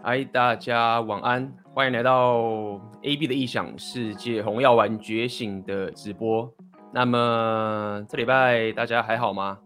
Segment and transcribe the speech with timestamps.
[0.00, 6.48] 嗨，大家晚安，欢迎来到 AB 的异想世界红药丸觉醒的直播。
[6.92, 9.58] 那么这礼拜大家还好吗？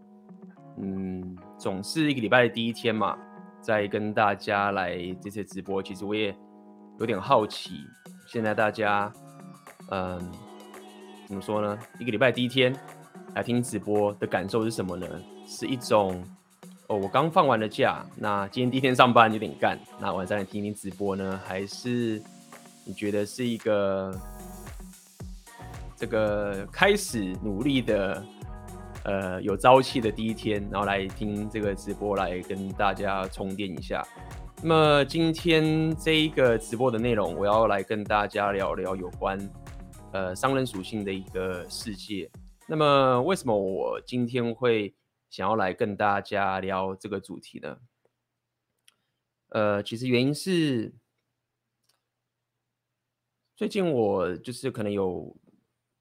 [0.77, 3.15] 嗯，总是一个礼拜的第一天嘛，
[3.61, 6.35] 再跟大家来这次直播，其实我也
[6.99, 7.85] 有点好奇，
[8.27, 9.13] 现在大家，
[9.91, 10.19] 嗯，
[11.27, 11.77] 怎么说呢？
[11.99, 12.75] 一个礼拜第一天
[13.35, 15.07] 来听直播的感受是什么呢？
[15.45, 16.21] 是一种。
[16.87, 22.21] 哦，我刚放完了假，那今天第一天上班有点干，那晚上来听听直播呢，还是
[22.83, 24.13] 你觉得是一个
[25.95, 28.25] 这个开始努力的，
[29.05, 34.05] 呃，有朝气的第一天，然后来听这个直播来跟大家充电一下。
[34.61, 39.39] 那么今天这一个直播的内容，我要来跟大家聊聊有关
[40.11, 42.29] 呃商人属性的一个世界。
[42.67, 44.93] 那么为什么我今天会
[45.33, 47.79] 想要来跟大家聊这个主题呢？
[49.49, 50.93] 呃，其实原因是
[53.55, 55.35] 最近我就是可能有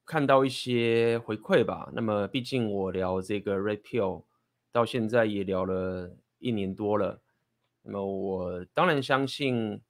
[0.04, 1.90] 看到一些回馈吧。
[1.94, 4.24] 那么，毕竟我聊这个 Red Pill
[4.70, 7.22] 到现在也聊了一年多了。
[7.80, 9.80] 那么，我当然相信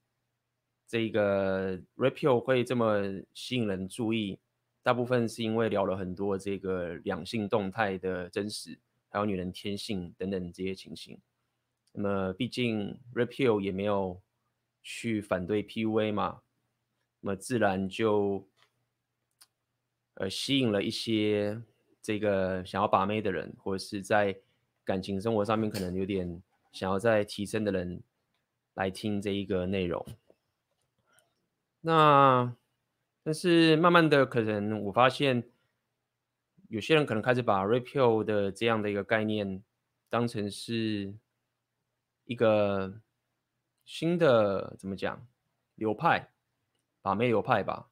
[0.86, 3.02] 这个 Red Pill 会这么
[3.34, 4.38] 吸引人注意，
[4.84, 8.78] 大部分是因为聊了很多这个两性动态的真实。
[9.12, 11.20] 还有女人天性等等这些情形，
[11.92, 14.22] 那么毕竟 repeal 也没有
[14.82, 16.40] 去反对 PUA 嘛，
[17.20, 18.48] 那么自然就
[20.14, 21.60] 呃吸引了一些
[22.00, 24.34] 这个想要把妹的人，或者是在
[24.82, 28.02] 感情生活上面可能有点想要再提升的人
[28.72, 30.02] 来听这一个内容。
[31.82, 32.56] 那
[33.22, 35.51] 但是慢慢的，可能我发现。
[36.72, 39.62] 有些人可能开始把 Red Pill 的这样的一个概念
[40.08, 41.14] 当成是
[42.24, 42.98] 一个
[43.84, 45.28] 新的怎么讲
[45.74, 46.32] 流派，
[47.02, 47.90] 把妹流派吧。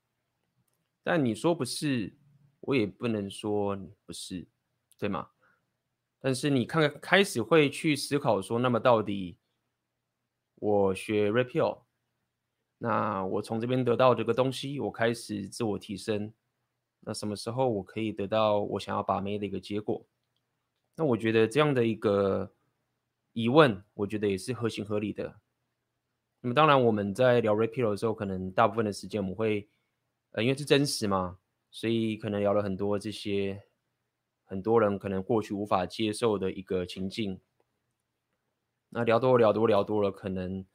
[1.02, 2.16] 但你说不是，
[2.60, 4.48] 我也不能说不是，
[4.98, 5.28] 对吗？
[6.18, 9.36] 但是你看看，开始会去思考说，那么到底
[10.54, 11.82] 我学 Red Pill，
[12.78, 16.32] 那我从这边得到这个东西，我开始自我提升。
[17.00, 20.06] 那什么时候我可以得到我想要把妹的一个结果？
[20.96, 22.52] 那我觉得这样的一个
[23.32, 25.40] 疑问，我觉得也是合情合理的。
[26.42, 29.68] 那么当然我们在聊 Red Pill 的时候，可能大部分的时间我们会，
[30.32, 31.38] 呃，因为是真实嘛，
[31.70, 33.62] 所以可能聊了很多这些
[34.44, 37.40] 很多人可能过去无法接受的一个情境。
[38.90, 40.66] 那聊多聊多聊多了，可能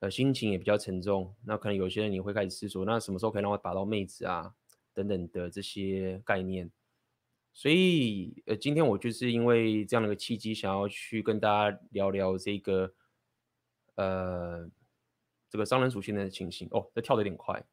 [0.00, 1.34] 呃心情也比较沉重。
[1.44, 4.54] 那可能有些人你会开始思索，那什么时候可以让我把到妹子啊？
[4.94, 6.70] 等等的这些概念，
[7.52, 12.92] 所以呃，今天我就是因为这样的一个契机，想要去跟大家聊聊这个
[13.94, 14.68] 呃
[15.48, 16.68] 这个商人属性的情形。
[16.70, 17.64] 哦，这跳的有点快，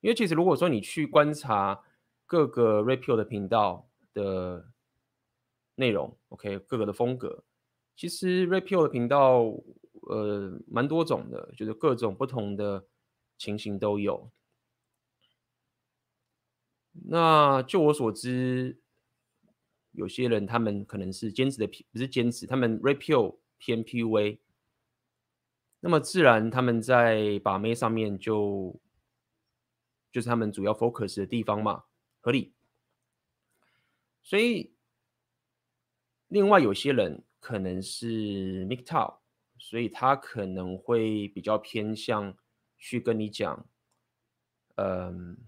[0.00, 1.82] 因为其实如果说你去观察
[2.26, 4.72] 各个 Red Pill 的频道的
[5.74, 7.44] 内容，OK，各个的风格，
[7.96, 9.54] 其实 Red Pill 的频道
[10.08, 12.86] 呃蛮多种的，就是各种不同的
[13.38, 14.30] 情形都有。
[16.92, 18.78] 那就我所知，
[19.92, 24.38] 有些人他们可能是坚持的，不是坚持，他们 REPEL 偏 PUA，
[25.80, 28.78] 那么自然他们在把妹上面就
[30.12, 31.84] 就是他们主要 focus 的地方嘛，
[32.20, 32.52] 合理。
[34.22, 34.74] 所以
[36.28, 39.16] 另外有些人可能是 MGTOW，
[39.58, 42.36] 所以他可能会比较偏向
[42.76, 43.66] 去跟你讲，
[44.76, 45.38] 嗯。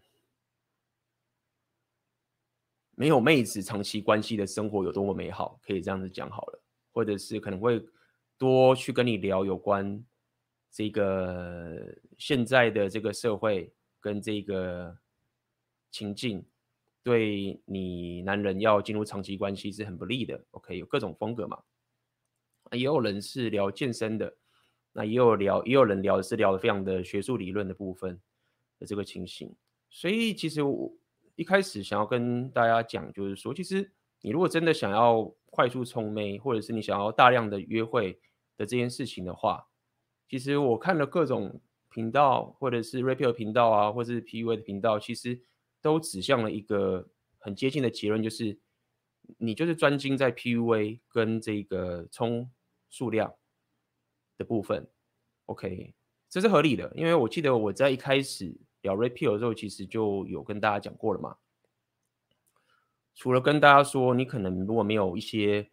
[2.96, 6.62] 没有妹子长期关系的生活有多么美好，可以这样子讲好了，
[6.92, 7.84] 或者是可能会
[8.38, 10.04] 多去跟你聊有关
[10.70, 14.96] 这个现在的这个社会跟这个
[15.90, 16.44] 情境，
[17.02, 20.44] 对你男人要进入长期关系是很不利的。
[20.52, 21.60] OK，有各种风格嘛，
[22.72, 24.36] 也有人是聊健身的，
[24.92, 28.20] 那也有聊，也有人聊的是聊的非常的学术理论的部分
[28.78, 29.52] 的这个情形，
[29.90, 30.96] 所以其实我。
[31.36, 38.12] 一开始想要跟大家讲，就是说，其实你如果真的想要快速冲妹，或者是你想要大量的约会
[38.56, 39.66] 的这件事情的话，
[40.28, 41.60] 其实我看了各种
[41.90, 45.42] 频道，或者是 Red Pill 频道啊，或者是 PUA 的频道，其实
[45.82, 47.08] 都指向了一个
[47.38, 48.56] 很接近的结论，就是
[49.38, 52.48] 你就是专精在 PUA 跟这个冲
[52.90, 53.34] 数量
[54.38, 54.88] 的部分。
[55.46, 55.94] OK，
[56.30, 58.56] 这是合理的，因为我记得我在一开始。
[58.84, 61.36] 聊 repeal 的时候，其实就有跟大家讲过了嘛。
[63.14, 65.70] 除了跟大家说，你可能如果没有一些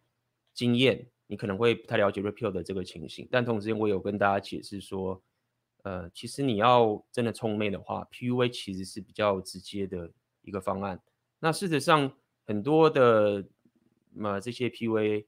[0.54, 3.28] 经验，你可能会不太了解 repeal 的这个情形。
[3.30, 5.22] 但同时间，我有跟大家解释说，
[5.82, 10.10] 呃，其实你要真的冲妹的话，PUA 其实是比较直接的
[10.40, 11.00] 一个方案。
[11.38, 12.12] 那事实上，
[12.46, 13.44] 很多的
[14.14, 15.26] 嘛、这些 PUA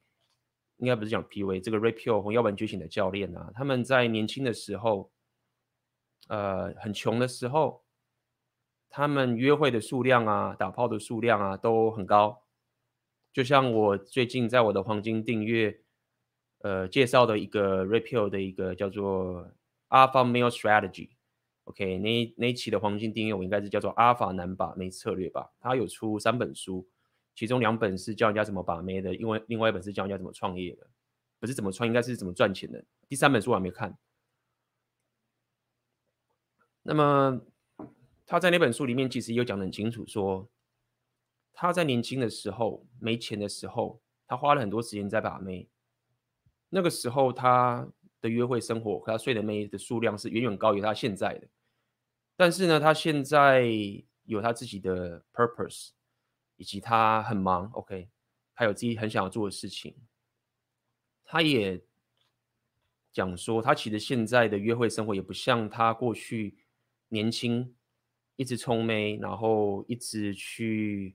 [0.78, 5.10] 应该不是讲 PUA，这个 Rapio 红药丸觉醒的教练啊，他们在年轻的时候，
[6.28, 7.84] 呃，很穷的时候，
[8.88, 12.42] 他们约会的数量啊，打炮的数量啊，都很高。
[13.32, 15.80] 就像我最近在我的黄金订阅，
[16.60, 19.50] 呃，介绍的一个 Rapio 的一个叫做。
[19.90, 25.52] Alpha Male Strategy，OK，那那一期的黄金订阅我应该是叫做阿法男把妹策略吧。
[25.60, 26.88] 他有出三本书，
[27.36, 30.86] 其中两本是教人家怎么把妹的，因为另外一本是教人家怎么创业的，
[31.38, 32.84] 不是怎么创，应该是怎么赚钱的。
[33.06, 33.96] 第三本书我还没看。
[36.84, 37.40] 那么
[38.24, 40.48] 他在那本书里面其实有讲得很清楚说，说
[41.52, 45.68] 他在年轻的时候没钱的时候，他花了很多时间在把妹，
[46.68, 47.88] 那个时候他。
[48.20, 51.46] 的约会生活和他睡的妹的数量是远远高于他现在的，
[52.36, 53.68] 但是呢，他现在
[54.24, 55.90] 有他自己的 purpose，
[56.56, 58.08] 以及他很忙，OK，
[58.54, 59.94] 他有自己很想要做的事情。
[61.22, 61.78] 他也
[63.12, 66.56] 讲说，他其实现在的约会生活也不像他过去
[67.14, 67.72] 年轻，
[68.34, 71.14] 一直冲妹，然后一直去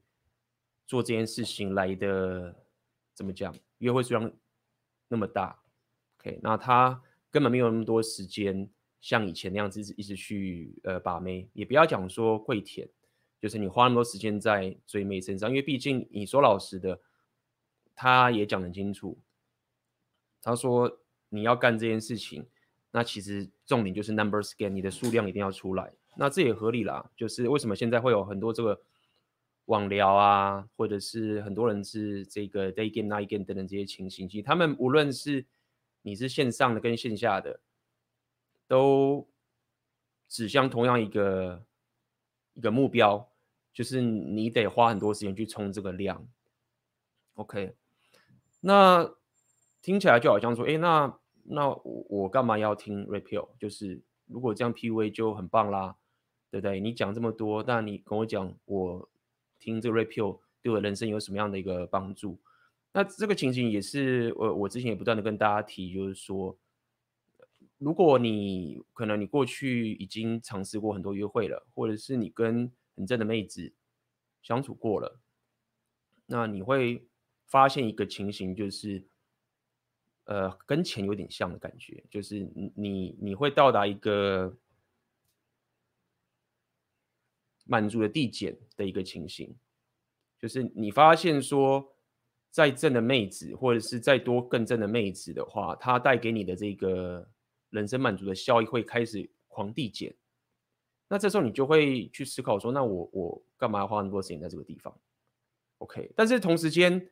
[0.87, 2.55] 做这件事情来的，
[3.13, 3.53] 怎么讲？
[3.79, 4.31] 约会数量
[5.09, 5.61] 那么大。
[6.17, 8.69] OK，那他根本没有那么多时间，
[9.01, 12.89] 像以前那样子一直去呃把妹，也不要讲说跪舔，
[13.41, 17.01] 就是你花那么多时间在追妹身上，因为毕竟你说老实的，
[17.93, 19.19] 他也讲得清楚，
[20.41, 22.47] 他说你要干这件事情，
[22.91, 28.81] 那其实重点就是 number scan，你的数量一定要出来，那这也合理啦，就是为什么现在会有很多这个
[29.65, 35.45] 网聊啊，或者是很多人是这个 day game night game 等等这些情形，其实他们无论是
[36.01, 37.59] 你是线上的跟线下的，
[38.67, 39.29] 都
[40.27, 41.63] 指向同样一个
[42.55, 43.29] 一个目标，
[43.71, 46.27] 就是你得花很多时间去冲这个量。
[47.35, 47.75] OK，
[48.61, 49.09] 那
[49.81, 51.19] 听起来就好像说，哎，那
[51.51, 53.49] 那我我干嘛要听 Rapio？
[53.59, 55.95] 就是如果这样 PUA 就很棒啦，
[56.51, 56.79] 对不对？
[56.79, 59.09] 你讲这么多，那你跟我讲，我
[59.57, 62.39] 听这个 Rapio 对我人生有什么样的一个帮助？
[62.93, 66.57] 那这个情形也是我我之前也不断的跟大家提，就是说，
[67.77, 73.73] 如果你可能你过去已经尝试过很多约会了，或者是你跟很正的妹子
[74.41, 75.19] 相处过了，
[76.27, 77.07] 那你会
[77.45, 79.05] 发现一个情形，就是，
[80.29, 84.55] 呃，跟钱有点像的感觉，就是你你会到达一个
[87.65, 89.57] 满足的递减的一个情形，
[90.39, 91.95] 就是你发现说。
[92.51, 97.29] 再正的妹子，或者是再多更正的妹子的话，它带给你的这个
[97.69, 100.15] 人生满足的效益会开始狂递减。
[101.07, 104.99] 那这时候你就会去思考说，那我我干嘛要花那么多时间在这个地方
[105.77, 107.11] ？OK，但是同时间，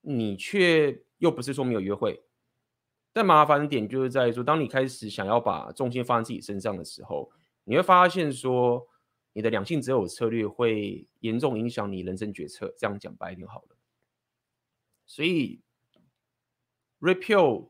[0.00, 2.22] 你却又不是说没有约会。
[3.12, 7.30] 但麻烦的点就是在于说，当你开始想要把重心放在自己身上的时候，
[7.64, 8.88] 你会发现说。
[9.34, 13.76] 你的两性择偶策略会严重影响你人生决策，这样讲白一点好了。
[15.06, 15.60] 所以
[16.98, 17.68] ，Rapio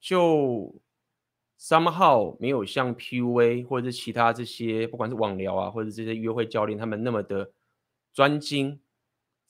[0.00, 0.82] 就
[1.56, 7.52] somehow 没有像 PUA 或者是其他这些，不管是网聊啊，或者这些约会教练，他们那么的
[8.12, 8.80] 专精，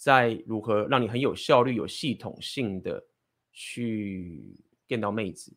[0.02, 3.04] 在如何让你很有效率、有系统性的
[3.52, 4.56] 去
[4.88, 5.54] 见到妹子，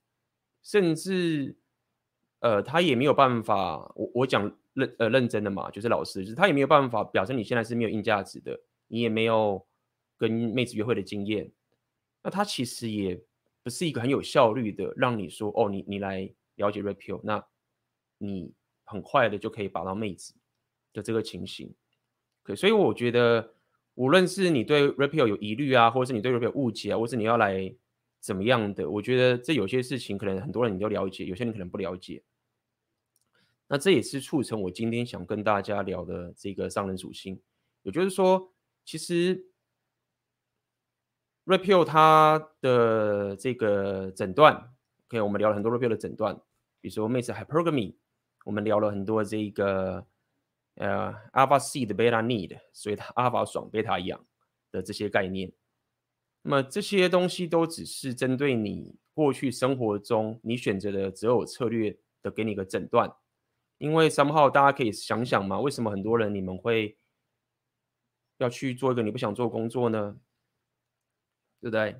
[0.61, 1.55] 甚至，
[2.41, 4.55] 呃，他也没有办法，我我讲。
[4.75, 9.65] 认呃认真的嘛，就是老师，就是他也没有办法表示你现在是没有硬价值的，你也没有
[10.17, 11.49] 跟妹子约会的经验，
[12.21, 13.17] 那他其实也
[13.63, 17.41] 不是一个很有效率的，让你说哦，你你来了解 Rapio，那
[18.17, 20.35] 你很快的就可以把到妹子
[20.91, 21.73] 的这个情形。
[22.43, 23.54] 可所以我觉得，
[23.95, 27.73] 无论是你对 Rapio 有疑虑啊，或者是你对 Rapio 有误解啊，或是你要来
[28.19, 32.23] 怎么样的，我觉得这有些事情可能很多人你都了解，有些人可能不了解。
[33.67, 37.41] 那这也是促成我今天想跟大家聊的这个商人属性，
[37.81, 39.47] 也就是说，其实
[41.45, 44.71] Rapio 它的这个诊断
[45.07, 46.35] ，OK，我们聊了很多 Rapio 的诊断，
[46.79, 47.95] 比如说妹子 Hypergamy，
[48.43, 50.05] 我们聊了很多这个
[50.75, 54.25] 呃 Alpha Seed Beta Need，所以它 Alpha 爽 Beta 痒
[54.71, 55.51] 的这些概念。
[56.41, 63.15] 那么这些东西都只是针对你过去生活中你选择的择偶策略的给你一个诊断。
[63.77, 66.97] 因为 somehow 大家可以想想嘛，为什么很多人你们会
[68.37, 70.17] 要去做一个你不想做工作呢？
[71.61, 71.95] 对不对？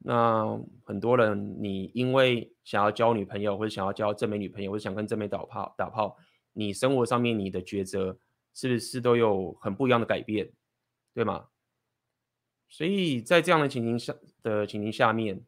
[0.00, 6.16] 那很多人，你因为想要交女朋友，或者想要交正美女朋友，或者想跟正美打炮打炮，
[6.58, 8.18] 你生活上面你的抉择
[8.52, 10.50] 是不是都有很不一样的改变，
[11.14, 11.46] 对吗？
[12.68, 14.12] 所以在这样的情形下
[14.42, 15.46] 的情形下面，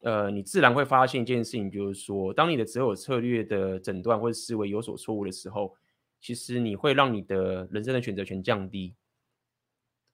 [0.00, 5.76] 呃，你自然会发现一件事情，就是说，当你的择偶策略的诊断或者思维有所错误的时候，
[6.20, 8.96] 其实你会让你的人生的选择权降低。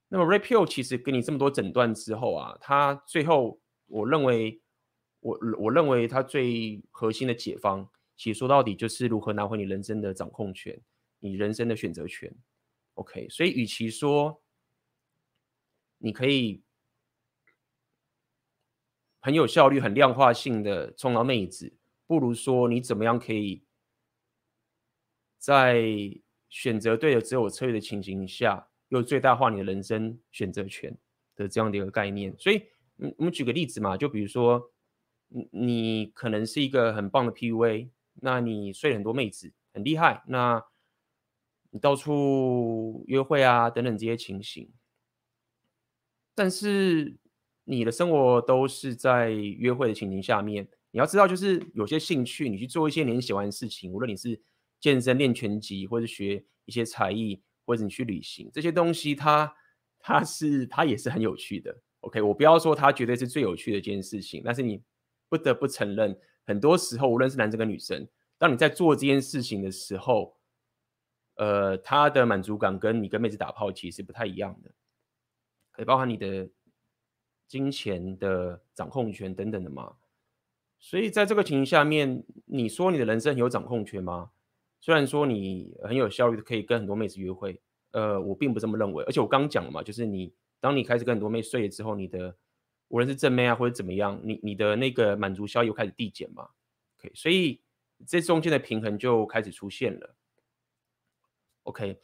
[0.09, 4.61] 那么 Red Pill 其实给你这么多诊断之后啊，它最后我认为，
[5.21, 7.89] 我我认为它最核心的解方，
[8.23, 10.79] 其实说到底就是如何拿回你人生的掌控权，
[11.19, 12.33] 你人生的选择权。
[12.93, 14.41] OK，所以与其说
[15.97, 16.63] 你可以
[19.19, 21.75] 很有效率、很量化性的冲到妹子，
[22.07, 23.65] 不如说你怎么样可以
[25.37, 25.83] 在
[26.47, 30.97] 选择对的择偶策略的情形下，又最大化你的人生选择权
[31.35, 32.33] 的这样的一个概念。
[32.39, 32.63] 所以，
[33.17, 34.71] 我们举个例子嘛，就比如说，
[35.27, 37.89] 你你可能是一个很棒的 PUA，
[38.23, 40.63] 那你睡了很多妹子，很厉害，那
[41.71, 44.71] 你到处约会啊等等这些情形。
[46.33, 47.17] 但是
[47.65, 54.41] 你的生活都是在约会的情形下面，你要知道，就是有些兴趣，你去做一些你喜欢的事情，无论你是
[54.79, 59.53] 健身、练拳击，或者学一些才艺，或者你去旅行，这些东西它
[59.99, 61.75] 它是它也是很有趣的。
[62.01, 64.81] OK，我不要说它绝对是最有趣的一件事情，但是你
[65.29, 70.37] 不得不承认，很多时候无论是男生跟女生，当你在做这件事情的时候，
[71.35, 74.71] 呃，他的满足感跟你跟妹子打炮其实不太一样的。
[75.71, 76.49] 可以包含你的
[77.47, 79.95] 金钱的掌控权等等的嘛？
[80.79, 84.31] 所以在这个情形下面，你说你的人生有掌控权吗？
[84.79, 87.59] 虽然说你很有效率的可以跟很多妹子约会，
[87.91, 89.03] 呃，我并不这么认为。
[89.05, 92.35] 而且我刚讲了嘛，就是你当你开始跟很多妹睡了之后，你的
[92.89, 96.49] 无论是正妹啊或者怎么样，你你的那个满足效益又开始递减嘛。
[96.99, 97.61] OK，所以
[98.07, 100.15] 这中间的平衡就开始出现了。
[101.63, 101.99] OK，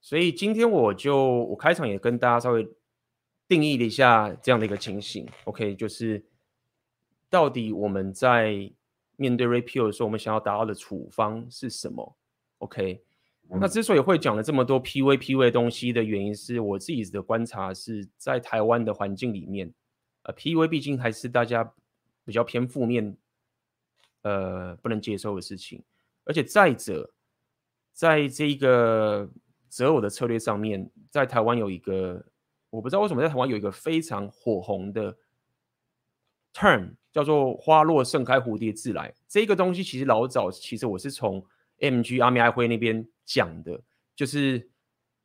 [0.00, 2.68] 所以今天我就我开场也跟大家稍微。
[3.46, 6.24] 定义了一下这样的一个情形，OK，就是
[7.28, 8.72] 到底我们在
[9.16, 12.16] 面对 Red Pill 的时候，我们想要达到的处方是什么
[12.56, 13.04] ？OK，
[13.50, 19.70] 那之所以会讲了这么多 PUA 的东西的原因，是我自己的观察是在台湾的环境里面，
[20.22, 21.70] 呃，PUA 毕竟还是大家
[22.24, 23.14] 比较偏负面，
[24.24, 25.82] 呃，不能接受的事情，
[26.24, 27.14] 而且再者，
[27.94, 29.30] 在这个
[29.68, 32.26] 择偶的策略上面，在台湾有一个。
[32.70, 35.16] 我不知道为什么在台湾有一个非常火红的
[36.52, 39.14] term 叫做“花落盛开，蝴蝶自来”。
[39.28, 41.40] 这个东西其实老早，其实我是从
[41.78, 43.80] MG 阿米爱辉那边讲的，
[44.16, 44.68] 就是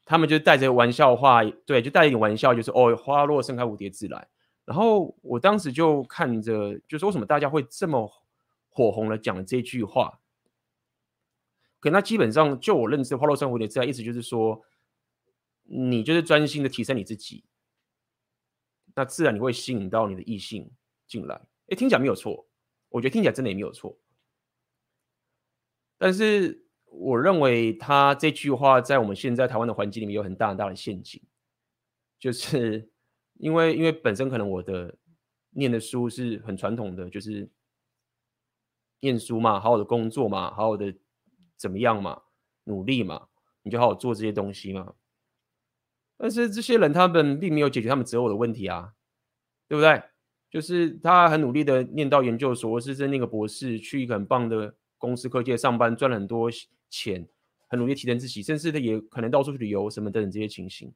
[0.05, 4.27] 他们就带着玩笑话，对，就带一点玩笑，就是哦，“花落盛开，蝴蝶自来”。
[4.63, 8.07] 然后我当时就看着，就是为什么大家会这么
[8.69, 10.21] 火红了讲这句话？
[11.79, 14.63] 可那基本上就我认知，“花若盛开，蝴蝶自来”意思就是说。
[15.71, 17.43] 你就是专心的提升你自己，
[18.95, 20.71] 那自然你会吸引到你的异性
[21.05, 21.39] 进来。
[21.67, 22.49] 哎，听起来没有错，
[22.89, 23.95] 我觉得听起来真的也没有错。
[25.99, 31.21] 但是我认为他这句话在我们现在台湾的环境里面有很大很大的陷阱，
[32.17, 32.89] 就是
[33.35, 34.97] 因为因为本身可能我的
[35.51, 37.47] 念的书是很传统的，就是
[39.01, 40.93] 念书嘛，好好的工作嘛，好好的
[41.57, 42.21] 怎么样嘛，
[42.65, 43.27] 努力嘛，
[43.63, 44.93] 你就好好做这些东西嘛。
[46.17, 48.93] 但是这些人他们并没有解决他们择偶的问题啊，
[49.67, 50.03] 对不对？
[50.49, 56.49] 就是他很努力的念到研究所，是在那个博士，去一个很棒的公司科技上班，赚了很多
[56.89, 57.27] 钱，
[57.67, 60.91] 很努力提升自己，甚至他也可能到处去旅游什么等等这些情形。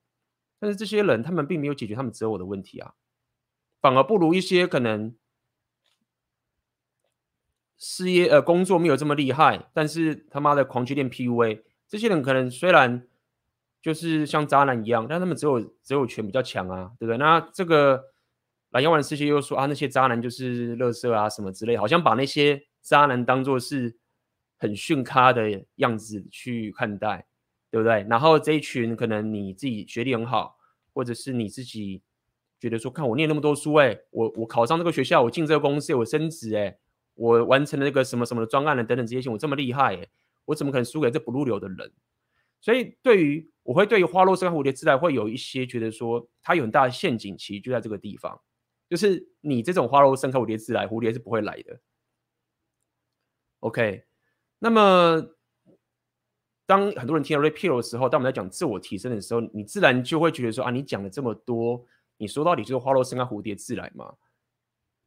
[0.60, 2.96] 但是这些人他们并没有解决他们择偶的问题啊，
[3.80, 5.16] 反而不如一些可能
[7.84, 13.06] 事业呃工作没有这么厉害，但是他妈的狂去练 PUA，这些人可能虽然。
[13.84, 17.18] 就是像渣男一样，但他们只有只有权比较强啊，对不对？
[17.18, 18.02] 那这个
[18.70, 23.98] 蓝药丸的世界又说啊，那些渣男就是垃圾啊什么之类，好像把那些渣男当做是
[24.58, 27.28] 很逊咖的样子去看待，
[27.70, 28.08] 对不对？
[28.10, 30.56] 然后这一群可能你自己学历很好，
[30.94, 32.02] 或者是你自己
[32.62, 36.78] 觉得说，看我念那么多书，哎，我我考上这个学校，我进这个公司，我升职，哎，
[37.16, 40.08] 我完成了那个什么什么的专案了等等这些事情，我这么厉害，
[40.46, 41.92] 我怎么可能输给这不入流的人？
[42.60, 48.40] 所以对于我会对于花落盛开蝴蝶自来会有一些觉得说，它有很大的陷阱，其实就在这个地方，
[48.90, 51.80] 就是你这种花落盛开蝴蝶自来，蝴蝶是不会来的。
[53.60, 54.06] OK，
[54.60, 55.36] 那么
[56.66, 61.86] 当很多人听到 repeal 的时候，当我们在讲自我提升的时候，你自然就会觉得说啊，你讲了这么多，
[62.18, 64.16] 你说到底就是花落盛开蝴蝶自来嘛？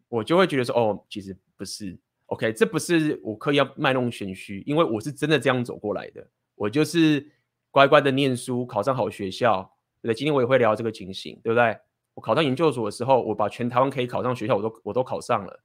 [0.08, 7.26] 我就会觉得说，哦，其实不是，OK，这不是我刻意要卖弄玄虚，因为我是真的这样走过来的，我就是
[7.70, 9.62] 乖乖的念书，考上好学校，
[10.02, 10.14] 对不对？
[10.14, 11.78] 今天我也会聊这个情形，对不对？
[12.14, 15.62] 我考上研究所的时候，我把全台湾可以考上学校，我都我都考上了，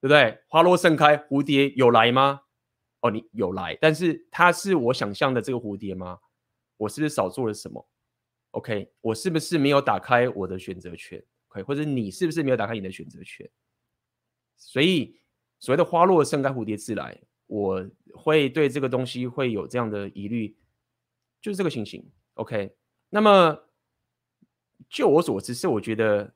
[0.00, 0.38] 对不对？
[0.48, 2.42] 花落盛开，蝴蝶有来吗？
[3.00, 6.18] 哦，你有来，但是它是我想象的这个蝴蝶吗？
[6.76, 7.86] 我是不是少做了什么
[8.52, 11.62] ？OK，我是不是没有打开我的选择权？OK，？
[11.62, 13.48] 或者你是不是没有打开你的选择权？
[14.56, 15.16] 所以
[15.58, 20.56] 所谓的花落盛开，蝴蝶自来，我会对这个东西会有这样的疑虑，
[21.40, 22.10] 就是这个情形。
[22.34, 22.74] OK，
[23.10, 23.58] 那么
[24.88, 26.34] 就我所知，是我觉得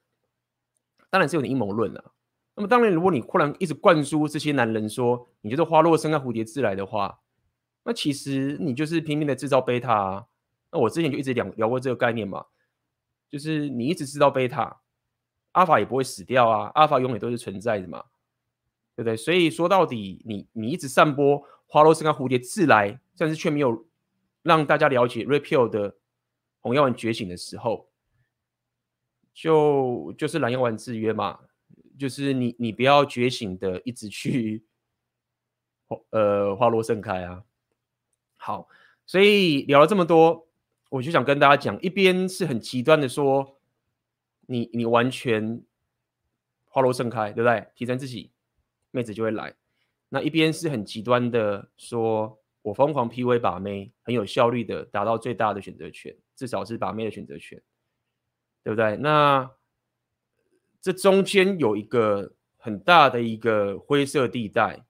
[1.10, 2.12] 当然是有点阴谋论了。
[2.54, 7.20] 那么当然，如果你忽然一直灌输这些男人说你就是花落盛开，蝴蝶自来的话，
[7.84, 10.26] 那其实你就是拼命的制造贝塔啊。
[10.70, 12.46] 那我之前就一直聊聊过这个概念嘛，
[13.28, 14.80] 就是你一直制造贝塔。
[15.52, 18.04] 阿法也不会死掉啊，阿法永远都是存在的嘛，
[19.00, 19.16] 对不对？
[19.16, 23.86] 所以说到底你，你一直散播花落盛开蝴蝶自来，但是却没有
[24.42, 25.96] 让大家了解 Repeal 的
[26.60, 27.88] 红药丸觉醒的时候，
[29.32, 31.40] 就就是蓝药丸制约嘛，
[31.98, 34.64] 就是你你不要觉醒的一直去
[36.10, 37.44] 呃花落盛开啊。
[38.36, 38.68] 好，
[39.06, 40.46] 所以聊了这么多，
[40.90, 43.56] 我就想跟大家讲，一边是很极端的说。
[44.52, 45.62] 你你完全
[46.64, 47.68] 花落盛开，对不对？
[47.76, 48.32] 提升自己，
[48.90, 49.54] 妹子就会来。
[50.08, 57.62] 那一边是很极端的，说我疯狂 PUA 把妹，很有效率的达到最大的选择权，至少是把妹的选择权，
[58.62, 58.96] 对不对？
[58.96, 59.50] 那
[60.80, 64.84] 这中间有一个很大的一个灰色地带，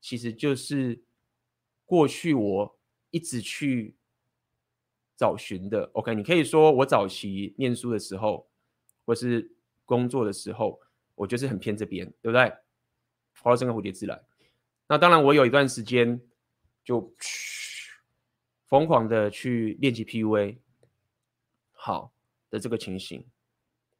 [0.00, 1.02] 其实就是
[1.84, 2.78] 过去我
[3.10, 3.96] 一直去
[5.16, 5.90] 找寻的。
[5.94, 8.46] OK，你可以说我早期念书的时候。
[9.08, 9.50] 或是
[9.86, 10.78] 工作的时候，
[11.14, 12.52] 我就是很偏这边，对不对？
[13.42, 14.20] 花落盛开蝴蝶自来。
[14.86, 16.20] 那当然，我有一段时间
[16.84, 17.14] 就
[18.66, 20.58] 疯狂的去练习 PUA，
[21.72, 22.12] 好
[22.50, 23.26] 的这个情形。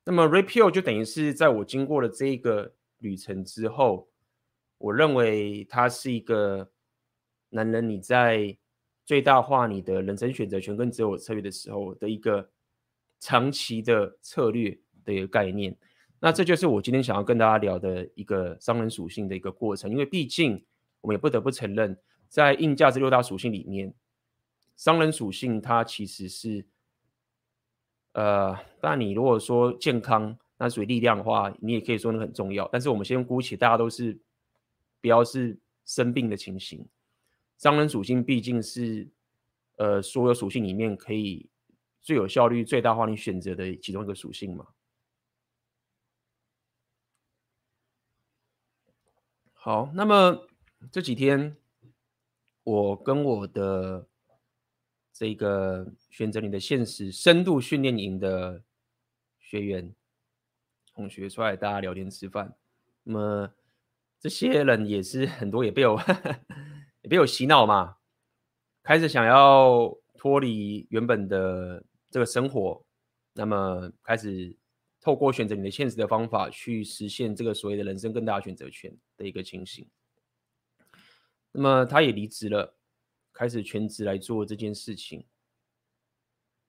[0.05, 4.09] 那么 Repeal 就等于是在我经过了这一个旅程之后，
[4.79, 6.71] 我认为它是一个
[7.51, 8.57] 男人你在
[9.05, 12.51] 最大化你的人生选择权跟择偶策略的时候的一个
[13.21, 14.79] 长期的策略。
[15.05, 15.75] 的一个概念，
[16.21, 19.91] 那这就是我今天想要跟大家聊的一个商人属性的一个过程。
[19.91, 20.65] 因为毕竟
[21.01, 21.97] 我们也不得不承认，
[22.29, 23.95] 在硬价值六大属性里面，
[24.77, 26.65] 商人属性它其实是，
[28.13, 32.69] 呃，当然你如果说健康，那属于力量的话，你也可以说那很重要。
[32.73, 34.19] 但是我们先姑且大家都是
[35.01, 36.85] 不要是生病的情形，
[37.59, 39.07] 商人属性毕竟是
[39.77, 41.49] 呃所有属性里面可以
[42.03, 44.67] 最有效率、最大化你选择的其中一个属性嘛。
[49.69, 50.47] 好，那么
[50.91, 51.55] 这几天
[52.65, 54.09] 我跟我的
[55.13, 58.63] 这个选择你的现实深度训练营的
[59.39, 59.95] 学员
[60.95, 62.57] 同学出来，大家聊天吃饭。
[63.03, 63.53] 那么
[64.19, 66.01] 这些人也是很多也被我
[67.05, 67.97] 也被我洗脑嘛，
[68.83, 72.83] 开始想要脱离原本的这个生活，
[73.35, 74.57] 那么开始。
[75.09, 79.89] 透过选择你的现实的方法去实现这个所谓的人生更大选择权的一个情形。
[81.51, 82.77] 那么他也离职了，
[83.33, 85.25] 开始全职来做这件事情。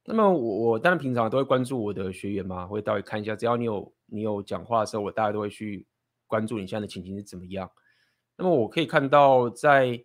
[0.06, 5.86] 那么我我当然平常都会关注我的学员嘛，会到底看一下，只要你有你有讲话的时候，我大概都会去
[6.26, 7.70] 关注你现在的情形是怎么样。
[8.38, 10.02] 那么我可以看到，在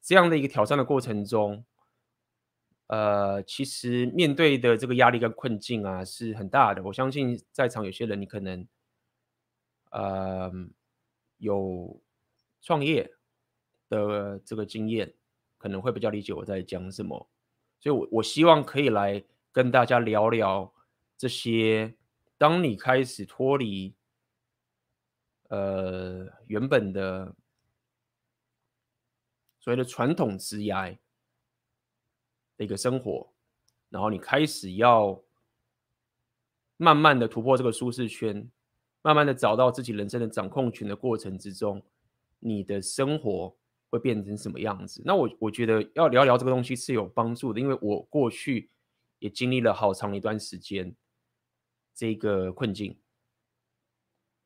[0.00, 1.64] 这样的一个挑战的过程中。
[2.88, 6.82] 呃，其实面对的这个压力跟困境啊，是很大的。
[6.82, 8.66] 我相信在场有些人，你可能
[9.90, 10.50] 呃
[11.36, 12.02] 有
[12.62, 13.12] 创业
[13.90, 15.12] 的这个经验，
[15.58, 17.28] 可能会比较理解我在讲什么。
[17.78, 19.22] 所以我，我希望可以来
[19.52, 20.72] 跟大家聊聊
[21.16, 21.94] 这些。
[22.38, 23.94] 当你开始脱离
[25.48, 27.34] 呃原本的
[29.60, 30.96] 所谓的传统职涯。
[32.58, 33.32] 的一个生活，
[33.88, 35.22] 然后你开始要
[36.76, 38.50] 慢慢的突破这个舒适圈，
[39.00, 41.80] 慢慢的找到自己人生的掌控权的过程之中，
[42.40, 43.56] 你的生活
[43.90, 45.00] 会变成什么样子？
[45.04, 48.68] 那我我觉得要聊聊这个东西是有帮助的，因为我过去
[49.20, 50.94] 也经历了好长一段时间
[51.94, 52.98] 这个困境。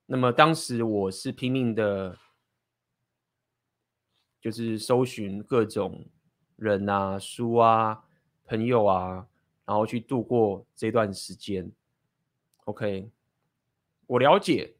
[0.04, 2.18] 那么当时我是拼命的，
[4.38, 6.06] 就是搜寻各种。
[6.62, 8.04] 人啊，书啊，
[8.46, 9.26] 朋友啊，
[9.64, 11.68] 然后去度过这段时间。
[12.66, 13.10] OK，
[14.06, 14.74] 我了解，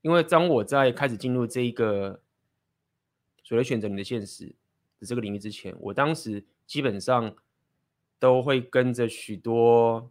[0.00, 2.22] 因为当我在开始进入这一个
[3.44, 4.46] 所谓选择你的现实
[4.98, 7.36] 的这个领域之前，我当时基本上
[8.18, 10.10] 都会跟着许多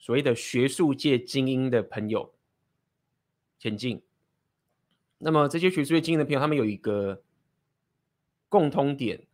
[0.00, 2.34] 所谓的学术界精英的朋友
[3.60, 4.02] 前进。
[5.18, 7.22] 那么这些学术界精英的朋友，他们有一个
[8.48, 9.27] 共通点，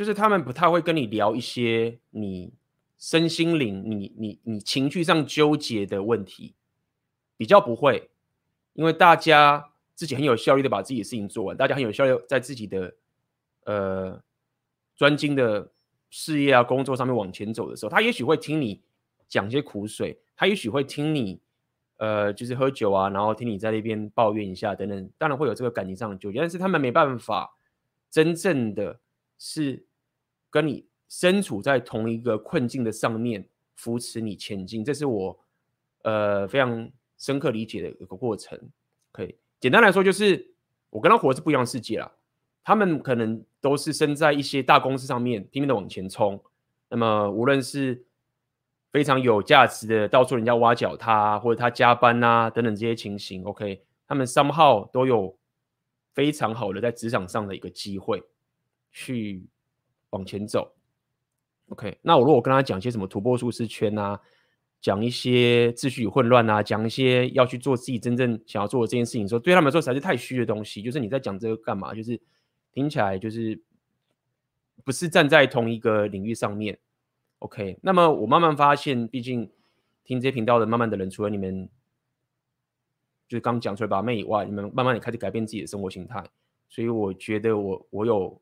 [0.00, 2.54] 就是他们不太会跟你聊一些你
[2.96, 6.54] 身心灵、你你你情绪上纠结的问题，
[7.36, 8.08] 比较不会，
[8.72, 12.94] 因为大家自己很有效率的把自己的事情做完，大家很有效率在自己的
[13.64, 14.22] 呃
[14.96, 15.70] 专精的
[16.08, 18.80] 事业啊工作上面往前走的时候，他也许会听你
[19.28, 21.42] 讲些苦水，他也许会听你。
[21.98, 27.54] 呃，就是喝酒啊，然后听你在那边抱怨一下等等，当然会有这个感情上的纠结，但是他们没办法
[28.10, 28.98] 真正的
[29.36, 29.84] 是
[30.50, 35.38] 跟你身处在同一个困境的上面扶持你前进，这是我
[36.02, 38.58] 呃非常深刻理解的一个过程。
[39.12, 40.52] 可以简单来说，就是
[40.90, 42.12] 我跟他活的是不一样的世界啦。
[42.62, 46.40] 他们可能都是身在一些大公司上面拼命的往前冲，
[46.88, 48.04] 那么无论是
[48.92, 55.36] 非常有价值的，到处人家挖角他，或者他加班啊等等这些情形，OK，他们 somehow 都有
[56.14, 58.22] 非常好的在职场上的一个机会
[58.92, 59.42] 去
[60.10, 60.72] 往前走
[61.68, 61.98] ，OK。
[62.02, 64.20] 那我如果跟他讲一些什么突破舒适圈啊，
[64.80, 71.94] 讲一些秩序混乱啊，讲一些要去做自己真正想要做的这件事情，说对他们来说实在是太虚的东西，就是你在讲这个干嘛？
[71.94, 72.20] 就是
[72.72, 73.60] 听起来就是
[74.84, 76.78] 不是站在同一个领域上面。
[77.40, 79.50] OK，那么我慢慢发现，毕竟
[80.04, 81.68] 听这些频道的慢慢的人，除了你们
[83.28, 86.22] 就是刚讲出来把妹以外，你们慢慢也开始改变自己的生活形态，
[86.68, 88.40] 所以我觉得我我有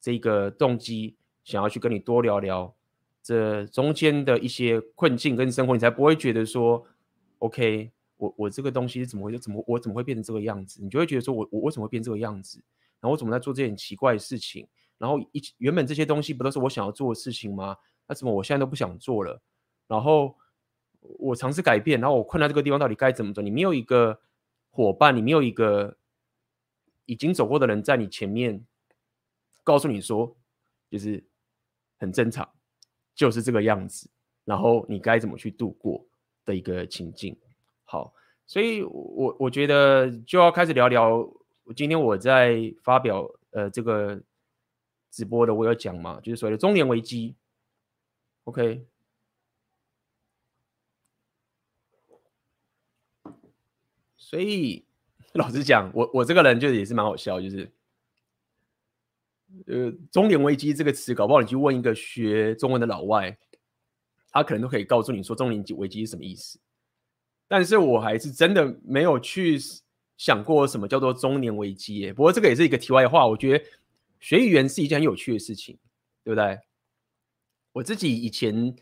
[0.00, 2.74] 这个动机，想要去跟你多聊聊
[3.22, 6.86] 这中间的一些困境跟生活，你才不会觉得说
[7.38, 9.38] ，OK，我我这个东西是怎么回事？
[9.38, 10.80] 怎么我怎么会变成这个样子？
[10.82, 12.58] 你就会觉得说我我为什么会变这个样子？
[13.00, 14.66] 然后我怎么在做这件奇怪的事情？
[14.98, 17.76] 然后一原本这些东西不都是我想要做的事情吗？
[18.06, 19.42] 那怎么我现在都不想做了？
[19.86, 20.34] 然后
[21.00, 23.42] 我尝试改变，然后我困在这个地方，到底该怎么走？
[23.42, 24.18] 你没有一个
[24.70, 25.96] 伙伴，你没有一个
[27.04, 28.64] 已经走过的人在你前面，
[29.66, 30.36] 告诉你说，
[30.88, 31.24] 就是
[31.98, 32.48] 很正常，
[33.16, 34.08] 就是这个样子。
[34.44, 36.06] 然后你该怎么去度过
[36.44, 37.36] 的一个情境？
[37.82, 38.14] 好，
[38.46, 41.28] 所以我我觉得就要开始聊聊。
[41.74, 44.22] 今天我在发表呃这个
[45.10, 47.34] 直播的，我有讲嘛，就是所谓的中年危机。
[48.44, 48.86] OK，
[54.16, 54.86] 所以
[55.34, 57.68] 老实讲，我我这个人就也是蛮好笑，就是
[59.66, 63.36] 呃，中年危机这个词，搞不好你去问一个学中文的老外，
[64.30, 66.58] 他可能都可以告诉你说中年危机是什么意思。
[67.48, 69.58] 但是我还是真的没有去
[70.16, 72.12] 想过什么叫做中年危机耶。
[72.12, 73.64] 不过这个也是一个题外话，我觉得
[74.20, 75.78] 学语言是一件很有趣的事情，
[76.24, 76.58] 对不对？
[77.72, 78.74] 我自己以前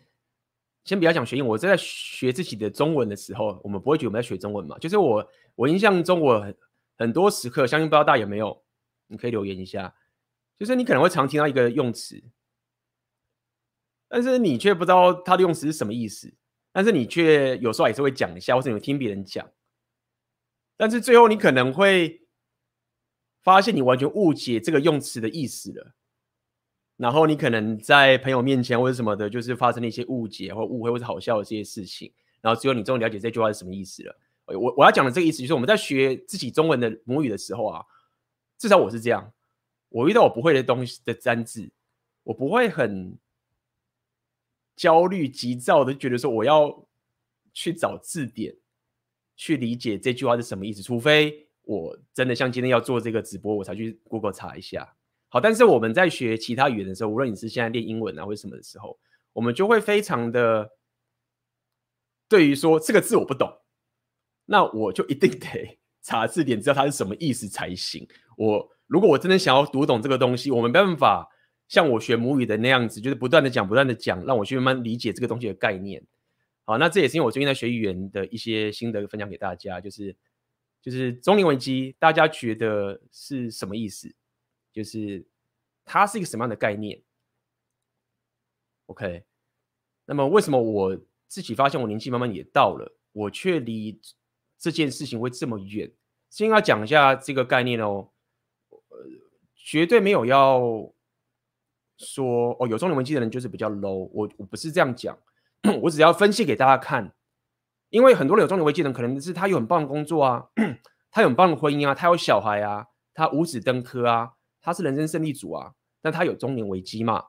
[0.85, 4.79] 先不要讲学英，我在学自己的中文的时候，我们不会觉得我们在学中文嘛。
[4.79, 6.57] 就是我我印象中，我很
[6.97, 8.63] 很多时刻，相信不知道大家有没有，
[9.09, 9.95] 你可以留言一下。
[10.59, 12.23] 就是你可能会常听到一个用词，
[14.09, 16.35] 但是你却不知道它的用词是什么意思。
[16.73, 19.49] 但是你却有时候也是会讲一下，或者你听别人讲，
[20.77, 22.27] 但是最后你可能会
[23.43, 25.95] 发现你完全误解这个用词的意思了。
[26.97, 32.13] 然后你可能在朋友面前或者什么的，就是发生了一些误解或误会或者好笑的这些事情。
[32.41, 34.17] 然后只有你终于了解这句话是什么意思了。
[34.47, 37.85] 我我要讲的这个意思就是，我们在学自己中文的母语的时候啊，
[38.59, 39.33] 至少我是这样。
[39.95, 41.71] 我遇到我不会的东西的单字，
[42.25, 43.17] 我不会很
[44.75, 46.85] 焦虑急躁的觉得说我要
[47.53, 48.53] 去找字典
[49.37, 54.97] 去理解这句话是什么意思，除非我真的像今天要做这个直播，我才去 Google 查一下。
[55.29, 58.99] 好，但是我们在学其他语言的时候，无论你是现在练英文啊，或者什么的时候，
[59.33, 60.69] 我们就会非常的
[62.29, 63.49] 对于说这个字我不懂，
[64.45, 68.05] 那我就一定得 查字典，知道它是什么意思才行。
[68.37, 71.29] 我如果我真的想要读懂这个东西，我没办法
[71.67, 76.01] 像我学母语的那样子，就是不断的讲，不断的讲，让我去慢慢理解这个东西的概念。
[76.65, 80.15] 好，那这也是因为我最近在学语言的一些心得分享给大家，就是
[80.81, 84.15] 就是中年危机，大家觉得是什么意思？
[84.73, 85.27] 就是
[85.85, 87.03] 它是一个什么样的概念
[88.87, 89.25] ？OK，
[90.07, 94.01] 那么为什么我自己发现我年纪慢慢也到了，我却离
[94.57, 95.91] 这件事情会这么远？
[96.31, 98.11] 先要讲一下这个概念哦，
[98.95, 99.11] 呃，
[99.57, 100.61] 绝对没有要
[101.97, 105.19] 说哦，有中年危机的人就是比较 low，我我不是这样讲，
[105.83, 107.15] 我只要分析给大家看，
[107.91, 110.49] 因为很多人有中年危机的人，可能是他有很棒的工作啊，
[111.11, 117.27] 他有很棒的婚姻啊，他有小孩啊，他五子登科啊，他是人生胜利组啊，但他有中年危机嘛？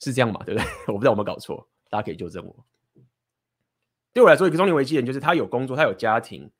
[0.00, 0.42] 是这样嘛？
[0.44, 0.68] 对不对？
[0.88, 2.64] 我不知道有没有搞错，大家可以纠正我。
[4.12, 6.50] 对我来说，一个中年危机的人就是他有工作，他有家庭，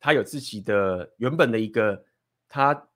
[0.00, 2.04] 他有自己的原本的一个
[2.48, 2.88] 他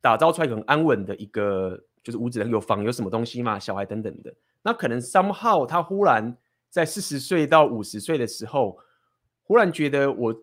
[0.00, 4.34] 打造出来很安稳的一个，就是屋子有房有什么东西嘛，小孩等等的。
[4.62, 6.36] 那可能 somehow 他忽然
[6.68, 8.78] 在四十岁到五十岁的时候，
[9.42, 10.34] 忽然觉得我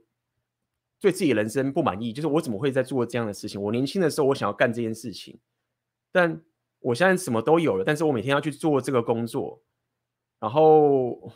[0.99, 3.61] 对自己人生不满意，就是我怎么会在做这样的事情？
[3.61, 5.39] 我年轻的时候我想要干这件事情，
[6.11, 6.41] 但
[6.79, 9.61] 我现在什么都有了，但是我每天要去做这个工作，
[10.39, 11.31] 然后。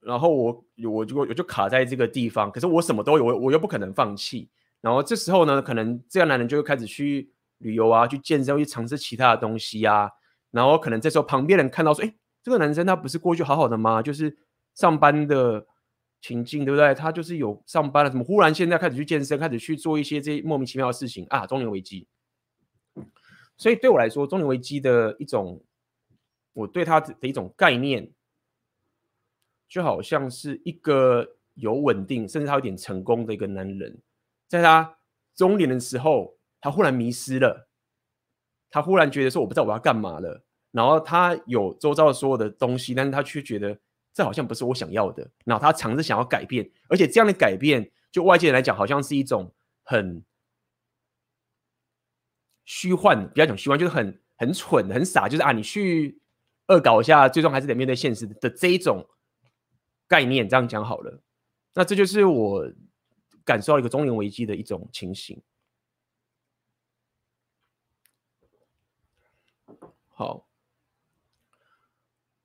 [0.00, 4.48] 然后我我就我就卡在这个地方，可是我什么都有，我我又不可能放弃。
[4.86, 10.08] 然后这时候呢，可能这样男人就会开始去旅游啊，去健身，去尝试其他的东西啊。
[10.52, 14.00] 然后可能这时候旁边人看到说，哎，这个男生他不是过去好好的吗？
[14.00, 14.38] 就是
[14.74, 15.66] 上班的
[16.20, 16.94] 情境，对不对？
[16.94, 21.44] 他就是有上班了，怎么忽然现在开始去健身，开始去做一些这些莫名其妙的事情啊？
[21.44, 22.06] 中年危机。
[23.56, 25.60] 所以对我来说，中年危机的一种，
[26.52, 28.12] 我对他的一种概念。
[29.68, 34.00] 就好像是一个有稳定，甚至他有点成功的一个男人，
[34.48, 34.98] 在他
[35.34, 37.68] 中年的时候，他忽然迷失了，
[38.70, 43.78] 他忽然觉得说我不知道我要干嘛了，然后他有周遭的所有的东西，但是他却觉得
[44.12, 49.54] 这好像不是我想要的，然后他尝试想要改变，而且这样的改变，就外界人来讲，好像是一种
[49.84, 50.24] 很
[52.64, 56.20] 虚幻，不要讲虚幻，就是很很蠢、很傻，就是啊，你去
[56.68, 59.06] 恶搞一下，最终还是得面对现实的这一种。
[60.08, 61.20] 概念这样讲好了，
[61.74, 62.64] 那这就是我
[63.46, 65.40] 感受到一个中年危机的一种情形。
[70.08, 70.46] 好，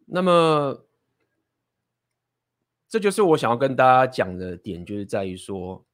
[0.06, 0.86] 那么
[2.88, 5.86] 这就是我想要跟大家讲的点，就是在于说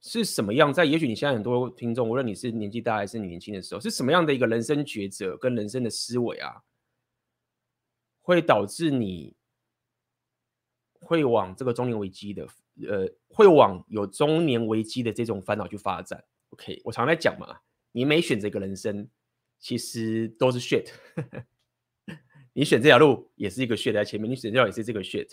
[0.00, 6.62] 是什么样，在也许你现在很多听众，无论你是年纪大还是你年轻的时候，是什么样的一个人生抉择跟人生的思维啊，
[8.22, 9.36] 会导致你。
[11.06, 12.48] 会往这个中年危机的，
[12.88, 16.24] 呃，会往有中年危机的这种烦恼去发展。
[16.50, 17.58] OK，我常在讲嘛，
[17.92, 19.08] 你每选择一个人生，
[19.58, 20.90] 其实都是 shit。
[22.52, 25.28] 你选这条路也是一个 shit 在前面，你选这条也是这个 shit，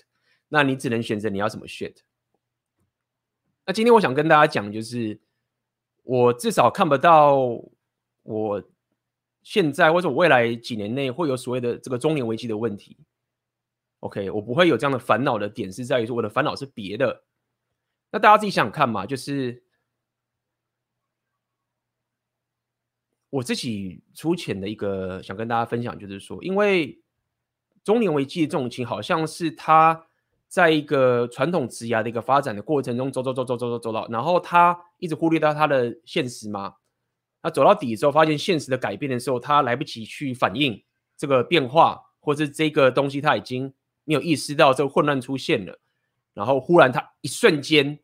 [0.49, 1.97] 那你只能选择你要什么 shit。
[3.65, 5.19] 那今天我想跟大家讲，就是
[6.03, 7.37] 我至少看不到
[8.23, 8.63] 我
[9.43, 12.97] 现在或者我未来几年内会有所谓的这个中年危机的问题。
[13.99, 17.23] OK，我不会有这样的烦恼的点是在于说我的烦恼是别的。
[18.11, 19.63] 那大家自己想想看嘛，就是
[23.29, 27.01] 我自己粗浅的一个想跟大家分享，就是说，因为
[27.83, 30.07] 中年危机的这种情，好像是他
[30.47, 36.75] 在一个传统职涯的一个发展的过程中走走走走走走走到，然后他一直忽略到他的现实嘛。
[37.41, 40.83] 他走到底之后，发现现实的改变的时候，他来不及去反应
[41.17, 43.73] 这个变化，或是这个东西他已经。
[44.03, 45.79] 没有意识到这个混乱出现了，
[46.33, 47.99] 然后忽然他一瞬间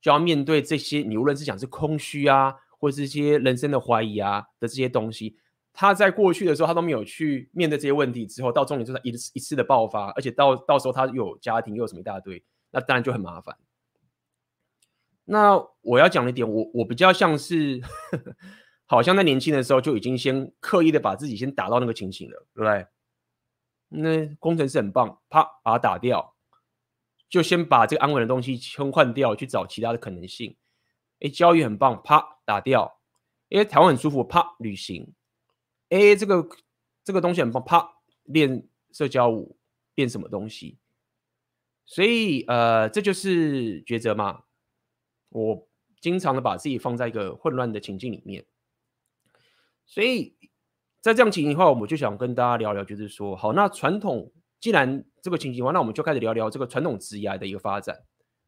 [0.00, 5.36] 就要面对这些，你无论是讲是空虚啊，或者是这些人生的怀疑啊的这些东西，
[5.72, 13.56] 他在过去的时候他都没有去面对这些问题，之后到中年就是一次一次的爆发，而且到到时候他有家庭又有什么一大堆，那当然就很麻烦。
[15.24, 17.80] 那我要讲的一点，我我比较像是，
[18.86, 22.86] 好像在年轻的时候就已经先刻意的把自己先打到那个情形了，对不对？
[23.94, 26.31] 那工程师很棒，啪把它打掉，
[27.32, 30.54] 就先把这个安稳的东西先换掉，去找其他的可能性。
[31.20, 33.00] 哎，交易很棒，啪打掉。
[33.48, 35.14] 哎，台湾很舒服，啪旅行。
[35.88, 36.46] 哎，这个
[37.02, 39.56] 这个东西很棒，啪练社交舞，
[39.94, 40.76] 练什么东西？
[41.86, 44.42] 所以呃，这就是抉择嘛。
[45.30, 45.66] 我
[46.02, 48.44] 经常的把自己放在一个混乱的情境里面，
[49.86, 50.36] 所以。
[51.00, 57.98] 在这样情形的话，我就想跟大家聊聊，就是说，好，那传统既然这个情形的话，那我们就开始聊聊这个传统职涯的一个发展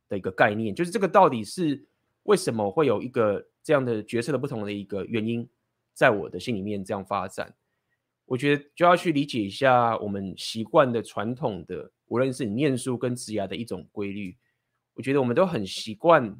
[0.08, 1.88] 的一个概念，就是这个到底是
[2.24, 5.48] 为什么会有一个这样的角色的不同的一个原因，
[5.94, 7.54] 在我的心里面这样发展，
[8.26, 14.37] 我觉得就要去理解一下我们习惯的传统的，无论是你念书跟职涯的一种规律，
[14.94, 16.37] 我觉得我们都很习惯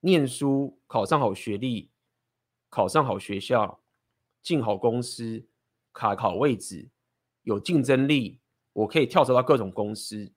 [0.00, 1.90] 念书，考上好学历。
[2.70, 3.84] 考上好学校，
[4.42, 5.46] 进好公司，
[5.94, 6.90] 卡好位置，
[7.44, 8.40] 有竞争力，
[8.74, 10.30] 我可以跳槽到各种公司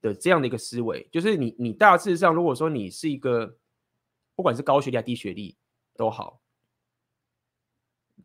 [0.00, 3.58] 的这样的一个思维，就是你你大致上，如果说你是一个
[4.34, 5.56] 不管是高学历还是低学历
[5.94, 6.40] 都好，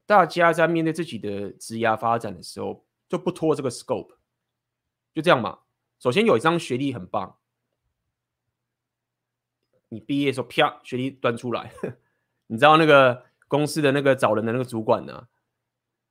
[0.06, 4.16] 大家在面对自己的职业发展的时候，就不拖这个 scope，
[5.14, 5.60] 就这样嘛。
[6.00, 7.38] 首先有一张学历很棒，
[9.90, 11.74] 你毕业的时候啪，学历端出来，
[12.48, 15.28] 你知道那个公司的那个找人的那个主管呢，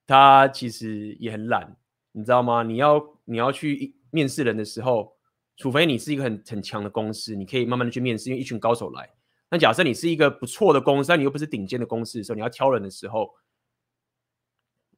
[0.06, 1.76] 他其实也很懒，
[2.12, 2.62] 你知道吗？
[2.62, 5.16] 你要你要去面试人的时候，
[5.56, 9.10] 除非你是一个很很强的公司，你可以慢慢的去面试，因为一群高手来。
[9.50, 13.34] 那假设你是一个不错的公司，但你又不是顶尖的公司的时候，你要挑人的时候，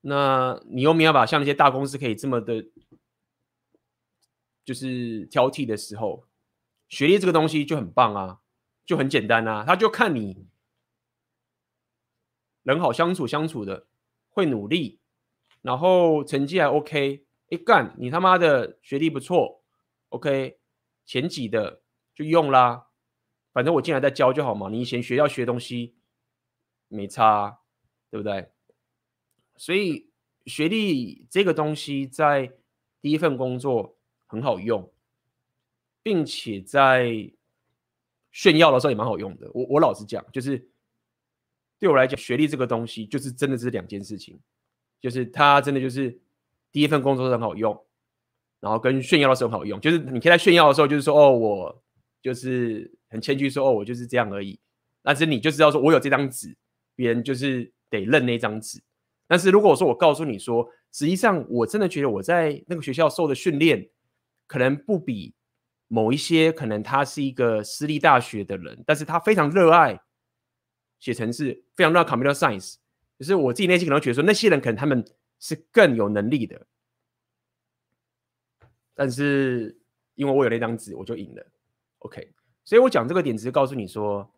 [0.03, 2.65] 那你又没有办法像那些大公司可以这么的。
[4.65, 6.27] 就是挑剔的时候，
[6.91, 8.41] 学历这个东西就很棒啊，
[8.85, 10.47] 就很简单啊，他就看你
[12.65, 13.87] 人好相处，相处的
[14.39, 15.01] 会努力，
[15.63, 19.65] 然后成绩还 OK，一干你他妈的学历不错
[20.11, 20.61] ，OK，
[21.05, 21.83] 前几的
[22.15, 22.87] 就用啦，
[23.53, 25.97] 反正我进来再教就好嘛，你以前学校学东西
[26.87, 27.59] 没差啊，
[28.11, 28.53] 对不对？
[29.57, 30.11] 所以
[30.47, 32.53] 学历这个东西在
[33.01, 33.97] 第一份工作。
[34.31, 34.93] 很好用，
[36.03, 37.33] 并且在
[38.31, 39.51] 炫耀的时候也蛮好用的。
[39.55, 40.71] 我我老实讲，就是
[41.79, 44.39] 对我来讲，学历这个东西就是真的是两件事情，
[45.01, 46.19] 就是它真的就是
[46.73, 47.79] 第一份工作很好用，
[48.61, 49.81] 然后跟炫耀的时候很好用。
[49.81, 51.83] 就是你可以在炫耀的时候，就是说哦，我
[52.23, 54.59] 就是很谦虚说哦，我就是这样而已。
[55.03, 56.57] 但是你就知道说我有这张纸，
[56.95, 58.83] 别人就是得认那张纸。
[59.27, 63.89] 但是如果我说我告诉你说，实际上我真的觉得我在那个学校受的训练。
[64.51, 65.35] 可能不比
[65.89, 70.01] 某一些可能他是一个私立大学的人，但是他非常热爱
[70.99, 72.77] 写成是，非常热爱 computer science。
[73.19, 75.05] 就是我自己内心可能觉得说，那些人可能他们
[75.41, 76.67] 是更有能力的，
[78.95, 79.77] 但是
[80.15, 81.47] 因为我有那张纸，我就赢了。
[81.99, 82.33] OK，
[82.65, 84.33] 所以我讲这个点只是告诉你说，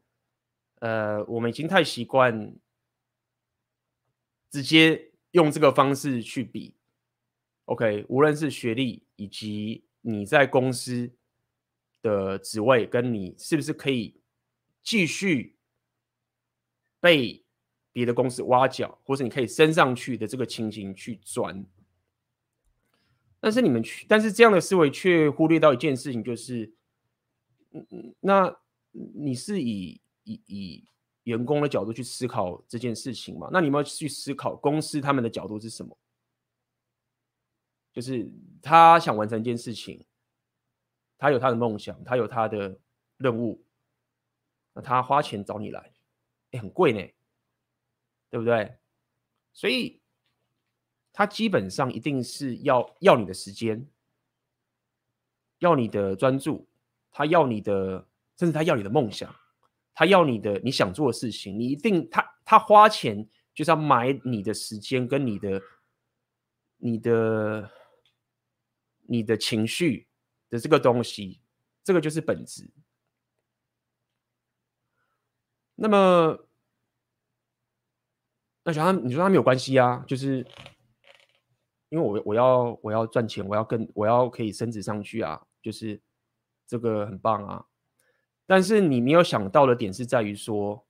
[0.76, 2.56] 呃，我们已经太习惯
[4.50, 6.74] 直接用这个方式去比。
[7.66, 11.12] OK，无论是学历以及你在公司
[12.00, 14.22] 的职位，跟你是不是可以
[14.82, 15.56] 继续
[17.00, 17.44] 被
[17.92, 21.64] 别的公司挖角，或是你可以升上去的这个情形去钻。
[23.40, 26.74] 但是你们去，但是这样的思维却忽略到一件事情，就是，
[27.72, 28.54] 嗯嗯，那
[28.92, 30.84] 你是以以以
[31.24, 33.48] 员工的角度去思考这件事情吗？
[33.50, 35.96] 那你们要去思考公司他们的角度是什么？
[37.92, 38.30] 就是
[38.62, 40.04] 他想完成一件事情，
[41.18, 42.78] 他有他的梦想，他有他的
[43.16, 43.64] 任务，
[44.74, 45.92] 那他花钱找你来，
[46.50, 47.00] 也，很贵呢，
[48.30, 48.76] 对不对？
[49.52, 50.00] 所以
[51.12, 53.86] 他基本上一定是要要你的时间，
[55.58, 56.68] 要你的专注，
[57.10, 59.34] 他要你的，甚至他要你的梦想，
[59.94, 65.62] 他要你的你想做的事情，你一定他他花钱就是要买你的时间跟你的
[66.76, 67.70] 你的。
[69.12, 70.06] 你的情绪
[70.48, 71.40] 的这个东西，
[71.82, 72.70] 这个就是本质。
[75.82, 76.46] 那么，
[78.64, 80.04] 那小他，你说他没有关系啊？
[80.06, 80.46] 就是
[81.88, 85.98] 因为我我要我要赚钱，我要跟我要可以升职上去啊，就是
[86.66, 87.64] 这个很棒啊。
[88.44, 90.86] 但是你没有想到的点是在于说，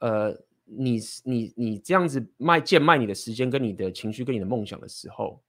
[0.00, 5.44] 呃，你你你这样子卖贱卖你的时间、跟你的情绪、跟你的梦想的时候。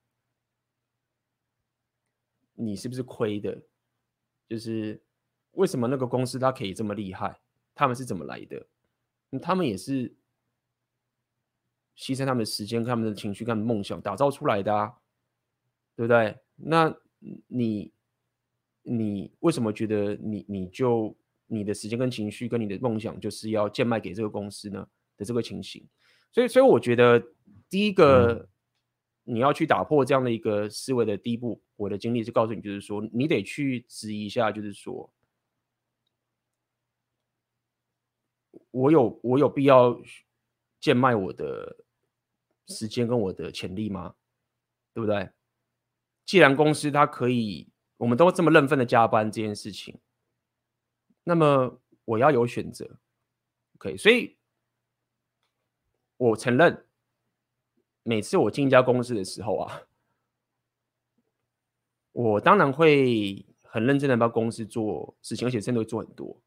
[2.54, 3.60] 你是不是亏的？
[4.48, 5.02] 就是
[5.50, 7.40] 为什么那个公司它可以这么厉害？
[7.76, 8.66] 他们是怎么来的？
[9.40, 10.12] 他们也是
[11.96, 14.92] 牺牲他们的时间、他们的情绪、跟他们的梦想打造出来的啊，
[15.94, 16.36] 对不对？
[16.56, 16.92] 那
[17.46, 17.92] 你
[18.82, 24.88] 你为什么觉得你你就你的时间跟情绪跟你的梦想就是要贱卖给这个公司呢？
[25.16, 25.86] 的这个情形，
[26.32, 27.22] 所以所以我觉得
[27.68, 28.32] 第一个。
[28.32, 28.48] 嗯
[29.28, 35.12] 你要去打破这样的一个思维的第一步，我的经历是告诉你，就是说你得去质疑一下，就是说
[38.76, 39.98] 我有我有必要
[40.78, 41.78] 贱卖我的
[42.68, 44.14] 时间跟我的潜力吗？
[44.92, 45.30] 对不对？
[46.26, 49.98] 既然公司它可以，我们都这么认份的加班这件事情，
[51.24, 52.98] 那么我要有选择
[53.76, 53.96] ，OK？
[53.96, 54.36] 所以
[56.18, 56.82] 我承认。
[58.08, 59.82] 每次我进一家公司的时候啊，
[62.12, 66.40] 我当然会很认真的帮公司做事情，而且真的会做很多。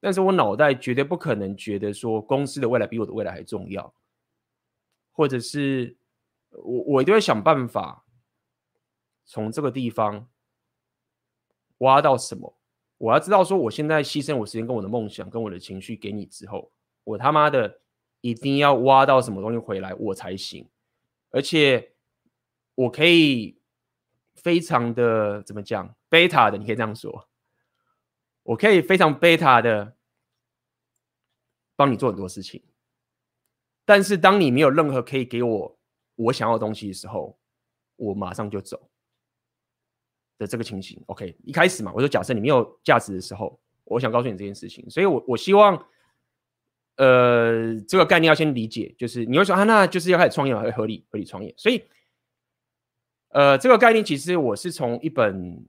[0.00, 3.94] 但是我脑袋绝对不可能觉得说公司的未来比我的未来还重要，
[5.12, 5.96] 或者是
[6.50, 8.04] 我我一定会想办法
[9.24, 10.28] 从这个地方
[11.78, 12.56] 挖到什么。
[12.98, 16.72] 我要知道说我现在牺牲我时间跟我的梦想跟我的情绪给你之后，
[17.04, 17.80] 我他妈的。
[18.22, 20.68] 一定要挖到什么东西回来我才行，
[21.30, 21.94] 而且
[22.74, 23.58] 我可以
[24.34, 27.29] 非常的怎么讲贝塔的，你可以这样说，
[28.42, 29.94] 我可以非常 beta 的
[31.76, 32.62] 帮你做很多事情，
[33.84, 35.78] 但是当你没有任何可以给我
[36.16, 37.38] 我想要的东西的时候，
[37.96, 38.90] 我马上就走
[40.38, 41.02] 的这个情形。
[41.06, 45.86] OK，一开始嘛，我就假设你没有价值的时候，我想告诉你这件事情，所以我我希望，
[46.96, 51.84] 呃，这个概念要先理解，就是你会说啊，那就是要开始创业嘛，会合理合理创业，所以。
[53.32, 55.64] 呃，这个概念其实我是从一本，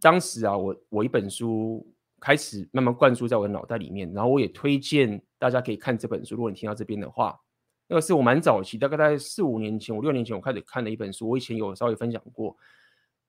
[0.00, 1.86] 当时啊，我我一本书
[2.18, 6.34] 开始慢慢灌输在我的脑袋里面，然后我也推荐大家可以看这本书。
[6.34, 7.38] 如果你听到这边的话，
[7.86, 12.56] 那个是我蛮早期，大概在四五年前、五六年前我开始看的一本书，我以前有稍微分享过。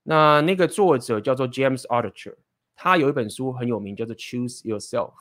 [0.03, 2.35] 那那个作者叫做 James Altucher，
[2.75, 5.13] 他有一本书很有名，叫做 Choose Yourself。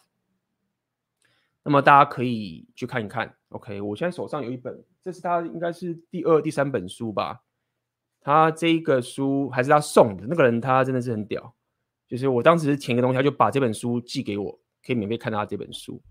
[1.63, 3.35] 那么大家可以去看一看。
[3.51, 7.43] OK，我现在手上有一本，这是他应该是第二、第三本书吧。
[8.23, 11.55] 他这一个书还是他送的，那个人他真的是很屌，
[12.07, 14.53] 就是我当时是填个东西，他就把这本书寄给我，
[14.85, 16.03] 可以免费看到他这本书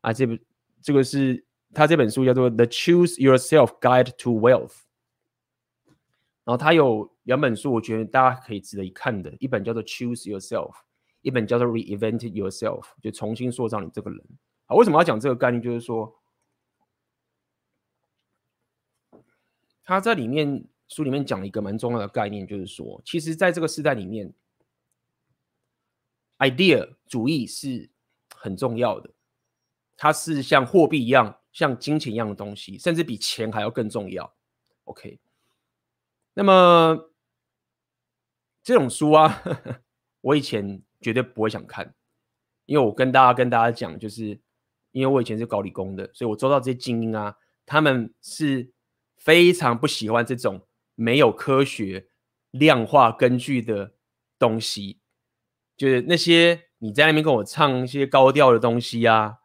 [0.00, 0.12] 啊。
[0.12, 0.38] 这本
[0.80, 1.44] 这个是
[1.74, 4.68] 他这本书叫做《The Choose Yourself Guide to Wealth》，
[6.44, 10.70] 然后他有两本书，我觉得大家可以值得一看的，一本叫做《Choose Yourself》，
[11.22, 14.24] 一本叫做《Reinvented Yourself》，就重新塑造你这个人。
[14.66, 15.60] 啊，为什么要讲这个概念？
[15.60, 16.16] 就是说
[19.82, 20.64] 他在里面。
[20.90, 24.34] 书里面讲了一个蛮重要的概念，就是说，其实在这个时代里面
[26.38, 27.88] ，idea 主义是
[28.34, 29.12] 很重要的，
[29.96, 34.34] 它是像货币一样，像金钱一样的东西，甚至比钱还要更重要。
[34.82, 35.20] OK，
[36.34, 37.12] 那么
[38.64, 39.40] 这种书啊，
[40.22, 41.94] 我以前绝对不会想看，
[42.66, 44.40] 因为我跟大家跟大家讲，就是
[44.90, 48.72] 因为我以前是搞理工的，所以我周遭这些精英啊，他们是
[49.16, 50.66] 非常不喜欢这种。
[51.00, 52.08] 没有科学
[52.50, 53.94] 量化根据的
[54.38, 55.00] 东西，
[55.74, 59.38] 就是那些你在那边跟我唱一些高调的东西啊，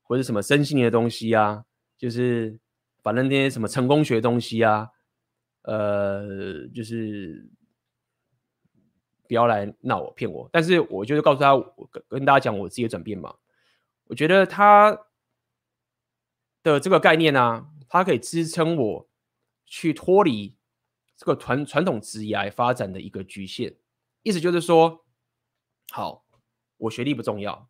[0.00, 1.66] 或者什么身心灵的东西啊，
[1.98, 2.58] 就是
[3.02, 4.88] 反正那些什么成功学的东西啊，
[5.64, 7.46] 呃，就是
[9.28, 10.48] 不要来闹我骗我。
[10.50, 13.34] 但是我就是告诉他，我跟跟大家讲我自己的转变嘛。
[14.04, 14.98] 我觉得他
[16.62, 19.10] 的这个概念呢、啊，它可以支撑我
[19.66, 20.56] 去脱离。
[21.20, 23.76] 这个传传统职业发展的一个局限，
[24.22, 25.04] 意思就是说，
[25.90, 26.24] 好，
[26.78, 27.68] 我学历不重要，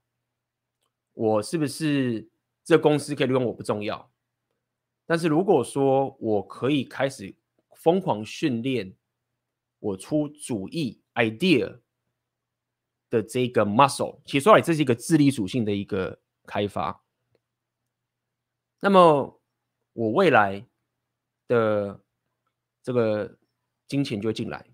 [1.14, 2.30] 我是不是
[2.62, 4.08] 这公司可以利用我不重要，
[5.04, 7.34] 但是如果说我可以开始
[7.74, 8.94] 疯狂训练
[9.80, 11.80] 我出主意 idea
[13.10, 17.02] 的这个 muscle，其实说来这是一个智力属性的一个开发，
[18.78, 19.42] 那么
[19.94, 20.64] 我未来
[21.48, 22.00] 的
[22.80, 23.39] 这个。
[23.90, 24.64] 金钱就会进来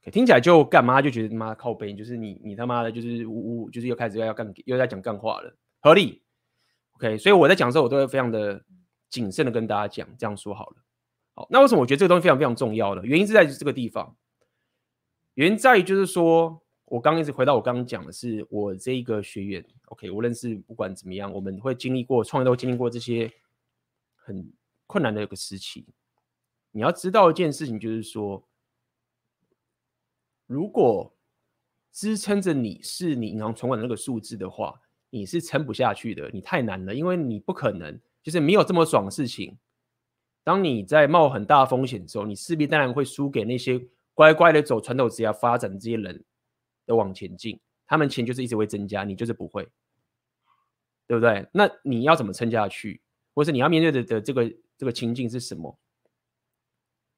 [0.00, 6.20] ，OK，听起来就干嘛就觉得妈靠背，就是你你他妈的，就是呜呜，就是又开始要干又在讲干话了，合理
[6.96, 8.60] ，OK，所以我在讲的时候，我都会非常的
[9.08, 10.76] 谨慎的跟大家讲，这样说好了。
[11.34, 13.02] 好，那为什么我觉得这个东西非常非常重要呢？
[13.04, 14.16] 原因是在这个地方，
[15.34, 23.30] 原因在于就是说，我刚一直回到我刚刚讲的是，我这一个学员，OK，无论是不管怎么样，我们会经历过创业，都经历过这些
[24.16, 24.52] 很
[24.88, 25.86] 困难的一个时期。
[26.78, 28.46] 你要知道一件事情，就是说，
[30.46, 31.12] 如果
[31.90, 36.30] 支撑着你是你银行存款的那个数字的话，你是撑不下去的。
[36.32, 39.58] 你太难了，因为你不可能，就是没有这么爽的事情。
[40.44, 46.24] 当你在冒很大风险的时候，你势必当然会输给那些乖乖的走传统职业发展的这些人
[46.86, 47.58] 的往前进，
[47.88, 49.68] 他们钱就是一直会增加，你就是不会，
[51.08, 51.44] 对不对？
[51.52, 53.00] 那你要怎么撑下去？
[53.34, 55.76] 或是你要面对的的这个这个情境是什么？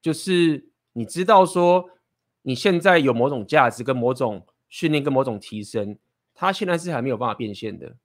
[0.01, 1.89] 就是你知道说，
[2.41, 5.97] 你现在有某种价值跟某种训练跟某种提升，
[6.33, 7.95] 它现在是还没有办法变现的。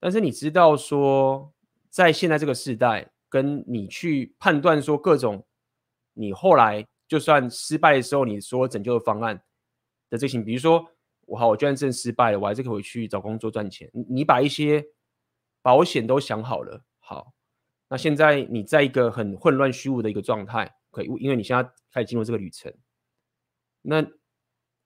[0.00, 1.52] 但是你知道说，
[1.88, 5.44] 在现在这个时代，跟你去判断说各种
[6.14, 9.40] 你后来就算失败的时候，你说拯救的方案
[10.10, 10.84] 的这些，比如说
[11.26, 13.90] 我好，我就算真失败了，我还是可以回去找工作赚钱。
[14.08, 14.84] 你把一些
[15.62, 17.32] 保险都想好了，好，
[17.88, 20.74] 那现在你在一个很混乱虚无的一个状态。
[20.90, 22.74] 可以，因为你现在开始进入这个旅程，
[23.82, 24.06] 那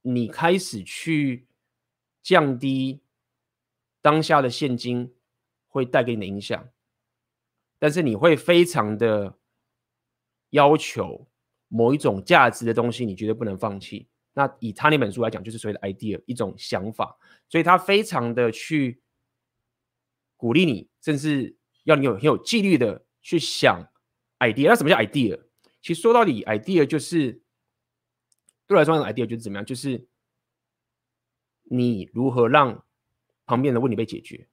[0.02, 1.46] 你开始去
[2.22, 3.02] 降低
[4.00, 5.14] 当下的现金
[5.68, 6.68] 会带给你的影响，
[7.78, 9.38] 但是你会非常的
[10.50, 11.28] 要求
[11.68, 14.08] 某一种价值的东西，你绝对不能放弃。
[14.34, 17.16] 那以他那本书来讲，就是所谓的 idea 一种想法，
[17.48, 19.02] 所以他非常的去
[20.36, 23.86] 鼓励你，甚至要你有很有纪律的去想
[24.38, 24.68] idea。
[24.68, 25.38] 那什么叫 idea？
[25.82, 27.42] 其实说到底，idea 就是
[28.66, 30.06] 对我来说的 idea 就是怎么样，就是
[31.64, 32.84] 你如何让
[33.44, 34.48] 旁边的问题被解决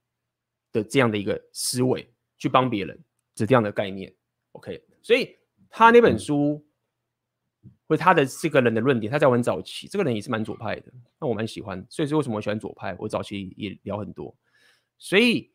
[0.72, 3.02] 的这样的一个思维去帮别人，
[3.36, 4.14] 是这样的概念。
[4.52, 5.38] OK，所以
[5.70, 6.66] 他那本书。
[7.86, 11.84] 或他的这个人的论点，他在我很早期，这个人也是蛮左派的，那我蛮喜欢。
[11.90, 12.94] 所以说，为什么我喜欢左派？
[13.00, 14.32] 我早期也聊很多。
[14.96, 15.52] 所以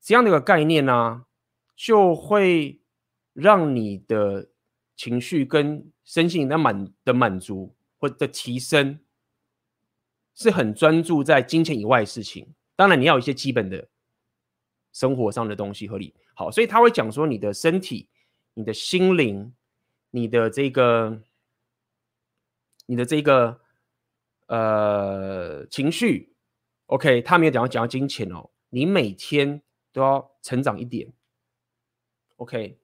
[0.00, 1.26] 这样的一个概念呢、啊，
[1.74, 2.80] 就会
[3.32, 4.51] 让你的
[5.02, 9.00] 情绪跟身心的满的满足或者提升，
[10.32, 12.54] 是很专注在金钱以外的事情。
[12.76, 13.88] 当然，你要有一些基本的
[14.92, 16.52] 生活上的东西合理好。
[16.52, 18.08] 所以他会讲说，你的身体、
[18.54, 19.52] 你的心灵、
[20.10, 21.20] 你的这个。
[22.86, 23.60] 你的这个
[24.48, 26.34] 呃情绪
[26.86, 31.10] ，OK，他没有讲到讲到金钱哦，你每天都要成长一点
[32.36, 32.76] ，OK，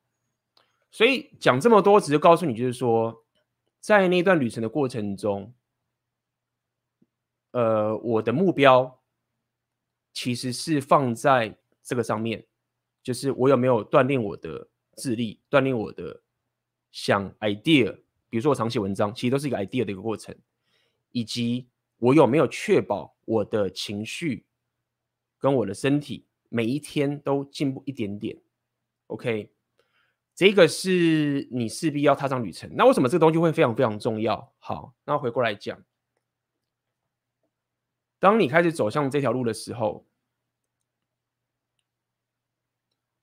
[0.91, 3.25] 所以讲这么多，只是告诉你，就是说，
[3.81, 5.53] 在那段旅程的过程中，
[7.51, 9.01] 呃，我的目标
[10.13, 12.47] 其实是放在这个上面，
[13.03, 16.23] 就是我有没有锻炼我的智力，锻炼我的
[16.91, 18.01] 想 idea。
[18.31, 20.35] 比如说我常写文章，其实都是一个 idea 的一个过程，
[21.13, 21.69] 以及
[21.99, 24.47] 我有没有确保我的情绪
[25.39, 28.39] 跟我的身体每一天都进步一点点。
[29.07, 29.51] OK，
[30.39, 32.71] 这个是你势必要踏上旅程。
[32.77, 34.55] 那为什么这个东西会非常非常重要？
[34.61, 35.83] 好，那回过来讲，
[38.21, 40.07] 当你开始走向这条路的时候，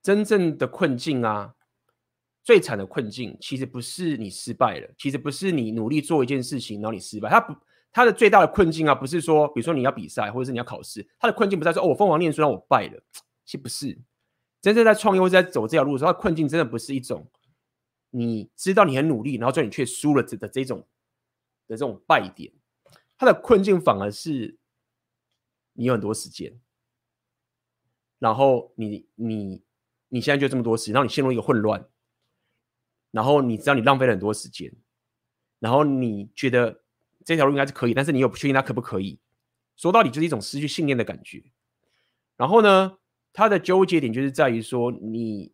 [0.04, 1.56] 真正的困境啊。
[2.44, 7.30] 最惨的困境其实不是你失败了，其实不是你努力做一件事情然后你失败。
[7.30, 7.56] 他不，
[7.94, 13.02] 他的最大的困境啊，不是说，比如说你要比赛或者是你要考试，他的困境不在说哦，我疯狂念书让我败了，
[13.46, 13.98] 其实不是。
[14.66, 17.30] 真正在创业或者在走这条路的时候，困境真的不是一种
[18.10, 20.80] 你知道你很努力，然后最后你却输了的这种
[21.68, 22.52] 的这种败点。
[23.16, 24.58] 他的困境反而是
[25.74, 26.60] 你有很多时间，
[28.18, 29.64] 然后你你
[30.08, 31.88] 你现在就这么多时间，然后你陷入一个混乱。
[33.12, 34.74] 然后你知道你浪费了很多时间，
[35.60, 36.82] 然后你觉得
[37.24, 39.20] 这条路应该是可以，但是你又不确定它可不可以。
[39.76, 41.44] 说到底就是一种失去信念的感觉。
[42.36, 42.98] 然后呢，
[43.36, 45.52] 他的纠结点就是在于说你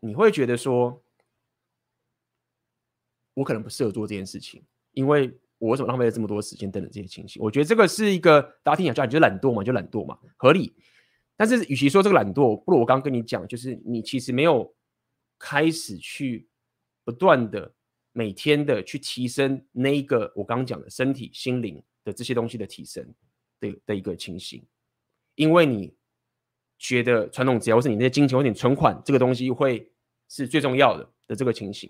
[0.00, 1.02] 你会觉得说，
[3.32, 4.62] 我可能不适合做这件事情，
[4.92, 7.42] 因为我为什么浪费了这么多时间等等这些情形？
[7.42, 10.76] 我觉得这个是一个大家听起来就懒惰嘛，就懒惰嘛，合理。
[11.34, 14.74] 但是，与其说这个懒惰，不如我刚刚跟你讲，就是你其实没有
[15.38, 16.46] 开始去
[17.02, 17.74] 不断的
[18.12, 23.14] 每天的去提升那一个我刚刚讲的身体、心灵的这些东西的提升
[23.60, 24.64] 的的一个情形，
[25.36, 25.94] 因为你
[26.78, 29.92] 觉得传统只要是你那些金钱或者你存款这个东西会
[30.28, 31.88] 是最重要的的这个情形。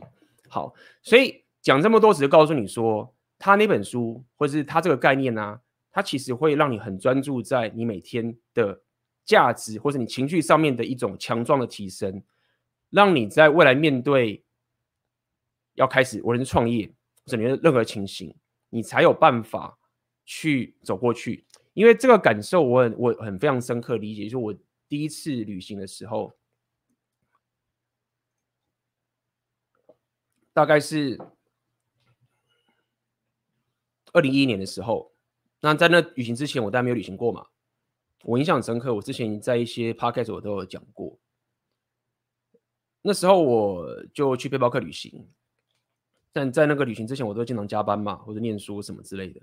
[0.48, 5.60] 好，所以讲这么多，只是告诉你说，他那本书或是他这个概念呢、啊，
[5.90, 8.82] 它其实会让你很专注在你每天的。
[9.22, 12.20] 价值或是你情绪上面的一种强壮的提升，
[12.88, 14.42] 让你在未来面对
[15.74, 16.92] 要开始无论是创业
[17.24, 18.34] 或者你的任何情形，
[18.70, 19.78] 你才有办法
[20.24, 21.44] 去走过去。
[21.81, 24.55] 因为这个感受我很我很非常深刻理解，就是我
[24.87, 26.31] 第一次旅行的时候，
[30.53, 31.18] 大概是
[34.12, 35.14] 二零一一年的时候。
[35.61, 37.47] 那在那旅行之前，我当然没有旅行过嘛。
[38.24, 41.18] 我印象很深刻，我之前在一些 podcast 我都有讲过。
[43.01, 45.26] 那时候我就去背包客旅行，
[46.31, 49.41] 但在那个旅行之前，我都经常加班嘛，或者念书什么之类的，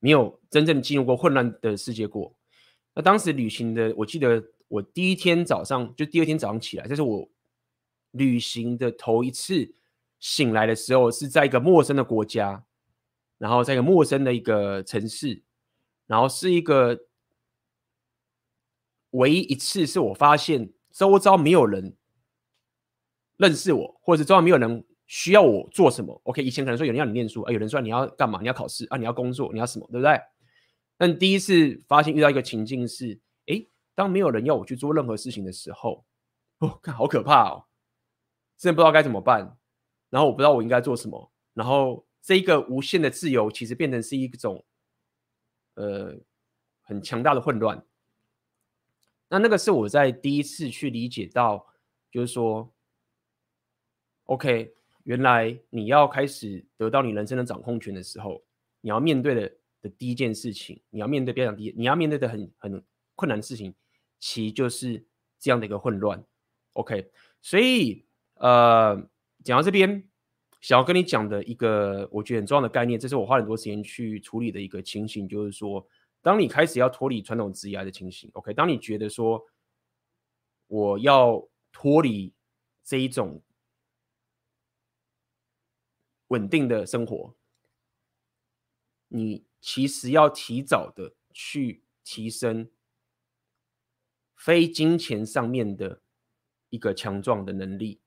[0.00, 2.34] 没有真正进入过混乱的世界过。
[2.94, 7.28] 那当时旅行的，我记得我第一天早上，就第二天早上起来，这是我
[8.10, 9.74] 旅行的头一次
[10.18, 12.64] 醒来的时候，是在一个陌生的国家，
[13.38, 15.42] 然后在一个陌生的一个城市，
[16.06, 17.04] 然后是一个。
[19.12, 21.96] 唯一一次是我发现周遭没有人
[23.38, 26.20] 认识我，或者是周遭没有人需要我做什么。
[26.24, 28.38] OK，以前可能说有人要你念书，啊，有人说你要干嘛？
[28.40, 28.96] 你要考试啊？
[28.96, 29.50] 你要工作？
[29.52, 29.88] 你要什么？
[29.90, 30.20] 对不对？
[30.96, 36.04] 但第一次发现遇到一个情境是，哎，当没有人要我去做任何事情的时候，
[36.58, 37.64] 哦，看好可怕哦，
[38.56, 39.56] 真的不知道该怎么办。
[40.10, 41.32] 然后我不知道我应该做什么。
[41.54, 44.64] 然后这一个无限的自由，其实变成是一种
[45.74, 46.14] 呃
[46.82, 47.82] 很强大的混乱。
[49.28, 51.66] 那那个是我在第一次去理解到，
[52.10, 52.72] 就是说
[54.24, 54.74] ，OK，
[55.08, 58.44] 原来你要开始得到你人生的掌控权的时候，
[58.82, 59.50] 你要面对的
[59.80, 62.84] 的第一件事情，你要面对非常第一，你要面对的很很
[63.14, 63.74] 困难的事情，
[64.18, 65.02] 其实就是
[65.38, 66.22] 这样的一个混乱。
[66.74, 68.04] OK，所以
[68.34, 69.02] 呃，
[69.42, 70.06] 讲到这边，
[70.60, 75.88] 想要跟你讲的一个我觉得很重要的概念，这是我花很多时间去处理的一个情形，就是说，
[76.20, 79.42] 当你开始要脱离传统职业的情形，OK，当你觉得说
[80.66, 82.30] 我要脱离
[82.84, 83.40] 这一种
[86.28, 87.34] 稳定的生活，
[89.08, 92.70] 你其实要提早的去提升
[94.34, 96.00] 非金钱上面的。
[96.70, 97.98] 一个强壮的能力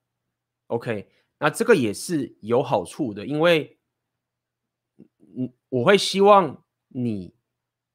[0.68, 1.10] ，OK，
[1.40, 3.80] 那这个也是有好处的，因为，
[5.36, 7.34] 嗯，我会希望你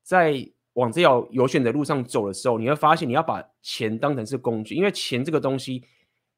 [0.02, 5.84] 在往这条有选的路上走的时候，你会发现你要把钱当成是工具，因为钱这个东西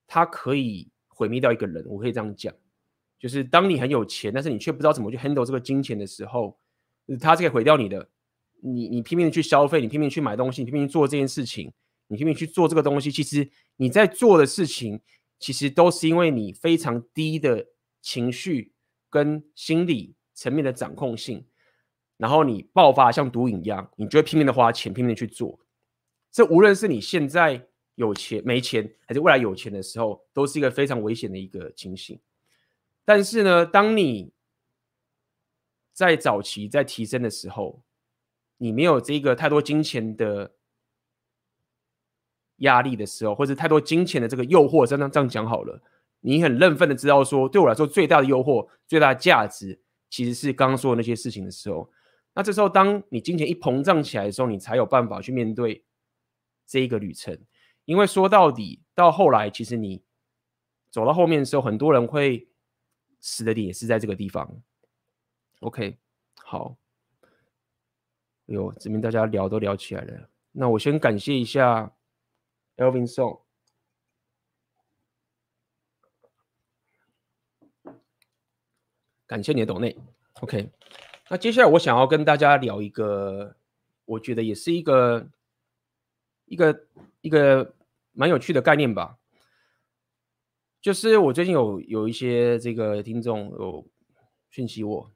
[0.07, 2.55] 它可以毁灭掉一个人，我可以这样讲，
[3.19, 6.59] 就是当你很有钱，但是你却不知道怎么去 handle 这个金钱的时候，
[7.21, 8.09] 它是可以毁掉你的。
[8.61, 11.73] 你你拼命的去消费，你拼命去买东西，你拼命做这件事情。
[12.11, 13.47] 你拼命去做这个东西，其实
[13.77, 14.99] 你在做的事情，
[15.39, 17.67] 其实都是因为你非常低的
[18.01, 18.73] 情绪
[19.11, 21.45] 跟心理层面的掌控性，
[22.17, 25.61] 然后你爆发像毒瘾一样，你就会拼命的花钱，拼命的去做。
[26.33, 27.63] 这无论是你现在
[27.97, 32.19] 有钱没钱，还是未来有钱的时候，都是一个非常危险的一个情形。
[33.09, 34.33] 但是呢，当你
[35.95, 37.83] 在早期在提升的时候，
[38.59, 40.53] 你没有这个太多金钱的。
[42.59, 45.81] 压力的时候，或者太多金钱的这个诱惑，真的这样讲好了，
[46.23, 49.81] 你很认份的知道说，对我来说最大的诱惑、最大的价值，
[50.11, 51.89] 其实是刚刚说的那些事情的时候，
[52.35, 55.85] 那这时候当你金钱一膨胀起来的时候，你才有办法去面对
[56.67, 57.39] 这一个旅程。
[57.85, 60.03] 因为说到底，到后来，其实你
[60.91, 62.48] 走到后面的时候，很多人会
[63.21, 64.63] 死的点也是在这个地方。
[65.61, 65.97] OK，
[66.37, 66.77] 好，
[68.47, 71.93] 哎呦，这边大家聊都聊起来了，那我先感谢一下。
[72.77, 73.41] Elvin Song，
[79.27, 79.99] 感谢你的懂内。
[80.35, 80.71] OK，
[81.29, 83.57] 那接下来我想要跟大家聊一个，
[84.05, 85.29] 我觉得也是一个
[86.45, 86.87] 一个
[87.21, 87.75] 一个
[88.13, 89.19] 蛮有趣的概念吧。
[90.89, 93.87] 就是我最近有有一些这个听众有
[94.49, 95.13] 讯息我，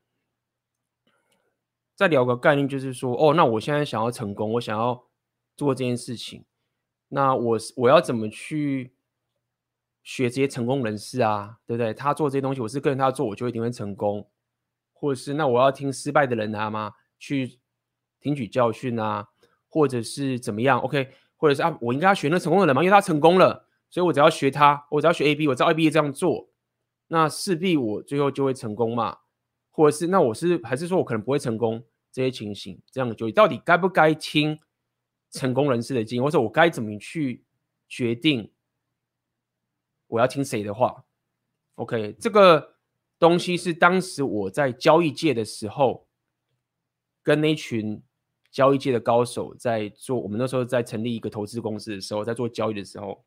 [1.97, 5.07] 再聊个概念，就是说，哦，那我现在想要成功，我想要
[5.57, 6.45] 做这件事情。
[7.09, 8.93] 那我我要怎么去
[10.03, 11.57] 学这些成功人士啊？
[11.65, 11.95] 对不对？
[11.95, 14.29] 他做这些东西，我是跟着他做，我就一定会成功。
[14.93, 16.93] 或者是那我要听失败的人啊吗？
[17.19, 17.59] 去
[18.21, 19.27] 听取教训啊？
[19.71, 21.15] 或者是怎么样？OK？
[21.39, 22.83] 或者是啊，我应该要学那成功的人吗？
[22.83, 26.49] 因为他成功了，所以我只要学他，我只要学 A B，我照 A B 这样做，
[27.09, 29.19] 那势必我最后就会成功嘛？
[29.71, 31.85] 或者是那我是还是说我可能不会成功？
[32.11, 34.59] 这些情形，这样的就到底该不该听？
[35.31, 37.43] 成功人士的经验，或者我该怎么去
[37.89, 38.53] 决定
[40.09, 41.07] 我要听谁的话
[41.77, 42.75] ？OK，这个
[43.19, 46.07] 东西是当时我在交易界的时候，
[47.23, 48.03] 跟那群
[48.51, 50.21] 交易界的高手在做。
[50.21, 53.25] 我们那时候在成立一个投资公司的时候，在做交易的时候，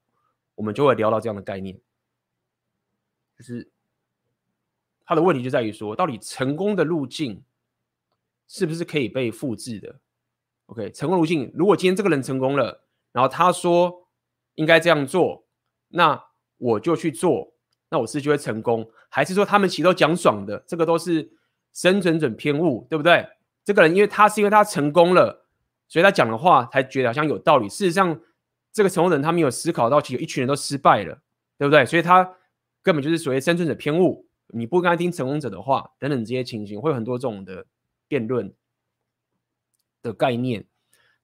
[0.55, 1.79] 我们就会聊到这样的概念，
[3.37, 3.69] 就是
[5.05, 7.43] 他的问题就在于说，到底成功的路径
[8.47, 9.99] 是不是可以被复制的
[10.67, 14.07] ？OK，成功路径，如果今天这个人成功了，然后他说
[14.55, 15.45] 应该这样做，
[15.89, 16.23] 那
[16.57, 17.53] 我就去做，
[17.89, 20.63] 那我是就会成功，还是说他们其实都讲爽的？
[20.65, 21.29] 这个都是
[21.73, 23.27] 生存者偏误，对不对？
[23.63, 25.47] 这个人因为他是因为他成功了，
[25.87, 27.67] 所以他讲的话才觉得好像有道理。
[27.67, 28.19] 事实上，
[28.75, 31.19] 这个成功人他没有思考到，其实一群人都失败了，
[31.57, 31.83] 对不对？
[31.83, 32.23] 所以他
[32.83, 37.65] 根本就是所谓生存者偏误，你不该听成功者的话，等等这些情形，会有很多这种的
[38.07, 38.53] 辩论。
[40.03, 40.63] 的概念，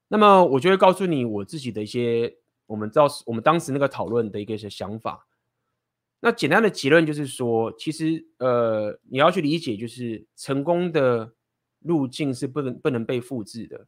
[0.08, 5.28] 那么我就会告诉你我自己的一些，我们知道我们当时那个讨论的一个些想法。
[6.20, 11.32] 那简单的结论就是说，其实呃，你要去理解，就是成功的
[11.82, 13.86] 路径是不能不能被复制的。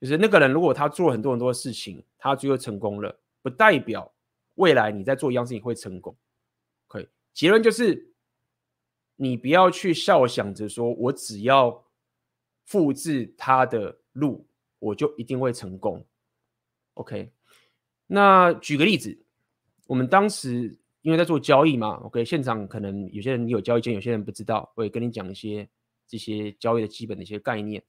[0.00, 4.12] 就是那个人如果他做了很多很多事情，他最后成功了，不代表
[4.54, 6.16] 未来你在做一样事情会成功。
[6.88, 8.12] 可以，结论就是
[9.16, 11.84] 你不要去笑想着说我只要。
[12.66, 14.46] 复制他的路，
[14.78, 16.06] 我就一定会成功。
[16.94, 17.32] OK，
[18.06, 19.18] 那举个例子，
[19.88, 25.68] 我们当时因为在做交易嘛，OK，现场可能有些人你有交易经验，有些人不知道，我也跟你讲一些
[26.06, 27.82] 这些交易的基本的一些概念。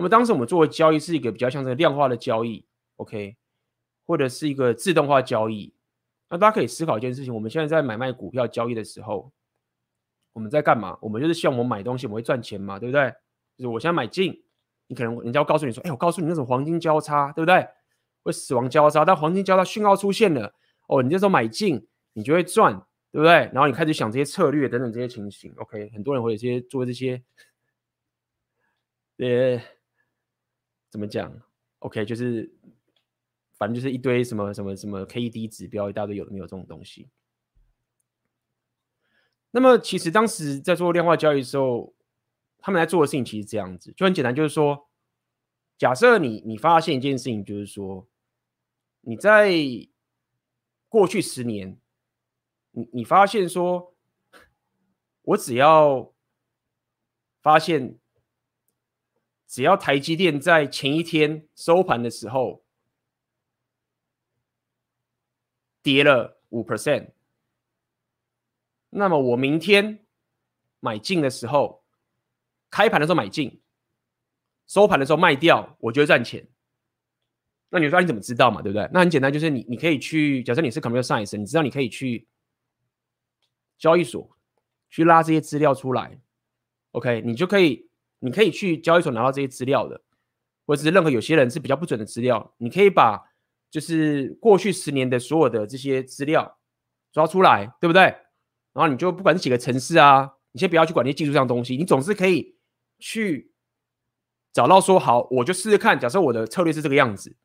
[0.00, 2.64] 那么当时我们做的交易是一个比较像这个量化的交易
[2.96, 3.36] ，OK，
[4.06, 5.74] 或者是一个自动化交易。
[6.30, 9.30] 那大家可以思考一件事情：我们现在在买卖股票交易的时候，
[10.32, 10.96] 我们在干嘛？
[11.02, 13.10] 我们就是希望我们买东西我们会赚钱嘛，对不对？
[13.58, 14.42] 就是我现在买进，
[14.86, 17.68] 你可能人家要告诉你说，哎，我告诉你那种黄金交叉，对不对？
[18.22, 20.54] 会死亡交叉，但黄金交叉讯号出现了，
[20.88, 22.74] 哦，你这时候买进，你就会赚，
[23.12, 23.32] 对不对？
[23.52, 25.52] 然后你开始想这些策略等等这些情形。
[25.58, 27.22] OK，很多人会有些做这些，
[29.18, 29.60] 呃，
[30.90, 31.40] 怎么讲
[31.78, 32.52] ？OK，就是
[33.56, 37.08] 反正就是一堆什么什么什么 KED 指标，一大堆有没有这种东西。
[39.52, 41.94] 那么其实当时在做量化交易的时候，
[42.58, 44.88] 他们来做的事情其实这样子，就很简单，就是说，
[45.78, 48.08] 假设你你发现一件事情，就是说，
[49.02, 49.50] 你在
[50.88, 51.80] 过去十年，
[52.72, 53.94] 你你发现说，
[55.22, 56.12] 我只要
[57.40, 57.98] 发现，
[59.50, 62.64] 只要台积电在前一天收盘的时候
[65.82, 67.10] 跌了五 percent。
[68.90, 70.06] 那么我明天
[70.78, 71.82] 买进的时候，
[72.70, 73.60] 开盘的时候买进，
[74.68, 76.48] 收盘的时候卖掉，我就会赚钱。
[77.70, 78.62] 那你说你怎么知道嘛？
[78.62, 78.88] 对不对？
[78.92, 82.28] 那很简单，就是你你可以去，假设你是 computer science，你知道你可以去
[83.78, 84.30] 交易所
[84.88, 86.20] 去拉这些资料出来。
[86.92, 87.89] OK，你就可以，
[88.20, 90.00] 你可以去交易所拿到这些资料的，
[90.66, 93.20] 或者是任何有些人是比较不准的资料，你可以把
[93.70, 96.58] 就是过去十年的所有的这些资料
[97.12, 98.02] 抓出来，对不对？
[98.72, 102.56] 然后你就不管是几个城市啊，你先不要去管那些技术上的东西，你总是可以
[102.98, 103.52] 去
[104.52, 105.98] 找到说好，我就试试看。
[105.98, 107.36] 假设我的策略是这个样子，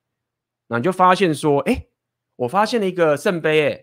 [0.68, 1.88] 那你就发现说，哎，
[2.36, 3.82] 我发现了一个圣杯，哎，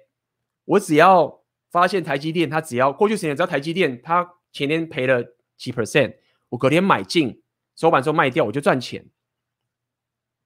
[0.65, 5.25] 我只要发现台积电，它只要过去十年只要台积电它前天赔了
[5.57, 6.15] 几 percent，
[6.53, 7.43] 我隔天买进，
[7.75, 9.07] 收盘时候卖掉，我就赚钱。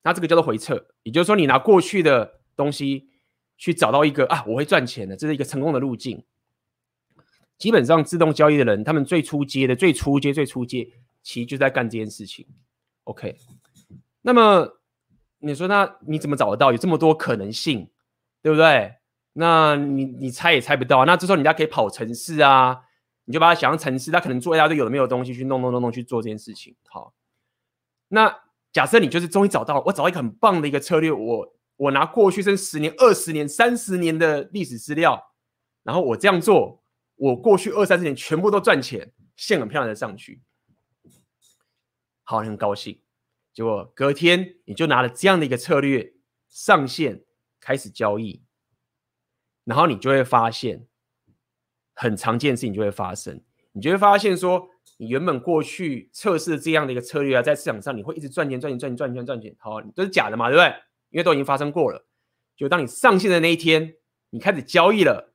[0.03, 3.09] 那这个叫做回撤，也就是说，你拿过去的东西
[3.57, 6.25] 去找到一个啊，我会赚钱的，这是一个成功的路径。
[7.59, 10.89] 基本上自动交易的人，他们最初阶的、最初阶、最初阶，
[11.23, 12.47] 其实就在干这件事情。
[13.03, 13.37] OK，
[14.23, 14.79] 那么
[15.39, 16.71] 你说，那你怎么找得到？
[16.71, 17.91] 有这么多可能性，
[18.43, 18.95] 对不对？
[19.33, 21.05] 那你你猜也猜不到。
[21.05, 22.83] 那这时候人家可以跑城市啊，
[23.27, 26.75] 你就把它想象成是，他可能做一大堆有的没有东西去弄弄弄弄去做这件事情。
[26.89, 27.13] 好，
[28.09, 28.35] 那
[28.73, 35.35] 假设你就是终于找到，我找到一个很棒的一个策略，我我拿过去甚至十年、二十年、三十年的历史资料，
[35.83, 36.83] 然后我这样做。
[37.19, 40.43] 我过去二三十年全部都赚钱，线很漂亮的上去，
[42.25, 43.01] 好，很高兴。
[43.55, 46.13] 结果隔天你就拿了这样的一个策略
[46.51, 47.25] 上线
[47.59, 48.45] 开始交易，
[49.65, 50.87] 然后你就会发现
[51.97, 53.43] 很常见的事情就会发生，
[53.73, 54.69] 你就会发现说，
[54.99, 60.69] 你原本过去测试这样的一个策略啊，在市场上你会一直赚钱赚钱赚钱赚钱赚钱，好，都是假的嘛，对不对？
[61.11, 62.07] 因为都已经发生过了。
[62.57, 63.97] 就当你上线的那一天，
[64.31, 65.35] 你开始交易了，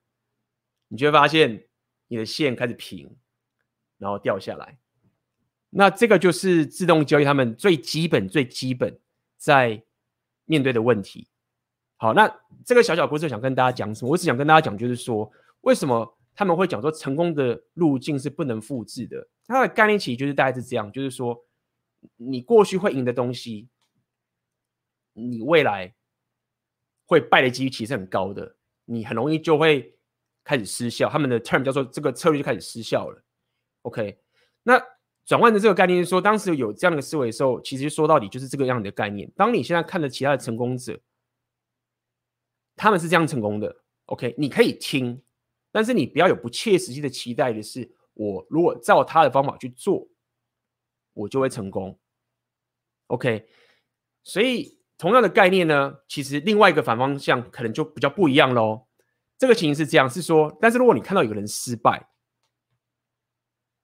[0.88, 1.66] 你就会发现。
[2.08, 3.16] 你的线开始平，
[3.96, 4.76] 然后掉下来，
[5.70, 9.00] 那这个就是自动交易他们最基本、最基本
[9.38, 9.82] 在
[10.44, 11.26] 面对的问题。
[11.96, 12.30] 好，那
[12.66, 14.10] 这个小小故事想跟大家讲什么？
[14.10, 15.32] 我只想跟大家讲，就是说
[15.62, 19.28] 为什么他们会讲说成功的路径是不能复制的？
[19.46, 21.44] 它的概念其实就是大概是这样，就是说
[22.16, 23.68] 你过去会赢的东西，
[25.12, 25.94] 你未来
[27.06, 29.96] 会败的几率其实很高的，你很容易就会。
[30.44, 33.22] 开始失效，他们的 term 叫做这个策略就开始失效了。
[33.82, 34.18] OK，
[34.64, 34.76] 那
[35.24, 39.30] 转换的这个概念是说，当时有这样的思维的时候，其实说到底就是这个样的概念。
[39.36, 40.98] 当你现在看着其他的成功者，
[42.74, 43.72] 他们是这样成功的
[44.06, 45.22] ，OK，你可以听，
[45.72, 50.06] 但是你不要有不切实际的期待的是，我如果照他的方法去做，
[51.14, 51.98] 我就会成功。
[53.08, 53.48] OK，
[54.22, 58.86] 所以同样的概念呢，其实另外一个反方向可能就比较不一样喽。
[59.38, 62.08] 这个情形是这样，是说，但是如果你看到有人失败，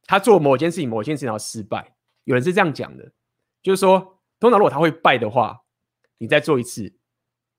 [0.05, 3.13] 他做某件事情，某件事情要失败，有人是这样讲的，
[3.61, 5.65] 就是说，通常如果他会败的话，
[6.19, 6.97] 你再做一次，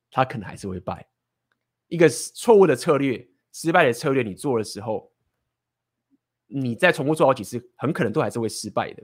[0.09, 1.09] 他可能还是会败。
[1.87, 5.11] 一个错误的策略，失败的策略，你做的时候，
[6.47, 9.03] 你再重复做好几次，很可能都还是会失败的。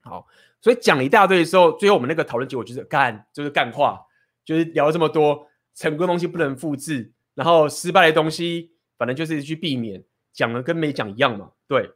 [0.00, 0.26] 好，
[0.60, 4.00] 所以讲了一大堆的时候，最后我们那个讨论结果就是干，就是干话，
[4.44, 7.12] 就是聊了这么多，成功的东西不能复制。
[7.34, 11.52] 然后失败的东西，反正就是去避免，讲了跟没讲一样嘛。
[11.66, 11.90] 对，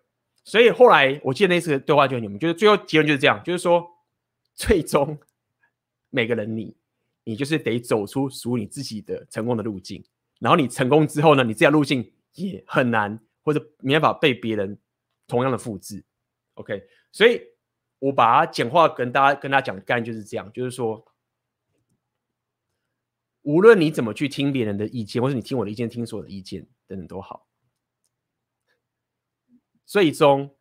[0.45, 3.87] 所以后来我记得那次对话就你们，就是最后结论就是这样，就是说，
[4.55, 5.19] 最终
[6.09, 6.75] 每个人你，
[7.25, 10.03] 你就是得走出属于你自己的成功的路径。
[10.39, 14.79] 然后你成功之后呢，你这条路径也很难或者没办法被别人
[15.27, 16.05] 同样的复制。
[16.55, 16.83] OK，
[17.13, 17.41] 所以
[17.99, 21.05] 我把它简化跟大家跟大家讲的概念就是这样，就是说。
[23.43, 27.47] 无论你怎么去听别人的意见，或是你听我的意见、听所有的意见等等都好，
[29.85, 30.57] 最终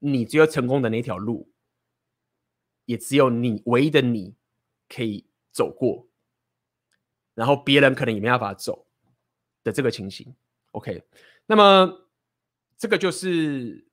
[0.00, 1.52] 你只有成功的那条路，
[2.84, 4.34] 也只有你唯一的你
[4.88, 6.08] 可以走过，
[7.34, 8.89] 然后别人可能也没办法走。
[9.62, 10.34] 的这个情形。
[10.72, 11.02] OK，
[11.46, 12.08] 那么
[12.76, 13.86] 这个就是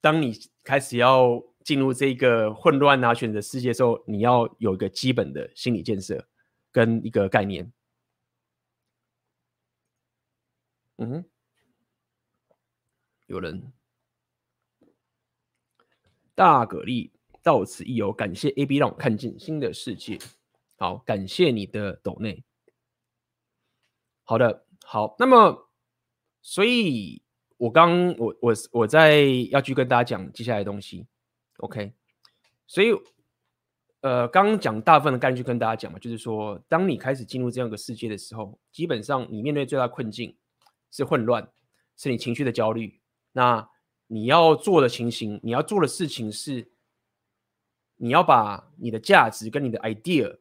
[0.00, 0.32] 当你
[0.62, 6.28] 开始要进入这个混乱啊选择世界的时候，你要有一个基本的心理建设
[6.70, 7.72] 跟一个概念。
[10.98, 11.24] 嗯，
[13.26, 13.72] 有人
[16.34, 17.10] 大蛤蜊
[17.42, 20.18] 到此一游，感谢 AB 让我看见新的世界。
[20.76, 22.44] 好，感谢你的抖内。
[24.24, 25.68] 好的，好，那么，
[26.40, 27.22] 所以
[27.56, 31.06] 我刚我我我在要去跟大家讲接下来的东西
[31.58, 31.92] ，OK，
[32.66, 32.92] 所以
[34.00, 40.36] 呃，刚刚讲大部分的概念就跟大家讲嘛，就是说，当你开始进入这样一个世界的时候，基本上你面对最大困境
[40.90, 41.48] 是混乱，
[41.96, 43.00] 是你情绪的焦虑。
[43.32, 43.68] 那
[44.08, 46.72] 你要做的情形，你要做的事情是，
[47.96, 50.38] 你要把你的价值跟你的 idea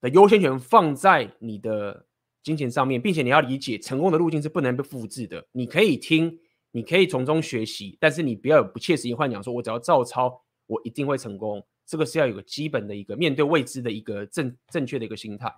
[0.00, 2.06] 的优先权放在你的
[2.42, 5.46] 金钱上面，并且你要理解成功的路径是不能被复制的。
[5.52, 6.38] 你可以听，
[6.72, 11.64] 你可以从中学习，但是你不要有不切实际幻想，说我只要照抄，我一定会成功。
[11.84, 15.52] 这个是要有个基本的一个面对未知的一个正正确的一个心态。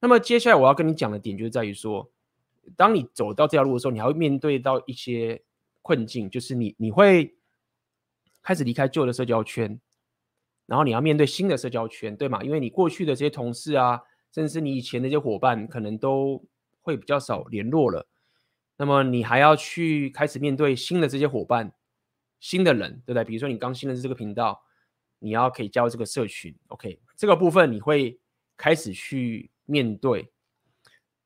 [0.00, 2.10] 那么接下来我要跟你讲的点，就在于说，
[2.76, 5.42] 当你走到这条路的时候，你还会面对到一些
[5.82, 7.36] 困境，就是你你会
[8.42, 9.78] 开始离开旧的社交圈。
[10.66, 12.42] 然后你要面对新的社交圈，对吗？
[12.42, 14.00] 因为你过去的这些同事啊，
[14.32, 16.42] 甚至是你以前那些伙伴，可能都
[16.80, 18.08] 会比较少联络了。
[18.78, 21.72] 那么你还要去开始面对新的这些伙伴、
[22.40, 23.24] 新的人，对不对？
[23.24, 24.62] 比如说你刚新的这个频道，
[25.18, 26.98] 你要可以加入这个社群，OK？
[27.14, 28.18] 这个部分你会
[28.56, 30.32] 开始去面对。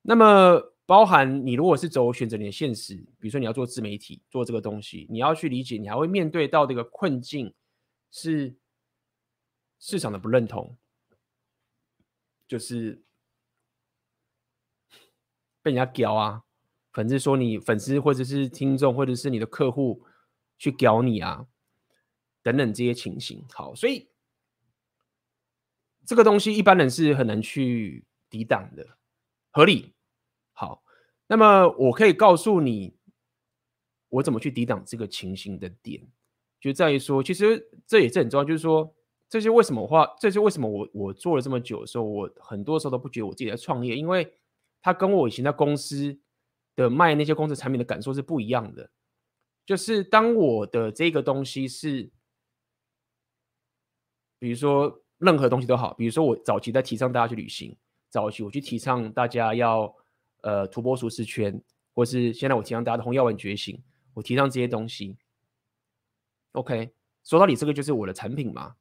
[0.03, 7.55] 那么包含你如果是走选择你的现实，比如说你要做自媒体，做这个东西，你要去理解，你还会面对到这个困境
[8.11, 8.57] 是。
[9.81, 10.77] 市场的不认同，
[12.49, 13.01] 就是
[15.63, 16.43] 被人家屌啊，
[16.93, 20.05] 粉丝说你粉丝或者是听众或者是你的客户
[20.59, 21.47] 去屌你啊，
[22.43, 23.47] 等等这些情形。
[23.53, 24.11] 好，所以
[26.05, 28.99] 这个东西一般人是很难去抵挡的，
[29.53, 29.95] 合理。
[30.53, 30.83] 好，
[31.29, 32.97] 那么我可以告诉你，
[34.09, 36.05] 我怎么去抵挡这个情形的点，
[36.59, 38.93] 就在于说，其实这也是很重要，就是说。
[39.29, 40.09] 这些为什么话？
[40.19, 44.33] 这些为什么我我做了这么久的时候，我很多时候都不觉得我自己在创业，因为
[44.81, 46.19] 他跟我以前在公司
[46.75, 48.91] 的卖那些公司产品的感受是不一样的。
[49.67, 52.11] 就是当我的这个东西是，
[54.39, 57.77] 比如说任何东西都好，比如说我早期在提倡大家去旅行，
[58.09, 59.95] 早期我去提倡大家要
[60.41, 61.63] 呃突破舒适圈，
[61.93, 63.79] 或是现在我提倡大家的红药丸觉醒，
[64.15, 65.19] 我提倡这些东西。
[66.53, 66.91] OK，
[67.25, 68.75] 说到底这个就是我的产品嘛。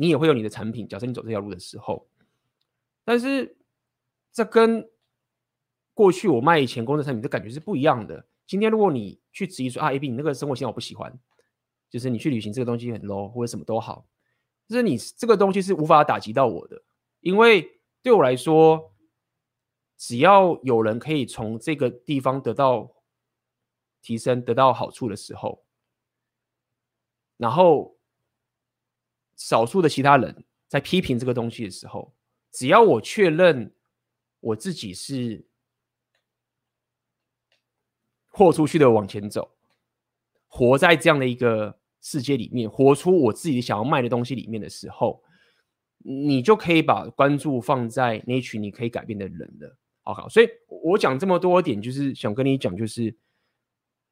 [0.00, 0.86] 你也会有你的产品。
[0.86, 2.08] 假设你走这条路的时候，
[3.04, 3.58] 但是
[4.32, 4.88] 这跟
[5.92, 8.24] 过去我卖以前公司产品的感觉是不一样的。
[8.46, 11.12] 今天如果你去质疑说啊，AB 你那个生活习惯我不喜欢，
[11.90, 14.06] 就是你去旅行这个东西很 low 或者什么都好，
[14.68, 16.80] 就是你这个东西是无法打击到我的，
[17.18, 18.94] 因为对我来说，
[19.96, 22.94] 只要有人可以从这个地方得到
[24.00, 25.64] 提升、得到好处的时候，
[27.36, 27.97] 然后。
[29.38, 32.12] 少数的其他人在批评这个东西的时候，
[32.52, 33.72] 只要我确认
[34.40, 35.46] 我自己是
[38.26, 39.52] 豁出去的往前走，
[40.48, 45.22] 活在这样的一个世界里面，活出我自己想要卖的东西里面的时候，
[45.98, 49.78] 你就可以把关注放在那群你可以改变的人了。
[50.02, 53.16] 好好，所以我讲这么多点，就是想跟你讲，就是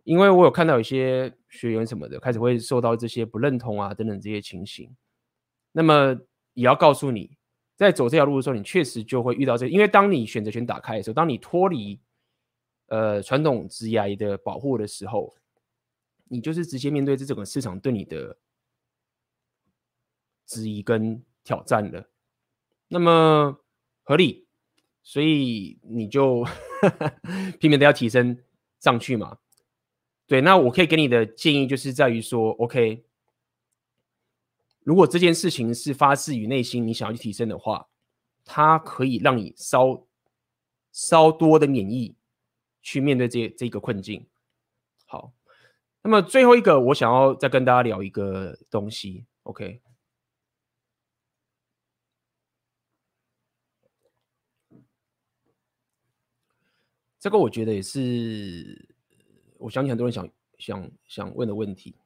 [0.05, 4.95] 因为我有看到有些学员什么的开始会受到这些不认同啊等等这些情形。
[5.77, 6.19] 那么
[6.55, 7.37] 也要告诉你，
[7.75, 12.01] 在走这条路的时候，你确实就会遇到这个，因为当你选择权打开的时候，当你脱离
[12.87, 15.37] 呃传统职业的保护的时候，
[16.29, 18.39] 你就是直接面对这整个市场对你的
[20.47, 22.09] 质疑跟挑战了。
[22.89, 23.61] 那么
[24.03, 24.47] 合理，
[25.03, 26.43] 所以你就
[27.61, 28.39] 拼命的要提升
[28.81, 29.37] 上去嘛。
[30.27, 33.06] 对，那我可以给你的建议就是在于说，OK。
[34.87, 37.89] 如果这件事情是发自于内心，你想要去提升的话，
[38.45, 40.07] 它可以让你稍
[40.93, 42.15] 稍多的免疫
[42.83, 44.29] 去面对这这个困境。
[45.05, 45.33] 好，
[46.03, 49.27] 那么最后一个，我想要再跟大家聊一个东西。
[49.43, 49.83] OK，
[57.19, 58.89] 这个我觉得也是，
[59.59, 60.29] 我相信很多人想
[60.59, 61.97] 想想问的问题，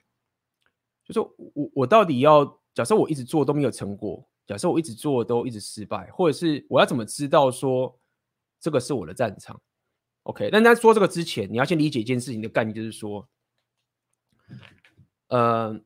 [1.05, 2.59] 就是我我到底要。
[2.75, 7.99] 假设我一直做都没有成果，假设我一直做都一直失败，或者是我要怎么知道说
[8.61, 9.61] 这个是我的战场。
[10.25, 13.27] OK，但在说这个之前，你要先理解一件事情的概念，就是说，
[15.29, 15.81] 呃，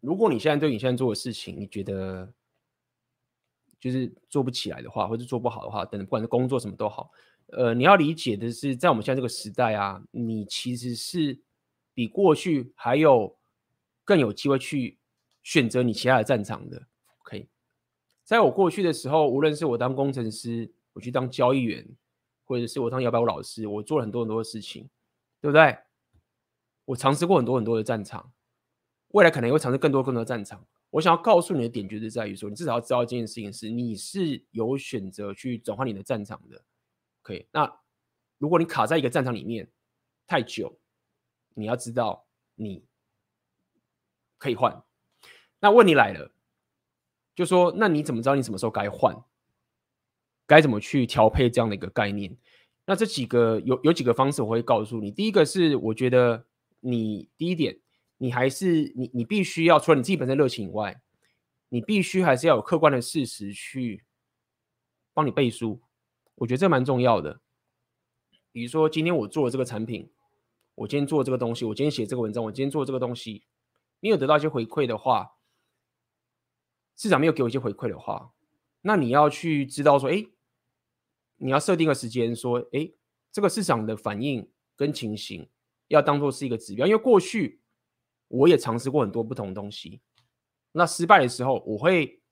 [0.00, 2.32] 如果你现在对你现在做的事情，你觉得
[3.78, 7.10] 就是做不起来的话，或者做不好的话，等等，不管是工作什么都好，
[7.46, 11.40] 呃，你要理解的是，在我们现在这个时代啊，你其实是
[11.94, 13.38] 比过去还有
[14.04, 14.98] 更有机会去
[15.42, 16.86] 选择你其他的战场的。
[17.22, 17.48] OK，
[18.24, 21.86] 在我过去的时候，无论是我当工程师，我去当交易员，
[22.44, 24.88] 或者是我当摇摆舞老师，我做了很多很多的事情，
[25.40, 25.78] 对不对？
[26.84, 28.32] 我尝试过很多很多的战场，
[29.08, 30.66] 未来可能也会尝试更多更多的战场。
[30.90, 36.62] 我想要告诉你的点，就是在于说，你至少要知道这件事情是你是有选择去转换你的战场的。
[37.22, 37.80] OK，那
[38.38, 39.70] 如果你卡在一个战场里面
[40.26, 40.78] 太久，
[41.54, 42.26] 你要知道
[42.56, 42.84] 你
[44.36, 44.84] 可以换。
[45.62, 46.30] 那问题来了。
[47.34, 49.16] 就说，那你怎么知道你什么时候该换？
[50.46, 52.36] 该怎么去调配这样的一个概念？
[52.84, 55.10] 那这几个有有几个方式我会告诉你。
[55.10, 56.44] 第一个是，我觉得
[56.80, 57.78] 你第一点，
[58.18, 61.00] 你还是你你必须要除了你自己本身热情以外，
[61.70, 64.04] 你必须还是要有客观的事实去
[65.14, 65.80] 帮你背书。
[66.34, 67.40] 我觉得这蛮重要的。
[68.50, 70.10] 比如说，今天我做了这个产品，
[70.74, 73.44] 我今天做这个东西，我今天写这个文章，我今天做这个东西，
[74.00, 75.32] 你有得到一些回馈的话。
[76.96, 78.32] 市场没有给我一些回馈的话，
[78.82, 80.26] 那你要去知道说，哎，
[81.36, 82.92] 你要设定个时间，说，哎，
[83.30, 85.48] 这个市场的反应跟情形
[85.88, 87.60] 要当做是一个指标，因为过去
[88.28, 90.00] 我也尝试过很多不同的东西，
[90.72, 92.22] 那失败的时候，我会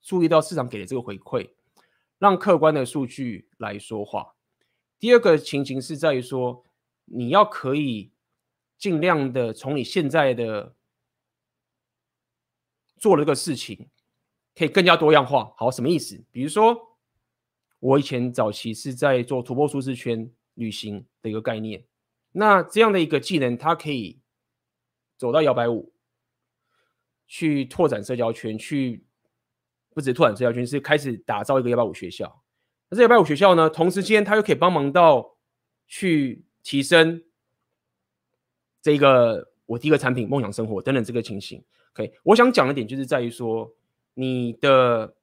[0.00, 1.50] 注意到市场给的这个回馈，
[2.18, 4.34] 让客观的数据来说话。
[4.98, 6.64] 第二个情形是在于说，
[7.06, 8.12] 你要可以
[8.78, 10.74] 尽量的从你现在的
[12.98, 13.88] 做了这个事情。
[14.54, 16.22] 可以更加多样化，好，什么意思？
[16.30, 16.76] 比如说，
[17.80, 21.82] 我以前早期是在做突破舒适圈旅行的一个概念，
[22.32, 24.20] 那这样的一个技能，它可以
[25.16, 25.94] 走到摇摆舞，
[27.26, 29.06] 去拓展社交圈，去
[29.94, 32.42] 不止拓展社交圈，是开始打造一个摇摆舞学校。
[32.90, 35.38] 那这摇摆舞学校呢，同时间它又可以帮忙到
[35.86, 37.24] 去提升
[38.82, 41.64] 这个我第一个产品梦想生活等等这个情形。
[41.94, 43.74] OK，我想讲的点就是在于说。
[44.14, 45.14] 你的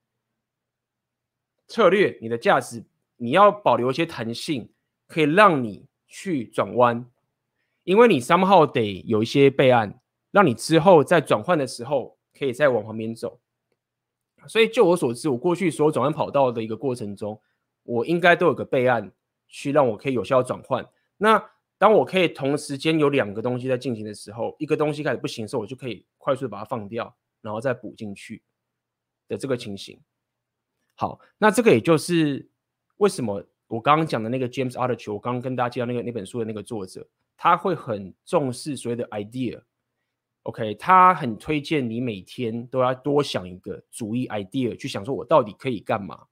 [1.67, 2.83] 策略、你的价值，
[3.17, 4.71] 你要保留一些弹性，
[5.07, 7.05] 可以让你去转弯，
[7.83, 9.99] 因为你 somehow 得有一些备案，
[10.31, 13.39] 让你之后在转换的时候可以再往旁边走。
[14.47, 17.39] 所以就我所知，我过去所有转换跑道的一个过程中，
[17.83, 19.11] 我应该都有个备案，
[19.47, 20.87] 去让我可以有效转换。
[21.17, 21.43] 那
[21.77, 28.41] 当我可以同时间有两个东西在进行的时候，一个东西开始不行的时候，我就可以快速把它放掉，然后再补进去。
[29.29, 29.97] 的这个情形，
[30.95, 32.49] 好，那这个也就是
[32.97, 37.07] 为什么我刚刚讲的那个 James Altucher，我刚刚跟大家介绍那个那本书的那个作者，
[37.37, 46.25] 他会很重视所谓的 idea，OK，他很推荐你每天都要多想一个主意 idea，去想说我到底可以干嘛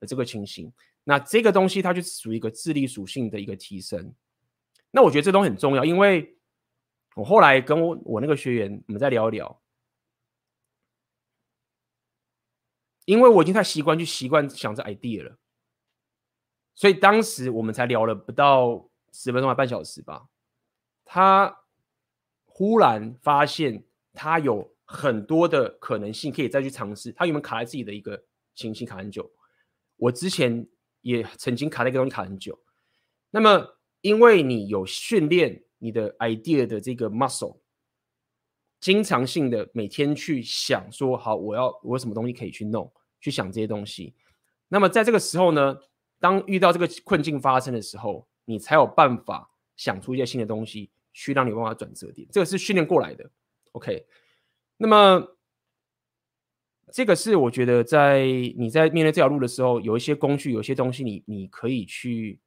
[0.00, 0.70] 的这个情形。
[1.04, 4.12] 那这个东西它就是属于一个智力属性的一个提升。
[4.90, 6.36] 那我觉得这东西很重要，因为
[7.14, 9.61] 我后来跟我我那个学员我们再聊一聊。
[13.12, 15.36] 因为我已经太习惯去习惯想着 idea 了，
[16.74, 20.28] 所以当时我们才聊了不到十分钟还半小时吧。
[21.04, 21.54] 他
[22.46, 23.84] 忽然发现
[24.14, 27.12] 他有很多的可能性可以再去尝试。
[27.12, 29.30] 他有没有卡在自己的一个情形卡很久，
[29.96, 30.66] 我之前
[31.02, 32.58] 也曾经卡在一个东西卡很久。
[33.28, 37.58] 那么因为你有训练你的 idea 的这个 muscle。
[38.80, 42.92] 经常性的每天去想说好，我要我有什么东西可以去弄，
[43.22, 44.14] 去想这些东西。
[44.68, 45.78] 那么在这个时候呢，
[46.20, 52.28] 当遇到这个困境发生的时候，你才有办法想出一些新的东西，去让你有办法转折点。
[52.30, 53.30] 这个是训练过来的。
[53.72, 54.06] OK，
[54.76, 55.36] 那么
[56.92, 62.38] 这个是我觉得在你在面对这条路的时候，有一些工具，有些东西你你可以去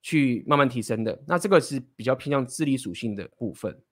[0.00, 1.22] 去慢慢提升的。
[1.26, 3.82] 那这个是比较偏向智力属性的部分。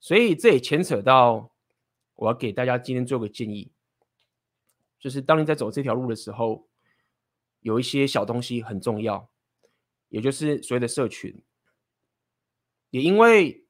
[0.00, 1.52] 所以这也牵扯到，
[2.14, 3.70] 我要给大家今天做个建议，
[4.98, 6.68] 就是当你在走这条路的时候，
[7.60, 9.30] 有一些小东西很重要，
[10.08, 11.42] 也就是所谓的社群。
[12.90, 13.66] 也因为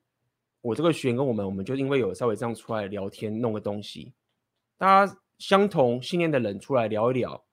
[0.61, 4.15] 我这个学员跟我们，我们就因为有稍微这样出来聊天，弄个东西，
[4.77, 7.47] 大家相同信念的人出来聊一聊，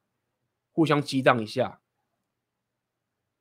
[0.72, 1.82] 互相激荡一下，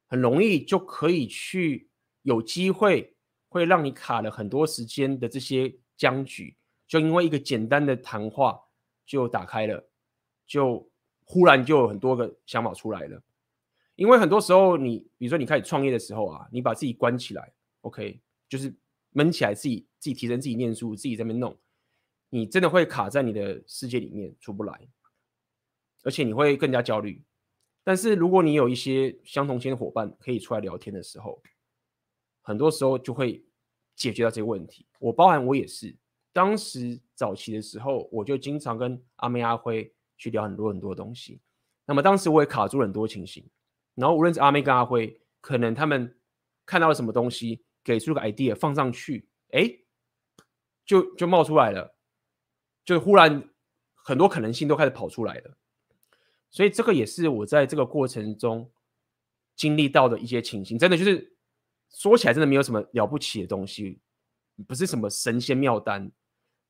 [0.06, 1.90] 很容易就可以去
[2.22, 3.12] 有机会。
[3.46, 6.56] 会让你卡了很多时间的这些僵局，
[6.88, 8.60] 就因为一个简单的谈话
[9.06, 9.88] 就打开了，
[10.54, 10.88] 就
[11.24, 13.20] 忽然就有很多个想法出来了。
[13.96, 18.72] 因为很多时候你，比如说你开始创业的时候啊，你把自己关起来，OK，就是
[19.10, 21.58] 闷起来，自己自己提升自己念书，自己在那边弄，
[22.30, 24.88] 你真的会卡在你的世界里面出不来，
[26.04, 27.20] 而且你会更加焦虑。
[27.82, 31.42] 但是如果你有一些相同心的伙伴可以出来聊天的时候，
[32.42, 33.44] 很多时候就会
[33.96, 34.86] 解决到这个问题。
[35.00, 35.96] 我包含我也是，
[36.32, 41.40] 当时早期的时候，我就经常跟阿妹阿辉去聊很多很多东西。
[41.86, 43.44] 那么当时我也卡住很多情形。
[43.94, 46.18] 然后无论是阿妹跟阿辉，可能他们
[46.66, 49.70] 看到了什么东西，给出个 idea 放上去，哎，
[50.84, 51.94] 就就冒出来了，
[52.84, 53.50] 就忽然
[53.94, 55.56] 很多可能性都开始跑出来了。
[56.50, 58.68] 所以这个也是我在这个过程中
[59.54, 61.36] 经历到的一些情形，真的就是
[61.90, 64.00] 说起来真的没有什么了不起的东西，
[64.66, 66.10] 不是什么神仙妙丹，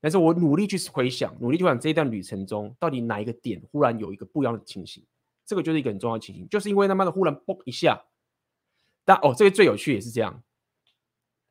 [0.04, 5.02] 但是我努力去回想，努力去想这一段旅程中到底哪一个点忽然有一个不一样的情形。
[5.46, 8.04] 这个就是一个很重要的情形，就是因为他妈的忽然嘣一下，
[9.02, 10.42] 但哦，这个最有趣也是这样。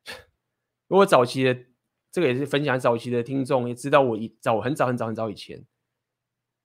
[0.86, 1.64] 如果早期的
[2.12, 5.64] 这个也是分享早期的听众也知道，我一早很早很早很早以前，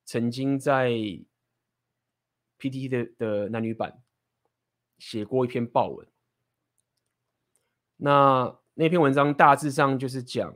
[0.06, 0.92] 曾经在
[2.60, 4.00] PTT 的的男女版
[5.00, 6.08] 写过一篇报文。
[7.98, 10.56] 那那篇文章大致上就是讲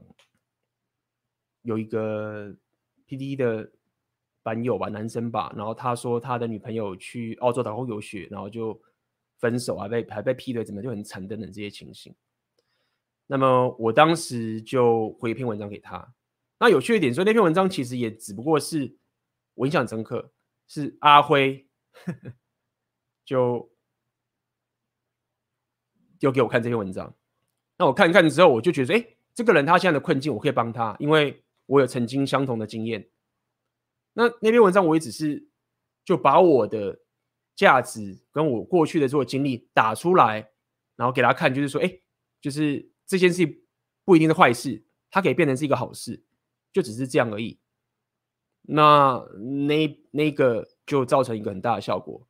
[1.63, 2.55] 有一个
[3.07, 3.69] P D 的。
[4.45, 8.77] 版友吧，男生吧，然后他说他的女朋友去澳洲打工游学，然后就
[9.37, 12.13] 分手，还被还被劈腿，怎么就很惨等等这些情形。
[13.25, 16.13] 那么我当时就回一篇文章给他。
[16.59, 18.97] 那有趣一点说，那篇文章其实也只不过是
[19.53, 20.33] 我印象深刻，
[20.67, 21.65] 是阿辉
[23.23, 23.71] 就
[26.19, 27.15] 丢给我看这篇文章。
[27.77, 33.09] 那我看一看之后，我就觉得，哎，这个人他现在的困境，我可以帮他，因为我有曾经相同的经验。
[34.13, 35.47] 那那篇文章我也只是
[36.05, 36.99] 就把我的
[37.55, 40.51] 价值跟我过去的这个经历打出来，
[40.95, 41.99] 然后给他看，就是说，哎，
[42.41, 43.63] 就是这件事
[44.05, 46.23] 不一定是坏事，它可以变成是一个好事，
[46.71, 47.59] 就只是这样而已。
[48.63, 49.25] 那
[49.65, 52.25] 那那个就造成一个很大的效果，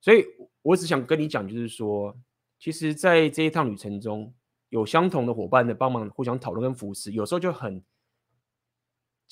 [0.00, 0.24] 所以
[0.62, 2.16] 我只想跟你讲，就是说，
[2.58, 4.34] 其实，在这一趟旅程中，
[4.70, 7.84] 有相同的伙伴的帮忙，互相讨论跟扶持，有时候就很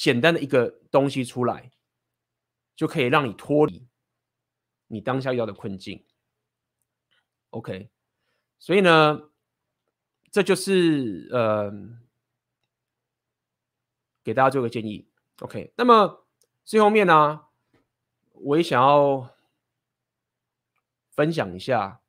[0.03, 1.71] 简单的一个东西出来。
[2.75, 3.87] 就可以让你脱离
[4.89, 6.05] 你当下遇到的困境。
[7.51, 7.91] OK，
[8.59, 9.31] 所以呢，
[10.33, 11.71] 这就是呃，
[14.25, 15.07] 给大家做个建议。
[15.41, 16.27] OK，那么
[16.65, 17.45] 最后面呢，
[18.33, 19.31] 我也想要
[21.11, 22.01] 分享一下。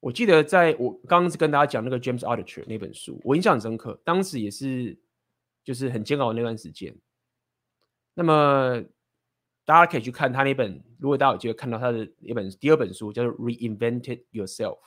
[0.00, 4.98] 我记得在我刚刚跟大家讲那个 James Altucher 那本书，我印象很深刻，当时也是
[5.66, 6.96] 就是很煎熬的那段时间。
[8.14, 8.84] 那么
[9.64, 14.78] 大家可以去看他那本，如果大家有机会看到他的一本第二本书，叫做《Reinvented Yourself》。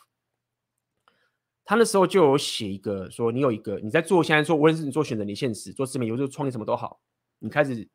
[1.65, 7.01] 他那时候就有写一个说，你有一个你在做，现在做无论是你做选择，你现实做自媒体，或者创业什么都好，
[7.39, 7.87] 你开始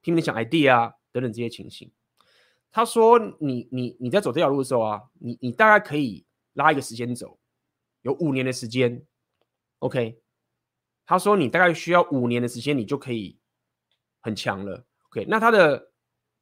[0.00, 1.90] 拼命想 idea 啊等等这些情形。
[2.72, 7.38] 他说你你你在走这条路的时候啊，你你大概可以拉一个时间轴，
[8.02, 9.06] 有五年的时间
[9.78, 10.20] ，OK。
[11.08, 13.36] 他说你大概需要五年的时间，你就可以。
[14.20, 15.92] 很强了，OK，那他的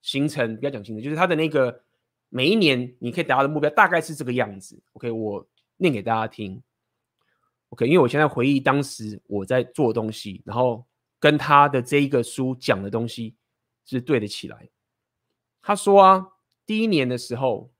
[0.01, 1.85] 行程比较讲清楚，就是他的那个
[2.31, 6.61] 每一年你可以达到的目标大概是这个样子，OK，我念给大家听
[7.69, 10.87] ，OK，因为我现在回忆当时我在做东西，然后
[11.21, 13.37] 跟他的这一个书讲的东西
[13.85, 14.71] 是对得起来。
[15.61, 16.27] 他说啊，
[16.65, 17.71] 第一年的时候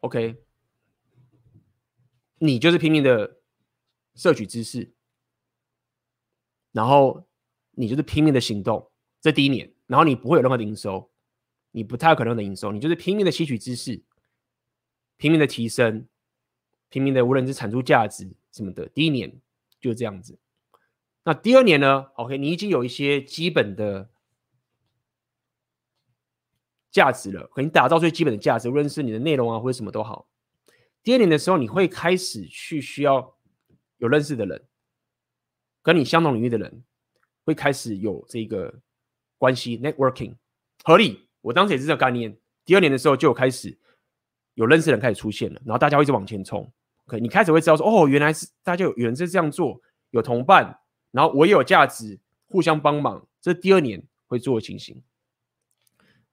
[0.00, 0.36] ，OK，
[2.44, 3.36] 你就是拼命的
[4.16, 4.92] 摄取知识。
[6.72, 7.28] 然后
[7.70, 8.90] 你就是拼命的行动，
[9.20, 11.12] 这第一年，然后你不会有任何的营收，
[11.70, 14.02] 你不太可能的营收，你就是拼命的吸取知识，
[15.18, 16.08] 拼命的提升，
[16.88, 19.40] 拼命的无论是产出价值什么的，第一年
[19.80, 20.36] 就是这样子。
[21.22, 24.10] 那第二年呢？OK，你已经有一些基本的
[26.90, 30.26] 价值了，可能打造最基本的价值，无论是你的内容啊或者什么都好。
[31.02, 33.36] 第二年的时候，你会开始去需要
[33.98, 34.64] 有认识的人。
[35.82, 36.84] 跟你相同领域的人
[37.44, 38.72] 会开始有这个
[39.36, 40.36] 关系，networking
[40.84, 41.28] 合理。
[41.40, 42.38] 我当时也是这个概念。
[42.64, 43.76] 第二年的时候就有开始
[44.54, 46.72] 有认识的人开始出现了，然后大家会一直往前冲。
[47.06, 49.80] OK，你开始会知道说，哦，原来是大家有有人是这样做，
[50.10, 50.78] 有同伴，
[51.10, 53.26] 然后我也有价值，互相帮忙。
[53.40, 55.02] 这是第二年会做的情形。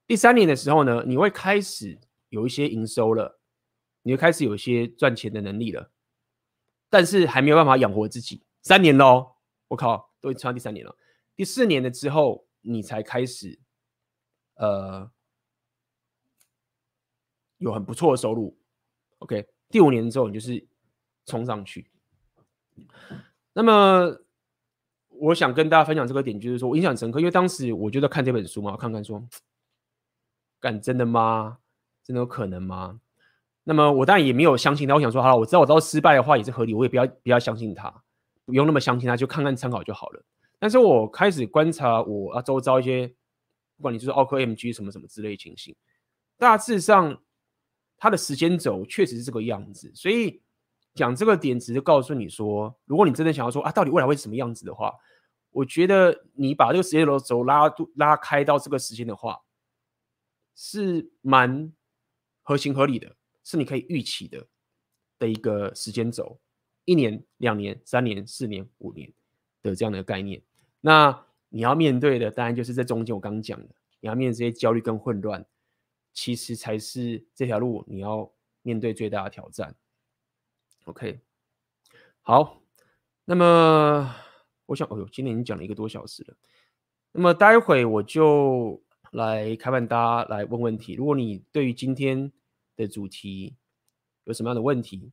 [0.06, 1.98] 第三年的时候呢，你会开始
[2.30, 3.39] 有一些营收了，
[4.04, 5.92] 你会开始有一些赚钱的能力了，
[6.90, 8.44] 但是还没有办法养活自己。
[8.62, 9.36] 三年喽。
[9.70, 10.98] 我靠，都已经到第三年了。
[11.36, 13.60] 第四年了之后，你才开始
[14.56, 15.12] 呃
[17.60, 18.58] 有很不错的收入。
[19.20, 20.68] OK，第五年之后你就是
[21.28, 21.88] 冲上去。
[23.54, 24.18] 那么
[25.10, 29.24] 我想跟大家分享这个点，就是说我印象深刻，因为当时我就在看这本书嘛，我看看说，
[30.60, 31.60] 干真的吗？
[32.02, 33.02] 真的有可能吗？
[33.70, 38.04] 那么我当然也没有相信他，我想说好了，我知道我知道失败的话也是合理，我也不要不要相信他，
[38.44, 40.26] 不用那么相信他，就看看参考就好了。
[40.58, 43.08] 但是我开始观察我啊周遭一些，
[43.78, 45.76] 不管你就是奥克 MG 什么什么之类的情形，
[46.40, 47.22] 大致上
[47.96, 49.92] 它的时间轴确实是这个样子。
[49.94, 50.42] 所以
[50.96, 54.92] 讲这个点，只是告诉你说，如果你真的想要说啊，到底未来会是什么样子的话，
[55.52, 59.42] 我觉得你把这个时间轴拉拉开到这个时间的话，
[60.56, 61.72] 是蛮
[62.42, 63.16] 合情合理的。
[63.50, 64.46] 是你可以预期的
[65.18, 66.40] 的一个时间轴，
[66.86, 69.12] 一年、两年、三年、四年、五年
[69.64, 70.40] 的这样的概念。
[70.82, 75.44] 那你要面对的，当然就是在中间我刚刚讲的，你要面对这些焦虑跟混乱，
[76.14, 78.32] 其实才是这条路你要
[78.62, 79.76] 面对最大的挑战。
[80.86, 81.20] OK，
[82.22, 82.62] 好，
[83.26, 84.16] 那么
[84.68, 86.38] 我想，哦呦，今天已经讲了一个多小时了，
[87.14, 88.80] 那么待会我就
[89.12, 90.94] 来开放大家来问问题。
[90.94, 92.32] 如果你对于今天
[92.80, 93.56] 的主题
[94.24, 95.12] 有什么样的问题，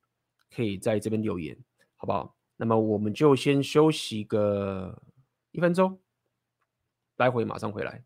[0.54, 1.58] 可以在这边留言，
[1.96, 2.36] 好不好？
[2.56, 5.02] 那么我们就先休息个
[5.50, 6.00] 一分钟，
[7.16, 8.04] 待会马上回来。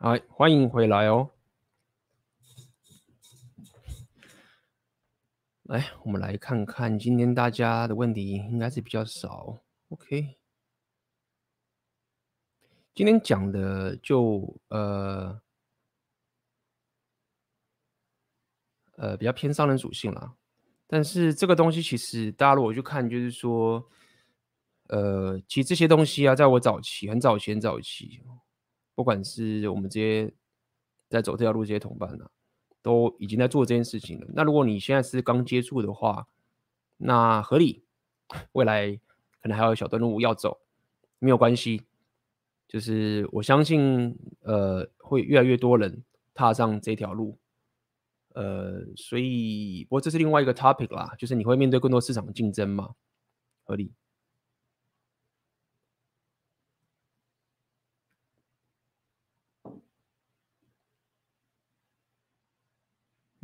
[0.00, 1.28] 哎欢迎回来哦！
[5.64, 9.58] 来，我们来看看今天大家的问题应该是比较少。
[9.90, 10.38] OK，
[12.94, 15.38] 今天讲的就呃
[18.96, 20.34] 呃比较偏商人属性啦，
[20.86, 23.86] 但是这个东西其实大家如果去看，就是说
[24.88, 28.22] 呃，其实这些东西啊，在我早期很早前早期。
[29.00, 30.30] 不管是我们这些
[31.08, 32.26] 在走这条路这些同伴呢、
[32.82, 34.26] 都已经在做这件事情了。
[34.34, 36.28] 那如果你现在是刚接触的话，
[36.98, 37.82] 那合理，
[38.52, 39.00] 未来
[39.40, 40.60] 可能还有小段路要走，
[41.18, 41.84] 没有关系。
[42.68, 46.04] 就是我相信，呃，会越来越多人
[46.34, 47.38] 踏上这条路，
[48.34, 52.96] 呃，所以不过这是另外一个 topic 啦，就是你会面对更多市场竞争嘛，
[53.64, 53.94] 合理。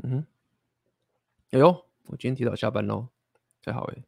[0.09, 0.24] 嗯，
[1.51, 3.09] 哎呦，我今天提早下班喽，
[3.61, 4.05] 太好哎！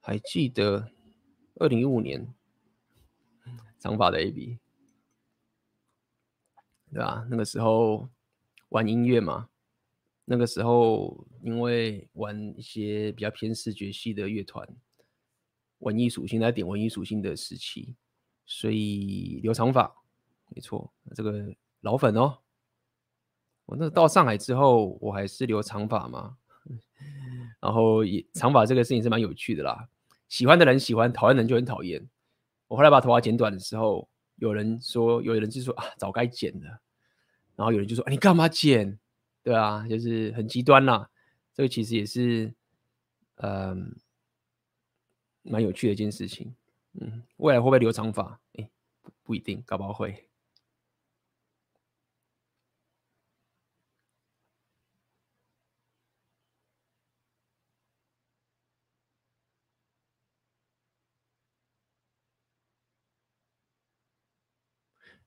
[0.00, 0.90] 还记得
[1.56, 2.32] 二零一五年
[3.78, 4.58] 长发的 AB，
[6.90, 7.26] 对吧？
[7.28, 8.08] 那个时候
[8.70, 9.50] 玩音乐嘛，
[10.24, 14.66] 那个时候因为玩一些比较偏视觉系的乐团。
[15.82, 17.94] 文艺属性来点文艺属性的时期，
[18.44, 19.94] 所以留长发，
[20.48, 22.38] 没错，这个老粉哦。
[23.66, 26.36] 我那到上海之后，我还是留长发嘛，
[27.60, 29.88] 然后也长发这个事情是蛮有趣的啦。
[30.28, 32.08] 喜欢的人喜欢，讨厌的人就很讨厌。
[32.68, 36.80] 我后来把头发剪短的时候，有人说，有人就说啊，早该剪了。
[37.54, 38.98] 然后有人就说，你干嘛剪？
[39.42, 41.08] 对啊，就是很极端啦。
[41.54, 42.52] 这个其实也是，
[43.36, 43.94] 嗯，
[45.42, 46.54] 蛮有趣的一件事情。
[47.00, 48.40] 嗯，未来会不会留长发？
[48.54, 48.70] 哎，
[49.22, 50.28] 不一定，搞不好会。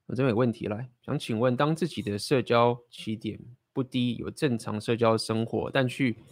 [0.08, 3.40] 我这边有问题来，想请问：当自己的社交起点
[3.74, 6.24] 不低，有正常社交生活，但去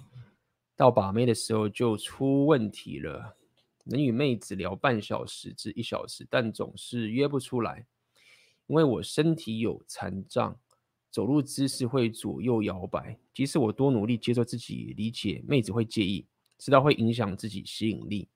[0.76, 3.36] 到把妹的时候就出问题了，
[3.84, 7.86] 能与妹子聊半小时至一小时，但总是约不出来，
[8.68, 10.58] 因为我身体有残障，
[11.12, 16.26] 走路姿势会左右摇摆，即使我多努力接受自己理解，妹子会介意，
[16.58, 18.28] 知道会影响自己吸引力，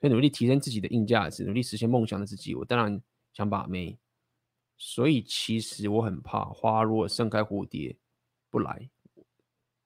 [0.00, 3.02] 所以努力提升自己的硬价值，努力实现梦想的自己，我当然
[3.32, 3.98] 想把妹。
[4.80, 7.96] 所以其实我很怕花若盛开，蝴蝶
[8.48, 8.88] 不来。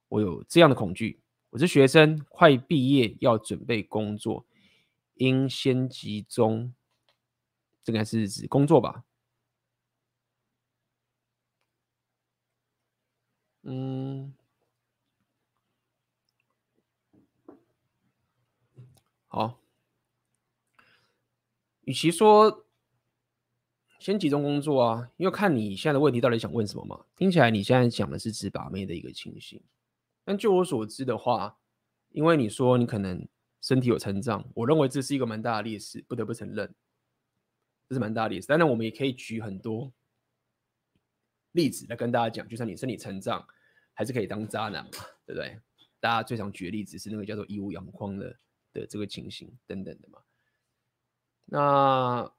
[0.07, 1.19] 我有这样的恐惧。
[1.49, 4.45] 我是学生，快毕业要准备工作，
[5.15, 6.73] 应先集中。
[7.83, 9.03] 这个是指工作吧？
[13.63, 14.33] 嗯，
[19.27, 19.59] 好。
[21.81, 22.65] 与其说。
[23.99, 27.05] 先集中工作啊，因为看你现在的问题到底想问什么嘛。
[27.15, 29.63] 听起来你现在讲的是指把妹的一个情形，
[30.25, 31.57] 但就我所知的话，
[32.09, 33.25] 因为你说你可能
[33.63, 36.71] 身体有成长，我认为这是一个蛮大的劣势，不得不承认，
[37.89, 38.45] 这是蛮大的劣势。
[38.45, 39.91] 当然，我们也可以举很多
[41.53, 43.47] 例子来跟大家讲，就算你身体成长，
[43.93, 44.91] 还是可以当渣男嘛，
[45.25, 45.59] 对不对？
[45.99, 48.37] 大家最常举的例子是那个叫做义务阳光的
[48.71, 50.19] 的这个情形等等的嘛。
[51.45, 52.31] 那。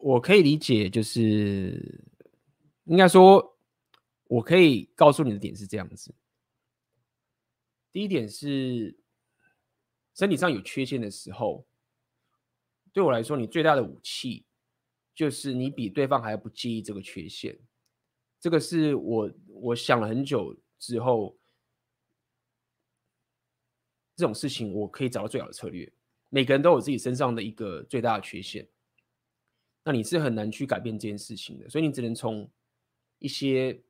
[0.00, 2.04] 我可以理解，就是
[2.84, 3.58] 应该说，
[4.28, 6.14] 我可以告诉你的点是这样子。
[7.90, 8.96] 第一点是，
[10.18, 11.64] 身体上有缺陷的时候，
[12.92, 14.44] 对我来说，你最大的武器
[15.14, 17.56] 就是你比对方还不介意这个缺陷。
[18.40, 21.38] 这个是我我想了很久之后，
[24.16, 25.92] 这种事情我可以找到最好的策略。
[26.30, 28.68] 每个人都有自己身上的一个最大的缺陷。
[29.84, 32.50] 那你是很难去改变这件事情的，所以你只能从
[33.20, 33.80] 一些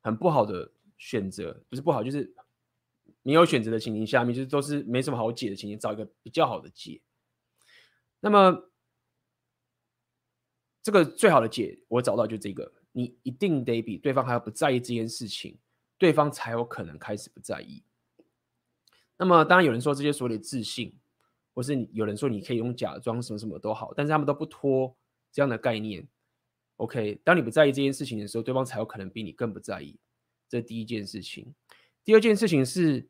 [0.00, 2.34] 很不好的选择，不是不好，就是
[3.26, 7.00] 没有选择的情形下面，就是都是没什么好解的情形，找一个比较好的解。
[8.20, 8.70] 那么
[10.80, 15.58] 这个最好的解，我找到就这个，你一定得比对方还要不在意这件事情，
[15.98, 17.82] 对方才有可能开始不在意。
[19.16, 20.94] 那么当然有人说这些所谓的自信，
[21.52, 24.96] 或是有人说你可以用假装什么什么都好，但是他们都不脱。
[25.32, 26.08] 这样的概念
[26.76, 27.20] ，OK。
[27.22, 29.98] 当你不在意这件事情的时候，对方才有可能比你更不在意。
[30.48, 31.54] 这第一件事情。
[32.02, 33.06] 第二件事情是，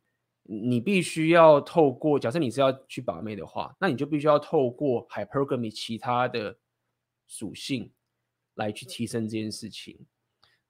[0.49, 6.57] 你必须要透过，假设你是要去把妹的话，那你就必须要透过 Hypergamy 其他的
[7.27, 7.93] 属性
[8.55, 10.07] 来去提升这件事情。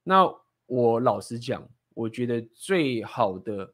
[0.03, 0.27] 那
[0.65, 3.73] 我老实讲，我觉得最好的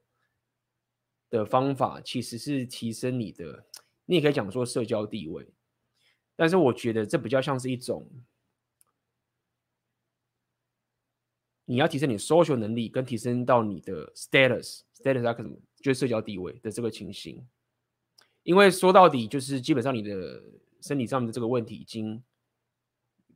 [1.29, 3.65] 的方法其实是提升你的，
[4.05, 5.47] 你也可以讲说社交地位。
[6.35, 8.09] 但是我觉得这比较像是一种，
[11.65, 17.45] 你要提升你 social 能力，跟提升到你的 status，status 啊，什么，就是社交地位的这个情形。
[18.41, 20.41] 因为说到底，就是基本上你的
[20.81, 22.23] 身体上面的这个问题已经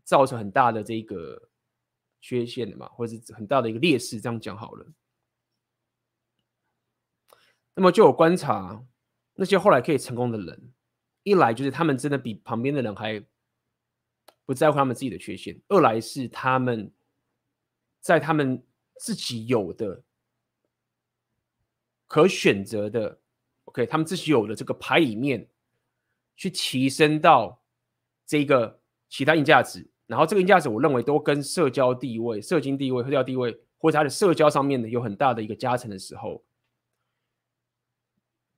[0.03, 1.49] 造成很大的这个
[2.19, 4.87] 缺陷了嘛，或者是很大的一个劣势，这样讲好了。
[7.75, 8.83] 那么就有观察
[9.35, 10.73] 那些后来可以成功的人。
[11.23, 13.21] 一来就是他们真的比旁边的人还
[14.45, 16.89] 不在乎他们自己的缺陷，二来是他们
[17.99, 18.63] 在他们
[18.95, 20.03] 自己有的
[22.07, 23.19] 可选择的
[23.65, 25.47] ，OK，他们自己有的这个牌里面
[26.35, 27.61] 去提升到
[28.25, 36.43] 这个其他硬价值，然后这个硬价值我认为都跟社交地位、社经地位、社交地位或者他的社交上面的有很大的一个加成的时候，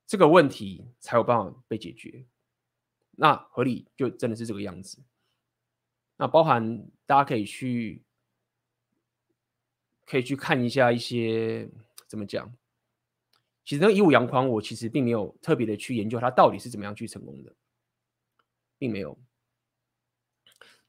[0.05, 2.25] 这个问题才有办法被解决。
[3.11, 5.03] 那合理就真的是这个样子。
[6.17, 8.03] 那包含大家可以去，
[10.05, 11.69] 可以去看一下一些
[12.07, 12.53] 怎么讲。
[13.69, 17.53] 其实那个以武扬匡，我其实并没有特别的去研究他到底是怎么样去成功的，
[18.79, 19.15] 并没有。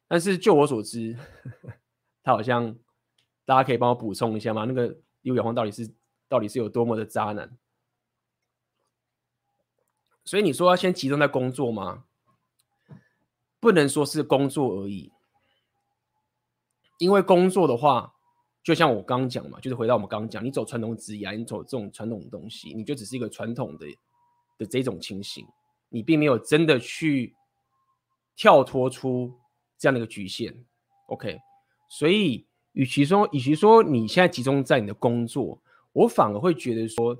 [0.09, 1.15] 但是就我所知，
[2.23, 2.75] 他好像
[3.45, 4.65] 大家可以帮我补充一下吗？
[4.65, 5.93] 那个以武扬匡到底是
[6.27, 7.55] 到底是有多么的渣男？
[10.25, 12.07] 所以你说要先集中在工作吗？
[13.61, 15.13] 不能说是工作而已，
[16.97, 18.15] 因为工作的话，
[18.63, 23.87] 就像我刚刚讲嘛，就是回到我们刚刚讲，你走传统职业，你走这种传统的东西，你就只是一个传统的
[24.59, 25.47] 的这种情形，
[25.89, 27.35] 你并没有真的去
[28.37, 29.35] 跳脱出
[29.79, 30.55] 这样的一个局限。
[31.07, 31.39] OK，
[31.89, 35.59] 所以与其说，与其说你现在集中在你的工作，
[35.93, 37.17] 我反而会觉得说，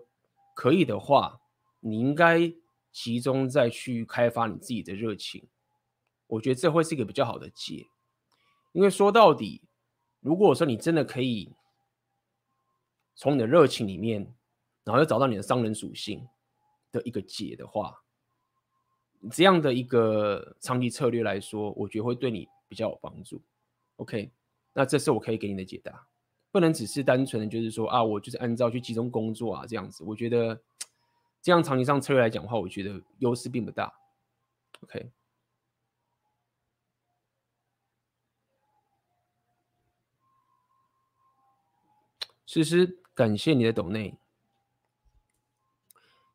[0.55, 1.41] 可以的话，
[1.81, 2.53] 你应该
[2.93, 5.43] 集中在去开发你自己的热情。
[6.27, 7.87] 我觉得这会是一个比较好的解，
[8.73, 9.63] 因为说到底。
[10.21, 11.53] 如果说你真的可以
[13.15, 14.35] 从你的热情里面，
[14.85, 16.27] 然后又找到你的商人属性
[16.93, 18.03] 的一个解的话，
[19.31, 23.41] 这样的一个长期策略来说，我觉得会对你比较有帮助。
[23.97, 24.31] OK，
[24.73, 26.07] 那这是我可以给你的解答，
[26.51, 30.05] 不能只是单纯的就是说啊，我就是按照去集中工作啊这样子。
[30.05, 30.61] 我觉得
[31.43, 33.93] 这样长期上策略来讲的话，我觉得优势并不大。
[34.83, 35.11] OK。
[42.53, 44.13] 诗诗，感谢你的抖内。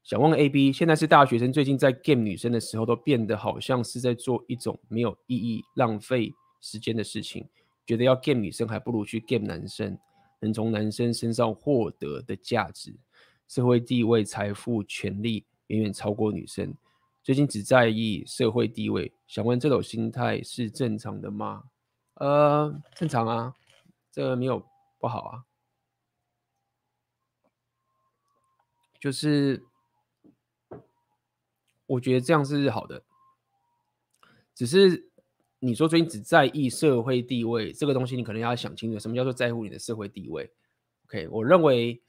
[0.01, 7.45] 想问 AB，现在是大学生，最近在 game 女生的时候，都变得好像是在做一种没有意义、浪费时间的事情。
[7.85, 9.99] 觉得要 game 女生，还不如去 game 男生，
[10.39, 12.95] 能从男生身上获得的价值、
[13.49, 16.73] 社会地位、财富、权力，远远超过女生。
[17.23, 21.63] 最近只在意社会地位，想问这种心态是正常的吗？
[22.13, 23.53] 呃，正常啊，
[24.13, 24.65] 这没有
[24.97, 25.43] 不好啊。
[29.05, 29.63] 就是，
[31.85, 33.03] 我觉得这样是好的。
[34.55, 35.11] 只是
[35.59, 40.51] 你说最近只在意社会地位这个东西，你可能要想清楚，什么叫做在乎你的社会地位
[41.05, 42.01] ？OK，我认为，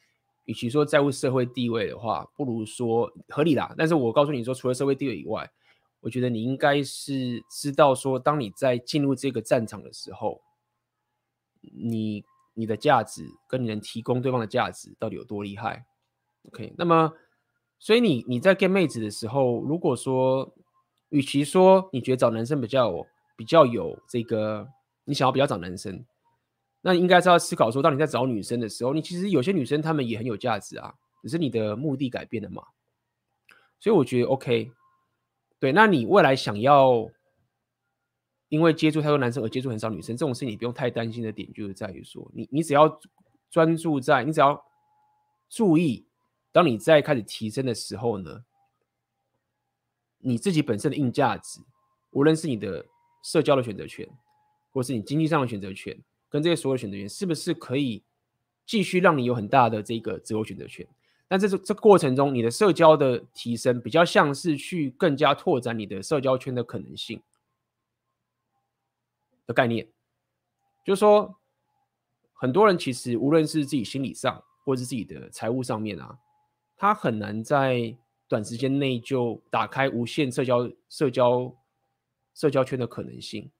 [0.46, 3.74] 与其说在乎社会地位的话，不如说合理啦。
[3.76, 5.52] 但是我告诉你说，除了社会地位以外，
[6.00, 10.40] 我觉得你应该是知道说，当你在进入这个战场的时候，
[11.60, 12.24] 你
[12.54, 15.84] 你的价值跟你能提供对方的价值到底有多厉害。
[16.48, 17.12] OK，那么，
[17.78, 20.54] 所以你你在 get 妹子的时候，如果说，
[21.10, 22.92] 与其说你觉得找男生比较
[23.36, 24.66] 比较有这个，
[25.04, 26.04] 你想要比较找男生，
[26.80, 32.62] 那应该是要思考说，当你在找女生的时候，你其实有些女生她们也很有价值啊，只是你的目的改变了嘛。
[33.78, 34.70] 所以我觉得 OK，
[35.58, 37.06] 对，那你未来想要
[38.48, 42.98] 因为接触太多男生而接触很少女生，这种事你不用太担心的点就是在于说，你你只要
[43.50, 44.64] 专注在，你只要
[45.50, 46.06] 注意。
[46.56, 48.42] 当你在开始提升的时候呢，
[50.16, 51.60] 你自己本身的硬价值，
[52.12, 52.82] 无论是你的
[53.22, 54.08] 社交的选择权，
[54.72, 55.94] 或是你经济上的选择权，
[56.30, 58.02] 跟这些所有选择权，是不是可以
[58.64, 60.88] 继续让你有很大的这个自由选择权？
[61.28, 67.22] 但这这这过程中，你的社交的提升，比较像是去更加拓展你的社交圈的可能性
[69.44, 69.86] 的概念。
[70.86, 71.38] 就是说，
[72.32, 76.18] 很多人其实无论是自己心理上，或是自己的财务上面啊。
[76.78, 77.96] 他很难在
[78.28, 81.56] 短时间内就打开无限社交、社交、
[82.34, 83.50] 社交圈的可能性。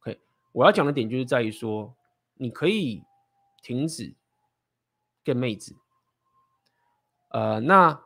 [0.00, 0.18] OK，
[0.52, 1.94] 我要讲的点就是在于说，
[2.34, 3.02] 你可以
[3.62, 4.14] 停止
[5.22, 5.76] 跟妹子，
[7.28, 8.00] 呃，那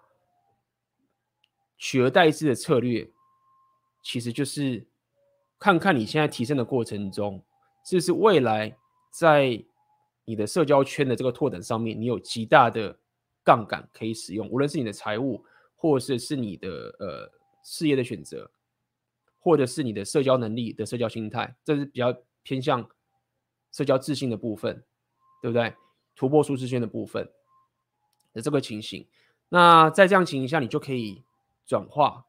[1.78, 3.08] 取而代之的策略，
[4.02, 4.84] 其实就是
[5.58, 7.40] 看看你现在提升的过程中，
[7.84, 8.76] 是不是未来
[9.12, 9.64] 在
[10.24, 12.98] 你的社交圈的这个拓展上面，你有极大的。
[13.42, 15.44] 杠杆可以使用，无论是你的财务，
[15.74, 16.68] 或者是你的
[16.98, 17.30] 呃
[17.62, 18.50] 事业的选择，
[19.38, 22.88] 或者是你的社交能力的社交心态，这是比较偏向
[23.72, 24.84] 社交自信的部分，
[25.40, 25.74] 对不对？
[26.14, 27.30] 突破舒适圈的部分
[28.34, 29.06] 的这个情形。
[29.48, 31.24] 那在这样情形下，你就可以
[31.66, 32.26] 转化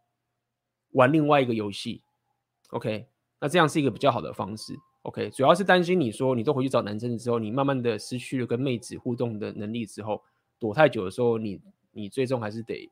[0.92, 2.02] 玩另外一个游戏。
[2.70, 3.08] OK，
[3.40, 4.74] 那这样是一个比较好的方式。
[5.02, 10.24] OK，主要是担心你说你都回去找男生之后，你慢慢的失去了跟妹子互动的能力之后。
[10.62, 11.60] 躲太久的时候，你
[11.92, 12.88] 你最终还是得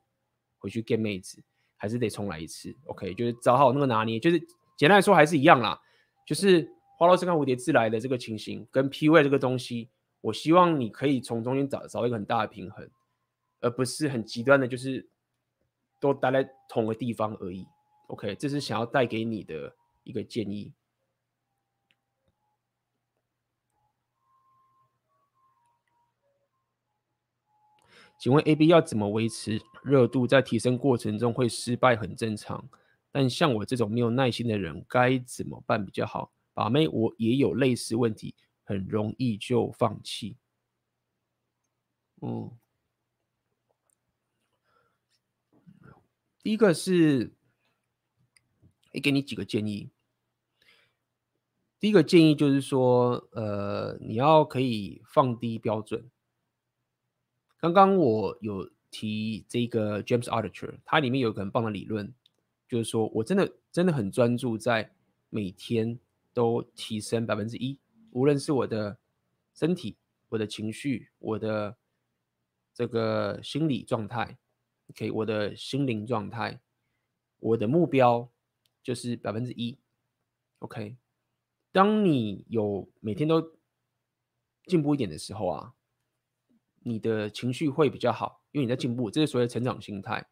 [0.58, 1.40] 回去 get 妹子，
[1.76, 2.74] 还是得重来一次。
[2.86, 4.40] OK，就是找好那个拿捏，就是
[4.76, 5.80] 简单来说还是一样啦。
[6.26, 6.68] 就是
[6.98, 9.88] 花落盛开蝴蝶自来的这个情形，跟 PUA 这个东西，
[10.20, 12.90] 我希望你可以从中间找找一个很大的平衡，
[13.60, 15.08] 而不是很极端的，就是
[16.00, 17.64] 都待在同个地方而已。
[18.08, 19.72] OK，这是想要带给你的
[20.02, 20.72] 一个建议。
[28.20, 30.26] 请问 AB 要怎么维持热度？
[30.26, 32.68] 在提升过程中会失败很正常，
[33.10, 36.30] 但像我这种没有耐心的人该怎么办比较好？
[36.52, 40.36] 把妹我也有类似问题，很容易就放弃。
[42.20, 42.50] 嗯，
[46.42, 47.32] 第一个是，
[49.02, 49.88] 给你几个建议。
[51.78, 56.10] 第一个建议就是说，呃，你要可以放低标准。
[57.60, 62.12] 刚刚我有提这个 James Altucher，它里面有个很棒的理论，
[62.66, 64.94] 就是说我真的真的很专注在
[65.28, 65.98] 每天
[66.32, 67.78] 都提升百分之一，
[68.12, 68.98] 无论是我的
[69.54, 69.98] 身体、
[70.30, 71.76] 我的情绪、我的
[72.72, 74.38] 这个心理状态
[74.88, 76.60] ，OK，我的心灵状态，
[77.40, 78.30] 我的目标
[78.82, 79.78] 就是百分之一
[80.60, 80.96] ，OK。
[81.72, 83.52] 当你有每天都
[84.64, 85.74] 进步一点的时候啊，
[86.80, 90.26] 你的情绪会比较好，因为你在进步，这是所谓的成长心态。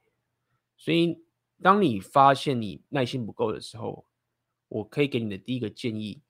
[0.76, 1.22] 所以，
[1.62, 4.06] 当你发现你耐心不够的时候，
[4.68, 6.20] 我可以给你的第一个建议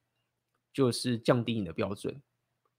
[0.73, 2.21] 就是降低你的标准，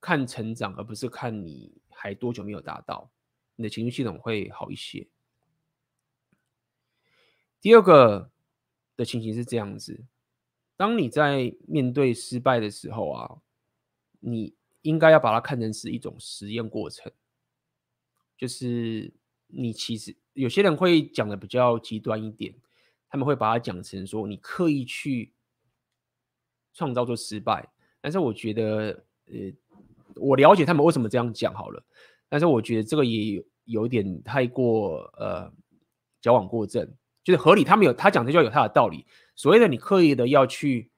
[0.02, 3.12] 看成长，而不是看你还多久没有达到，
[3.56, 5.08] 你的情绪系统会好一些。
[7.62, 8.32] 第二个
[8.96, 10.06] 的情形是这样子。
[10.78, 13.42] 当你在面对失败的时候啊，
[14.22, 17.12] 你应该要把它看成是一种实验过程。
[18.40, 19.14] 就是
[19.48, 22.56] 你其实有些人会讲的比较极端一点，
[23.10, 25.34] 他们会把它讲成说你刻意去
[26.74, 27.68] 创造出失败。
[28.00, 29.52] 但是我觉得，呃，
[30.16, 31.84] 我了解他们为什么这样讲好了。
[32.30, 35.52] 但是我觉得这个也有有点太过呃
[36.22, 36.90] 矫枉过正，
[37.26, 37.66] 就是合理。
[37.66, 39.06] 他们有他讲的就有他的道理。
[39.36, 40.90] 所谓的你刻意的要去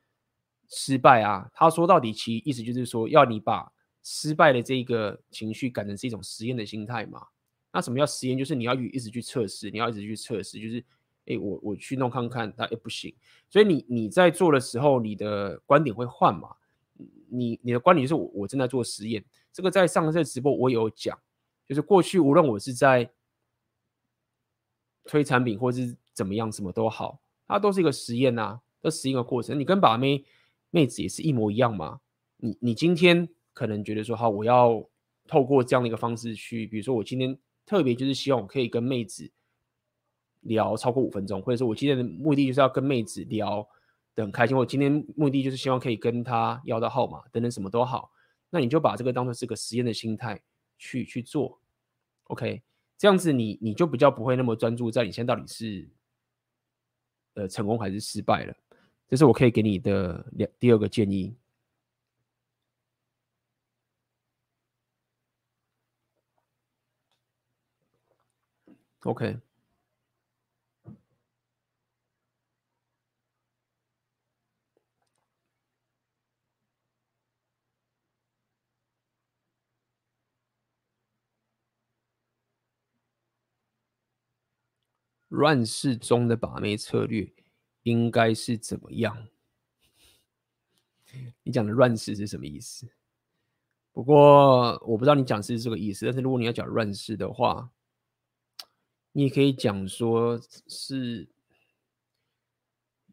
[0.70, 3.72] 失败啊，他说到底其意思就是说，要你把
[4.04, 7.28] 失败的这一个情绪改成是一种实验的心态嘛。
[7.74, 8.38] 那什么叫实验？
[8.38, 10.84] 就是你要一直去测试，你要一直去测试，就是
[11.26, 13.14] 哎，我我去弄看看，它也不行。
[13.50, 16.56] 所以你你在做的时候，你的观点会换嘛。
[17.34, 19.24] 你你的观点就是我我正在做实验。
[19.54, 21.18] 这个在上一次直播我有讲，
[21.66, 23.10] 就是过去无论我是在
[25.06, 27.22] 推产品或是怎么样，什么都好。
[27.48, 29.58] 它都是一个实验呐、啊，都实验的过程。
[29.58, 30.26] 你跟把妹
[30.72, 32.02] 妹子也是一模一样嘛？
[32.38, 34.88] 你你今天可能觉得说，好，我要
[35.28, 39.32] 透过这样的一个方式去，比如说我今天特别就是希望我可以跟妹子
[40.42, 43.68] 聊超过五分钟，或者说我今天的目的就是要跟妹子聊
[44.16, 48.12] 的很开心，我今天目的就是希望可以跟她要到号码等等什么都好，
[48.50, 50.42] 那你就把这个当做是个实验的心态
[50.78, 51.60] 去去做
[52.26, 52.62] ，OK？
[52.98, 55.90] 这样子你你就比较不会那么专注在你现在到底是。
[57.34, 58.54] 呃，成功还是失败了？
[59.08, 61.34] 这是我可以给你的两第二个建议。
[69.04, 69.40] OK，
[85.30, 87.34] 乱世中的把妹策略
[87.84, 89.28] 应该是怎么样？
[91.44, 92.88] 你讲的乱世是什么意思？
[93.92, 96.06] 不过我不知道你讲是这个意思。
[96.06, 97.72] 但是如果你要讲乱世的话，
[99.12, 101.28] 你也可以讲说是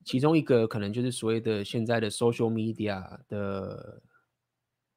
[0.04, 4.02] 其中一个可能就是所谓的现在的 social media 的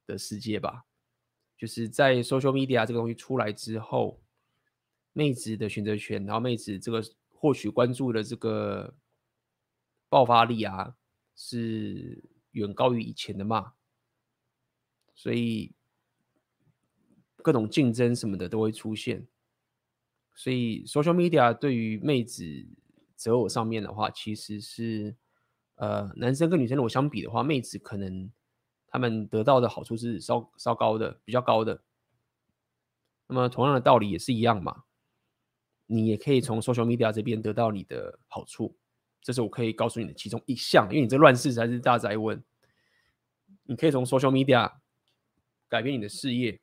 [0.06, 0.84] 的世界吧。
[1.56, 4.20] 就是在 social media 这个东西出来之后。
[5.14, 8.94] 妹子的选择权，然后妹子这个获取关注的这个
[10.08, 10.96] 爆发力啊，
[11.36, 13.74] 是远高于以前的嘛，
[15.14, 15.74] 所以
[17.36, 19.28] 各种竞争什么的都会出现，
[20.34, 22.44] 所以 social media 对于妹子
[23.14, 25.14] 择偶上面的话，其实是
[25.76, 28.30] 呃男生跟女生如果相比的话，妹子可能
[28.88, 31.82] 他们得到的好处是稍稍高的，比较高的。
[33.26, 34.84] 那么同样的道理也是一样嘛。
[35.86, 38.76] 你也可以从 social media 这边得到你的好处，
[39.20, 40.88] 这是我可以告诉你的其中一项。
[40.90, 42.42] 因为你这乱世才是大哉问，
[43.64, 44.72] 你可以从 social media
[45.68, 46.60] 改变你的事业，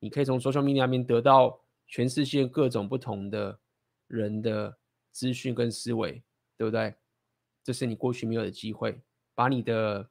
[0.00, 3.60] 你可以从 social media 里面得到全世界各种不同的
[4.08, 4.78] 人的
[5.12, 6.22] 资讯跟思维，
[6.56, 6.94] 对不对？
[7.62, 9.00] 这是你过去没有的机会，
[9.34, 10.10] 把你的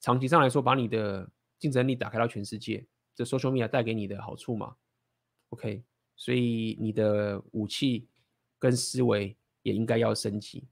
[0.00, 4.76] 长期上来说，把你的竞争力打开到全世界，这 social media 带给你的好处嘛
[5.50, 5.84] ？OK。
[6.18, 8.08] 所以你的武器
[8.58, 10.66] 跟思维也应该要升级。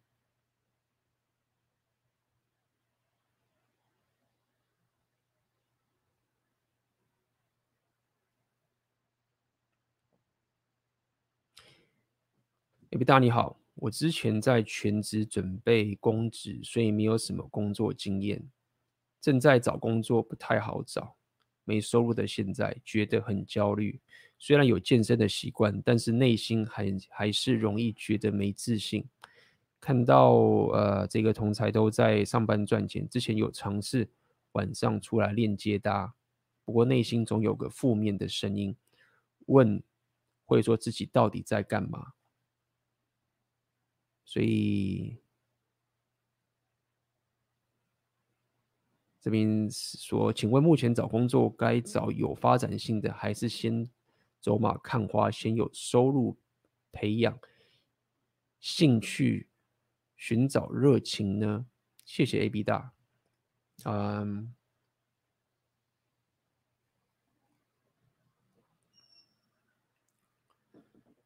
[12.94, 18.40] 哎，大你好，我之前在全职准备公职，所以没有什么工作经验，
[19.20, 21.16] 正在找工作，不太好找。
[21.64, 24.00] 没收入的现在觉得很焦虑，
[24.38, 29.04] 虽然有健身的习惯，但是内心还还是容易觉得没自信。
[29.80, 30.34] 看到
[30.72, 34.08] 呃这个同侪都在上班赚钱，之前有尝试
[34.52, 36.14] 晚上出来练接搭，
[36.64, 38.76] 不过内心总有个负面的声音，
[39.46, 39.82] 问
[40.44, 42.12] 会说自己到底在干嘛？
[44.24, 45.18] 所以
[49.20, 53.88] 这边说，请问目前找工作该找有发展性的，还是先
[54.40, 56.36] 走马看花，先有收入
[56.92, 57.38] 培养
[58.60, 59.48] 兴趣，
[60.16, 61.66] 寻找热情呢？
[62.04, 62.92] 谢谢 AB 大，
[63.84, 64.54] 嗯，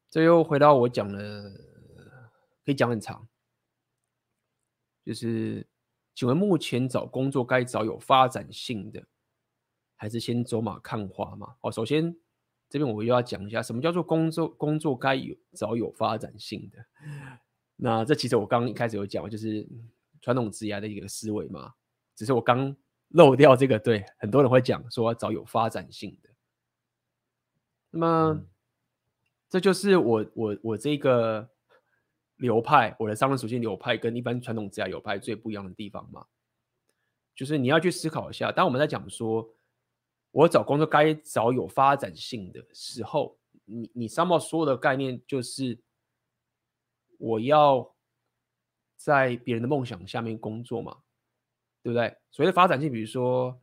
[0.09, 1.68] 这又回到我讲的，
[2.69, 3.27] 可以讲很长，
[5.03, 5.67] 就是，
[6.13, 9.03] 请问目前找工作该找有发展性的，
[9.95, 11.55] 还是先走马看花嘛？
[11.61, 12.15] 哦，首先
[12.69, 16.85] 这边我又要讲一下，什么叫做工作工作该有找有发展性的？
[17.77, 19.67] 那这其实我刚刚一开始有讲，就是。
[20.21, 21.75] 传统职涯的一个思维嘛，
[22.13, 22.75] 只是我刚
[23.07, 23.79] 漏掉这个。
[23.79, 26.29] 对，很多人会讲说要找有发展性的。
[27.91, 28.47] 那么，嗯、
[29.47, 31.49] 这就是我我我这个
[32.39, 36.25] 流派，我的商人属性流派跟一般传统职涯流派最不一样的地方嘛，
[37.35, 39.49] 就是你要去思考一下，当我们在讲说
[40.31, 45.79] 我找工作该找有发展性的时候，你你上面说的概念就是
[47.17, 47.95] 我要。
[49.01, 50.93] 在别人的梦想下面工作嘛，
[51.81, 52.13] 对不对？
[52.31, 53.57] 所谓的发展性，比如说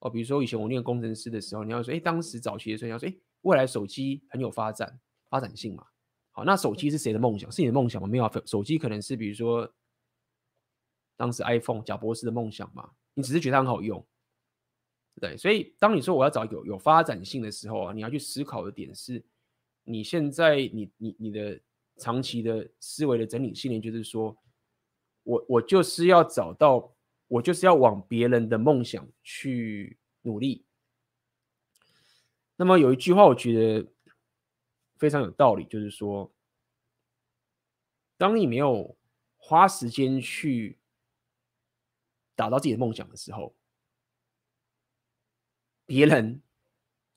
[0.00, 5.00] 哦，比如说以前我念工程师的时候，你要说，哎，当时早期的时候，你要说，哎，未来手机很有发展，
[5.30, 5.86] 发展性嘛。
[6.32, 7.50] 好，那手机是谁的梦想？
[7.52, 8.08] 是你的梦想吗？
[8.08, 9.72] 没有啊，手机可能是比如说
[11.16, 14.04] 当时 iPhone 贾博士的梦想嘛，你只是觉得它很好用，
[15.20, 15.36] 对。
[15.36, 19.24] 所以当你说我要找有有发展性的时候啊，你要去思考的点是，
[19.84, 21.60] 你现在你你你的
[21.96, 24.36] 长期的思维的整理信念就是说。
[25.24, 26.92] 我我就是要找到，
[27.28, 30.64] 我就是要往别人的梦想去努力。
[32.56, 33.88] 那么有一句话，我觉得
[35.02, 36.32] 非常有道理，就是说，
[38.16, 38.96] 当你没有
[39.36, 40.78] 花时间去
[42.36, 43.52] 打造自己的梦想的时候，
[45.84, 46.40] 别人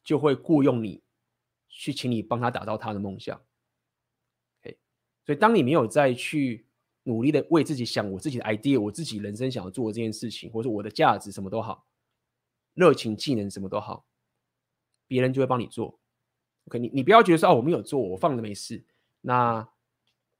[0.03, 1.03] 就会雇佣你
[1.69, 3.39] 去请你帮他打造他的梦想。
[4.63, 4.79] OK，
[5.23, 6.65] 所以当你没有再去。
[7.07, 11.85] 努力的为自己想我自己的 idea，我自己人生想要做的这件事情，或者我的价值什么都好，
[12.73, 14.07] 热情、技能什么都好，
[15.05, 15.99] 别人就会帮你做。
[16.67, 18.83] OK，你你不要觉得说哦，我没有做，我放着没事，
[19.21, 19.67] 那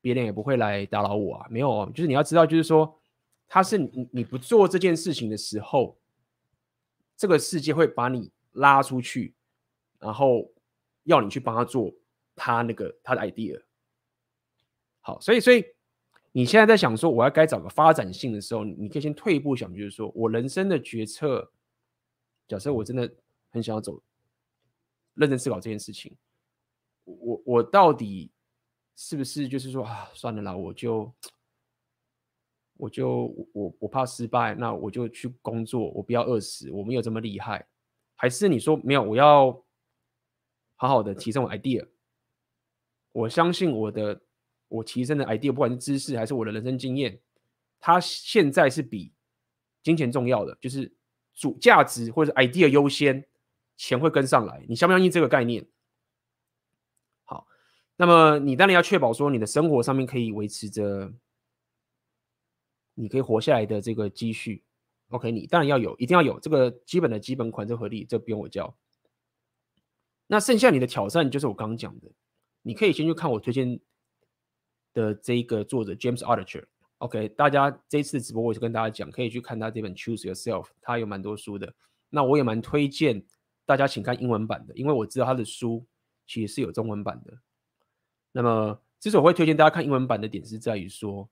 [0.02, 1.48] 别人也不会来打扰我啊。
[1.50, 3.00] 没有，就是你要知道，就是说
[3.48, 5.98] 他是你你不做这件事情的时候，
[7.16, 9.34] 这个世界会把你拉出去，
[10.00, 10.52] 然后
[11.04, 11.94] 要你去帮他做
[12.36, 13.62] 他那个他的 idea。
[15.02, 15.66] 好，所以所以。
[16.38, 21.50] 你现在在想说我要该找个发展性的时候，你可以先退一步想，就是说我人生的决策，
[22.46, 23.10] 假设我真的
[23.52, 24.04] 很想要走，
[25.16, 26.16] 认真思考这件事情，
[27.04, 28.32] 我我到底
[28.96, 31.14] 是不是就是说啊，算了啦，我就
[32.78, 37.68] 我就我我怕失败，那我就去工作，我不要饿死，我没有这么厉害，
[38.16, 39.52] 还是你说没有，我要
[40.76, 41.88] 好好的提升我 idea，
[43.12, 44.22] 我相信我的。
[44.68, 47.22] 我提升的 idea，不管是知识还是我的人生经验，
[47.80, 49.14] 它现在是比
[49.84, 50.92] 金钱重要的，就是
[51.36, 53.24] 主价值或者 idea 优先，
[53.78, 54.66] 钱会跟上来。
[54.68, 55.66] 你相不相信这个概念？
[57.24, 57.48] 好，
[57.96, 61.14] 那么你当然要确保说你的生活上面可以维持着，
[62.94, 64.64] 你可以活下来的这个积蓄。
[65.10, 68.76] OK，你当然要有，一定要有这个基本的基本款，这合理，这不用我教。
[70.28, 72.12] 那剩下你的挑战就是我刚刚讲的，
[72.62, 73.80] 你可以先去看我推荐。
[74.96, 76.64] 的这一个作者 James Archer。
[77.00, 81.76] OK，大家这次直播我就跟大家讲，可以去看他这本 Choose Yourself，他有蛮多书的。
[82.10, 83.22] 那我也蛮推荐
[83.66, 85.86] 大家请看英文版的，因为我知道他的书
[86.28, 87.34] 其实是有中文版的。
[88.32, 91.30] 那么之所以我会推荐大家看英文版的点是在于说，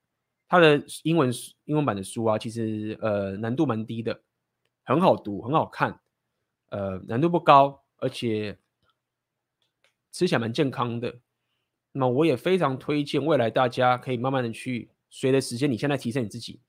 [0.47, 1.31] 他的英文
[1.65, 4.21] 英文版的书啊，其实呃难度蛮低的，
[4.83, 5.99] 很好读，很好看，
[6.69, 8.57] 呃难度不高，而且
[10.11, 11.19] 吃起来蛮健康的。
[11.91, 16.59] 那么我也非常推荐未来大家可以慢慢的去随着时间，你现在提升你自己，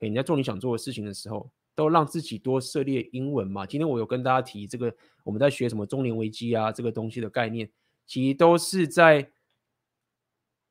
[0.00, 1.50] 你在做你想做的事情的时候，
[1.80, 3.64] 都让自己多涉猎英文嘛。
[3.64, 4.94] 今天我有跟大家提这个，
[5.24, 7.70] 我们在学什么中年危机啊，这个东西的概念，
[8.06, 9.32] 其实都是在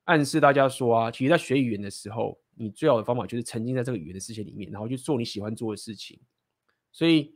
[0.04, 6.20] 暗示大家说啊，其实，在学语言的时候，你最好的方法就是沉浸在这个语言的世界里面，然后去做你喜欢做的事情。
[6.92, 7.36] 所以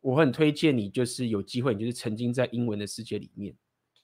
[0.00, 3.56] 我很推荐你，就是有机会，你就是沉浸在英文的世界里面。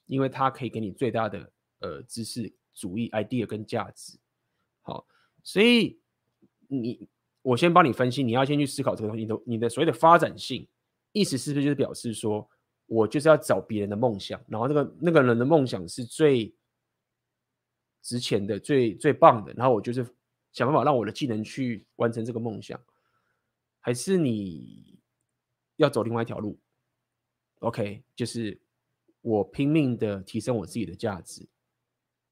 [0.07, 4.17] 因为它可以给你最大的呃知识主义 idea 跟价值，
[4.81, 5.05] 好，
[5.41, 6.01] 所以
[6.67, 7.09] 你
[7.43, 10.67] 我先帮你分析，你要先去思考这个东西，你的你的所谓的发展性，
[11.11, 12.47] 意思是不是就是表示说，
[12.85, 16.53] 我就是要找别人的梦想，然后那个那个人的梦想是最
[18.03, 20.05] 值钱的、最最棒的，然后我就是
[20.51, 22.79] 想办法让我的技能去完成这个梦想，
[23.79, 24.99] 还是你
[25.77, 26.59] 要走另外一条路
[27.59, 28.61] ？OK，就是
[29.21, 31.47] 我拼命的提升我自己的价值，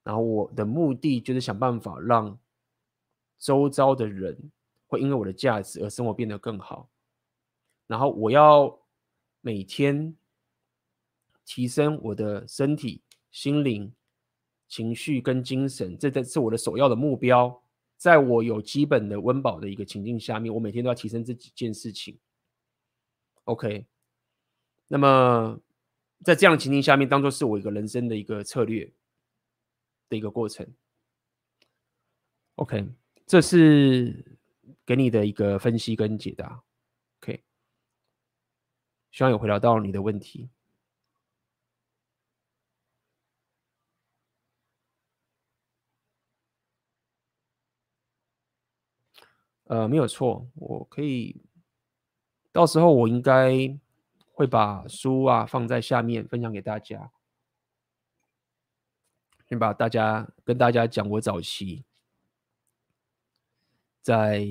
[0.04, 2.38] 然后我的目的就是想办法让
[3.40, 4.52] 周遭的人。
[4.90, 6.90] 会因为我的价值而生活变得更好，
[7.86, 8.76] 然后我要
[9.40, 10.16] 每天
[11.46, 13.00] 提升我的身体、
[13.30, 13.94] 心灵、
[14.66, 17.62] 情绪跟精神，这这是我的首要的目标。
[17.96, 22.18] 在我有基本的温饱的一个情境下面，我每天都要提升这几件事情。
[23.44, 23.86] OK，
[24.88, 25.56] 那么
[26.24, 28.92] 在这样的情境下面，当做是我一个人生的一个策略
[30.08, 30.66] 的一个过程。
[32.56, 32.88] OK，
[33.24, 34.39] 这是。
[34.90, 36.64] 给你的一个分析跟解答
[37.20, 37.44] ，OK，
[39.12, 40.50] 希望有回答到你的问题。
[49.66, 51.40] 呃，没有错，我可以，
[52.50, 53.78] 到时候我应该
[54.32, 57.12] 会把书啊放在下面分享给大家，
[59.48, 61.84] 先把大家跟大家讲我早期
[64.02, 64.44] 在。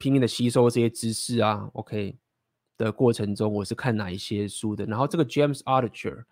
[0.00, 2.16] 拼命的吸收这些知识啊，OK
[2.78, 4.86] 的过程中，我是看哪一些书的？
[4.86, 6.24] 然后这个 James Altucher，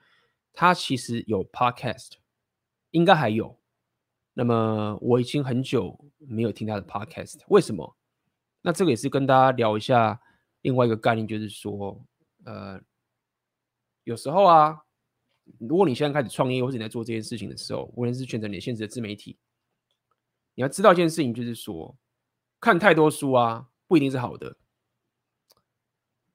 [0.54, 2.12] 他其实有 Podcast，
[2.92, 3.60] 应该还有。
[4.32, 7.94] 那么我已经很久没有听他的 Podcast，为什么？
[8.62, 10.18] 那这个也是跟大家聊一下
[10.62, 12.02] 另外一个概念，就是说，
[12.44, 12.80] 呃，
[14.04, 14.82] 有时候啊，
[15.58, 19.36] 如果你现在开始创业或者你在做这件事情的时候，无论是选择你的现职的自媒体，
[20.54, 21.94] 你要知道一件事情，就是说。
[22.60, 24.56] 看太多书啊，不一定是好的。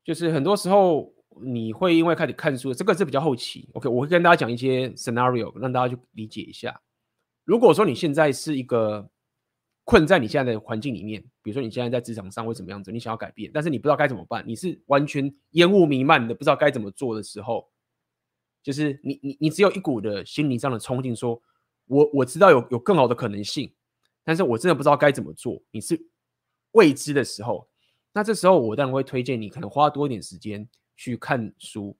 [0.03, 3.69] 就是很多时候你会因为开始看书，这个是比较后期。
[3.73, 6.81] OK，我会跟大家讲一些 scenario，让大家去理解一下。
[7.45, 9.09] 如果说你现在是一个
[9.83, 17.69] 困在你现在的环境里面，比如说你现在在职场上会怎么样子，你想要改变，但是你不知道该怎么办，你是完全烟雾弥漫的，不知道该怎么做的时候，
[18.61, 21.41] 就是你你你只有一股的心理上的冲劲，说
[21.87, 23.73] 我我知道有有更好的可能性，
[24.23, 25.61] 但是我真的不知道该怎么做。
[25.71, 26.09] 你是。
[26.73, 27.67] 未知的时候，
[28.11, 31.97] 那这时候我当然会推荐你，可能花多一点时间去看书，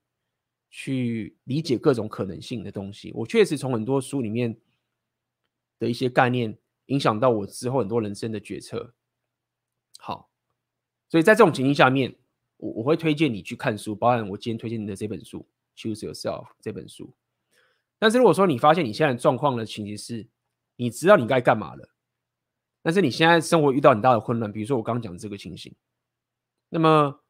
[0.70, 3.12] 去理解各种可能性的东西。
[3.16, 4.56] 我确实从很多书里面
[5.80, 8.94] 的一些概念，影响到我之后很多人生的决策。
[10.00, 10.30] 好，
[11.10, 12.16] 所以在这种情境下面，
[12.58, 15.46] 我我会推荐你去看书，包含我今天推荐你的这本书
[15.80, 17.14] 《Choose Yourself》这本书。
[18.00, 20.28] 但是如果说你发现你现在状况的情形是，
[20.76, 21.93] 你知道你该干嘛了。
[22.86, 25.74] 但是你现在生活遇到很大的混乱，比如说我刚刚讲的这个情形，
[26.68, 27.24] 那么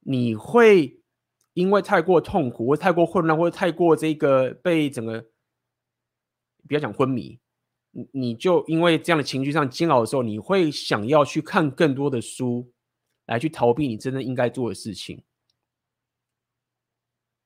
[0.00, 1.00] 你会
[1.52, 5.24] 因为太过痛苦，或太过混乱，或者太过这个被整个
[6.66, 7.38] 不要讲昏迷，
[7.92, 12.72] 你你就因为这样的情绪上煎熬的时候，你会想要去看更多的书，
[13.26, 15.22] 来去逃避你真的应该做的事情。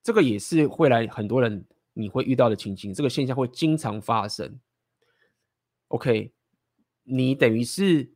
[0.03, 4.59] 这个也是会来很多人你会遇到的情形，这个现象会经常发生。
[5.89, 6.33] OK。
[7.09, 8.13] 你等于是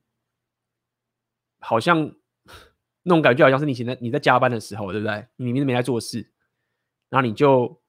[1.59, 2.15] 好像
[3.03, 5.27] 那种感觉，好像是你现在你在加班的时候，对不对？
[5.37, 6.31] 你明明没在做事，
[7.09, 7.81] 然后你就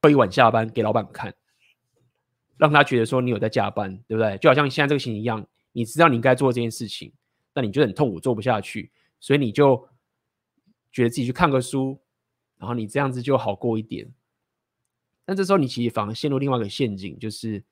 [0.00, 1.34] 会晚下班给老板看，
[2.56, 4.38] 让他觉得说你有在加班，对不对？
[4.38, 7.12] 就好像现在这个情形一样，你知道你应该做这件事情，
[7.52, 9.88] 但你觉得很痛苦，做不下去，所以你就
[10.92, 12.00] 觉得自己去看个书，
[12.58, 14.12] 然后你这样子就好过一点。
[15.24, 17.64] 但这时候你其实反而陷入另外一个陷阱，就是。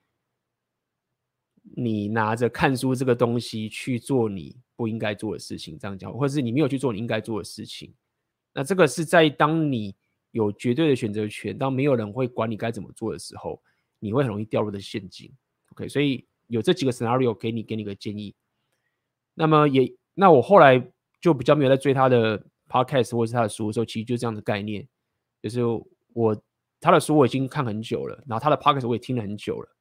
[1.63, 7.95] 你拿着看书这个东西去做你不应该做的事情，这样讲，或者是你没有去做你应该做的事情，
[8.53, 9.95] 那这个是在当你
[10.33, 13.63] 有绝对的选择权，当没有人会管你该怎么做的时候，
[14.01, 15.33] 你会很容易掉入的陷阱。
[15.71, 18.35] OK，所以有这几个 scenario 给你给你个建议。
[19.35, 20.85] 那么也，那我后来
[21.21, 24.87] 就比较没有在追他的 podcast 或者是他的书的时候，其实就这样的概念，
[25.41, 25.61] 就是
[26.13, 26.43] 我
[26.81, 29.77] 他的书我已经看很久了，然后他的 podcast 我也听了很久了。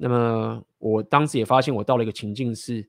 [0.00, 2.88] 那么我当时也发现，我到了一个情境是，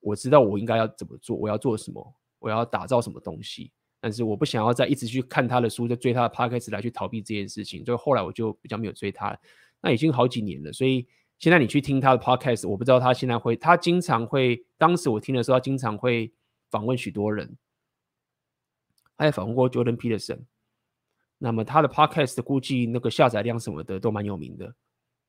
[0.00, 9.34] 我知道我应该要怎么做，我要做什么，我要打造什么东西，但是我不想要再一直去看他的书，就追他的 podcast 来去逃避这件事情，所以后来我就比较没有追他。
[9.80, 11.08] 那已经好几年了，所以
[11.38, 16.30] 现在你去听他的 podcast，我不知道他现在会，他经常会，当时我听的时候，他经常会
[16.70, 17.56] 访问许多人，
[19.16, 20.40] 他也访问过 Jordan Peterson，
[21.38, 24.74] 那么他的 podcast 估计那个下载量什么的都蛮有名的。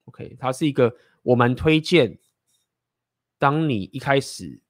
[0.05, 2.17] OK，他是一个我蛮推荐。
[3.37, 4.61] 当你一开始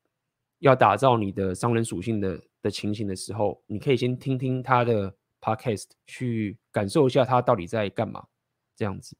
[0.59, 8.27] 要打造你的商人属性的的情形的时候，你可以先听听他的 podcast，去感受一下他到底在干嘛，
[8.75, 9.17] 这样子。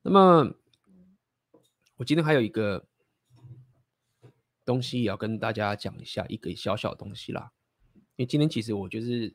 [0.00, 0.54] 那么，
[1.96, 2.86] 我今天还有一个
[4.68, 7.50] 东西也要跟大家讲一下，一个小小的东西啦。
[8.16, 9.34] 因为今天其实我就是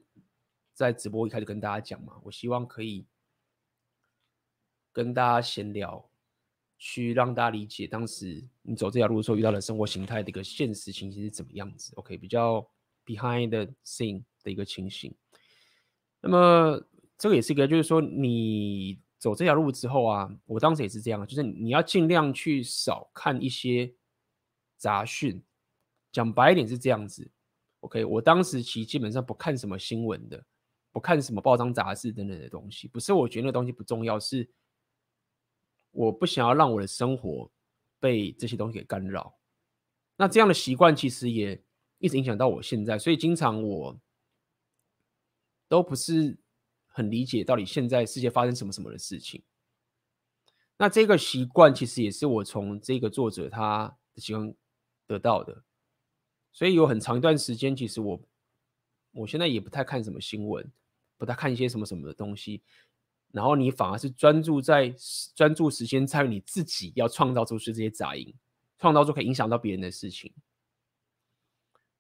[0.75, 3.07] 在直播一开始跟大家讲嘛，我希望可以
[4.91, 6.07] 跟大家闲聊，
[6.77, 11.93] 去让大家理解当时你走这条路的时候遇到的生活形态的一个现实情形是怎么样子。
[11.95, 12.63] OK，比较
[13.03, 15.11] behind the scene 的一个情形。
[16.21, 16.79] 那么
[17.17, 23.91] 这个也是一个，就是说你走这条路之后啊，我当时也是这样，就是你要尽量去少看一些
[24.83, 25.41] 杂讯。
[26.11, 27.31] 讲白一点是这样子。
[27.79, 30.45] OK，我当时其实基本上不看什么新闻的，
[30.91, 32.87] 不看什么报章杂志等等的东西。
[32.89, 34.49] 不是我觉得那东西不重要，是
[35.91, 37.49] 我不想要让我的生活
[37.97, 39.37] 被这些东西给干扰。
[40.17, 41.63] 那这样的习惯其实也
[41.97, 43.97] 一直影响到我现在，所以经常我
[45.69, 46.37] 都不是
[46.85, 49.41] 很理解到底现在世界发生什么什么的事情。
[50.77, 54.53] 那这个习惯其实也是我从这个作者他的习惯
[55.07, 55.63] 得到的。
[56.51, 58.21] 所以有很长一段时间，其实我
[59.11, 60.65] 我现在也不太看什么新闻，
[61.17, 62.61] 不太看一些什么什么的东西，
[63.31, 64.93] 然后你反而是专注在
[65.35, 68.33] 专注时间在于你自己要创造出是这些杂音，
[68.77, 70.31] 创造出可以影响到别人的事情。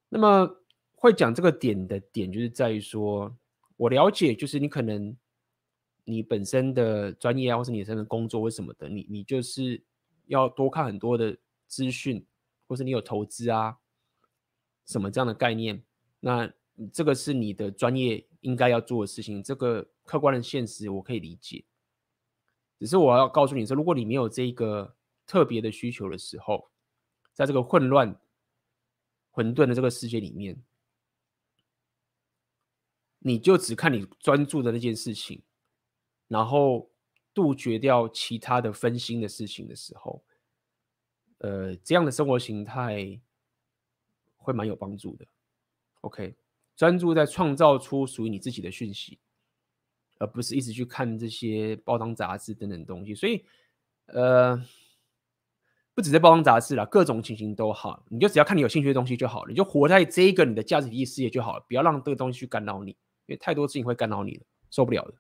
[0.09, 0.47] 那么
[0.95, 3.35] 会讲这个点的点，就是在于说，
[3.75, 5.17] 我了解，就是你可能
[6.03, 9.83] 你本身的专业啊，或是你本身的工作或什么的，你你就是
[10.27, 11.35] 要多看很多的
[11.67, 12.23] 资讯，
[12.67, 13.79] 或是你有投资啊。
[14.85, 15.81] 什么这样的概念？
[16.19, 16.51] 那
[16.91, 19.41] 这个是你的专业应该要做的事情。
[19.41, 21.63] 这个客观的现实我可以理解，
[22.79, 24.95] 只是我要告诉你说，如果你没有这个
[25.25, 26.69] 特别的需求的时候，
[27.33, 28.19] 在这个混乱、
[29.31, 30.61] 混沌的这个世界里面，
[33.19, 35.41] 你就只看你专注的那件事情，
[36.27, 36.91] 然后
[37.33, 40.21] 杜绝掉其他的分心的事情的时候，
[41.43, 43.21] 呃，这样的生活形态。
[44.45, 45.25] 会蛮有帮助的
[46.01, 46.35] ，OK，
[46.75, 49.17] 专注在创造出属于你自己的讯息，
[50.19, 53.15] 而不是一直去看这些报章杂志等等东西。
[53.15, 53.45] 所以，
[54.07, 54.61] 呃，
[55.93, 62.97] 不只是包装杂志啦，各种情形都好，你就只要看你有兴趣的东西就好了，你就活在这一个你的价值体系世界就好了，不要让这个东西去干扰你，因
[63.27, 65.13] 为太多事情会干扰你了，受不了的。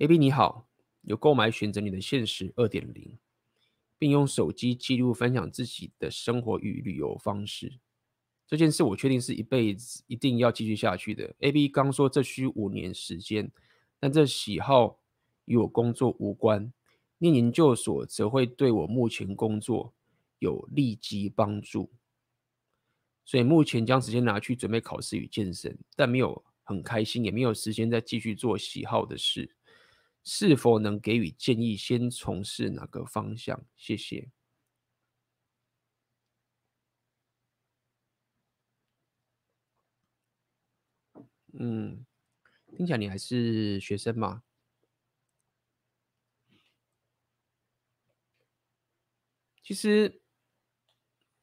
[0.00, 0.66] AB 你好，
[1.02, 3.18] 有购买选择你的现实二点零，
[3.98, 7.78] 并用手机记录分享自己的生活与旅游方式。
[8.46, 11.36] 这件事我确定是一辈子一定要继续下去的。
[11.40, 13.52] AB 刚说这需五年时间，
[13.98, 14.98] 但这喜好
[15.44, 16.72] 与我工作无关。
[17.18, 19.92] 念研究所则会对我目前工作
[20.38, 21.90] 有立即帮助，
[23.26, 29.54] 所以目前将时间拿去准备考试与健身，但没有很开心，也没有时间再继续做喜好的事。
[30.24, 31.76] 是否能给予建议？
[31.76, 33.64] 先从事哪个方向？
[33.76, 34.30] 谢谢。
[41.52, 42.04] 嗯，
[42.76, 44.42] 听起来你还是学生吗？
[49.62, 50.20] 其实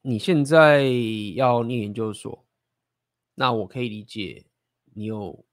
[0.01, 0.83] 你现在
[1.35, 2.45] 要念研究所，
[3.35, 4.45] 那我可以理解
[4.93, 5.45] 你有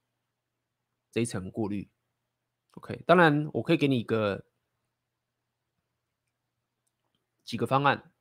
[1.13, 1.94] 这一层顾虑。
[2.75, 4.45] OK，当然我可以给你一个
[7.45, 8.13] 几个方案，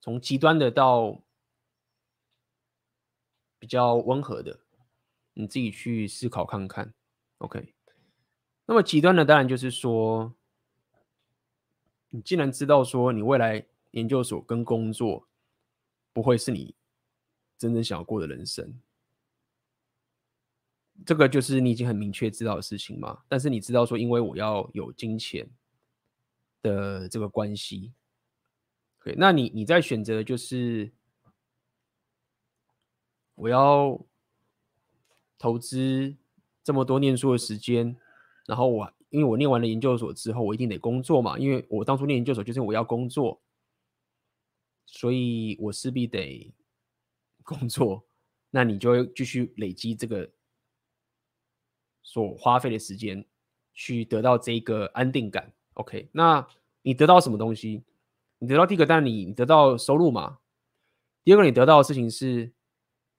[0.00, 1.22] 从极端的到
[3.58, 4.60] 比较温和的，
[5.34, 6.94] 你自己去思考看看。
[7.38, 7.74] OK，
[8.66, 10.34] 那么极端的当然就是说，
[12.08, 15.28] 你既然知道说你未来研究所跟工作
[16.12, 16.74] 不会是你
[17.58, 18.80] 真正想要过的人生。
[21.06, 25.48] 这个就是你已经很明确知道的事情嘛，但是你知道说，因为我要有金钱
[26.62, 27.92] 的这个关系，
[29.02, 30.90] 对，那你你在选择就是
[33.34, 34.04] 我要
[35.38, 36.16] 投资
[36.64, 37.96] 这么多念书的时间，
[38.46, 43.40] 然后我因为我念完了研究所之后，我一定得工作嘛，因为我当初念研究所就是我要工作，
[44.84, 46.52] 所以我势必得
[47.44, 48.04] 工作。
[48.50, 50.30] 那你就会继续累积这个
[52.08, 53.22] 所花费的时间，
[53.74, 55.52] 去得到这个安定感。
[55.74, 56.48] OK，那
[56.80, 57.84] 你得到什么东西？
[58.38, 60.38] 你得到第一个，当然你得到收入嘛。
[61.22, 62.50] 第二个，你得到的事情是，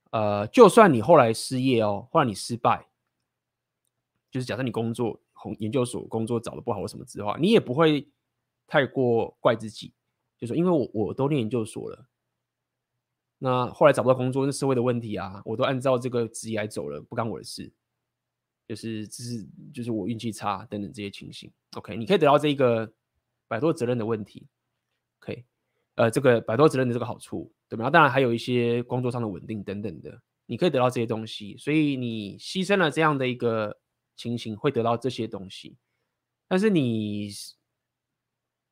[0.10, 2.88] 呃，就算你后来失业哦，后来你失败，
[4.32, 8.10] 就是假设你工作红，研究所工作找的不好或什么之类的话，你也不会
[8.66, 9.94] 太过怪自己，
[10.40, 12.08] 就说因为我我都念研究所了。
[13.38, 17.72] 那后来找不到工作是社会的问题啊，我都按照这个职业来走了，不干我的事，
[18.70, 21.52] 就是只是就是我运气差等等这些情形。
[21.76, 22.90] OK，你可以得到这一个
[23.48, 24.48] 摆脱责任的问题
[25.20, 25.44] ，OK，
[25.96, 27.90] 呃，这个摆脱责任的这个好处，对吧？
[27.90, 33.78] 当然还有一些工作上的稳定等等的，你可以得到这些东西，所以你牺牲了这样的一个
[34.16, 35.76] 情形，会得到这些东西，
[36.48, 37.30] 但是你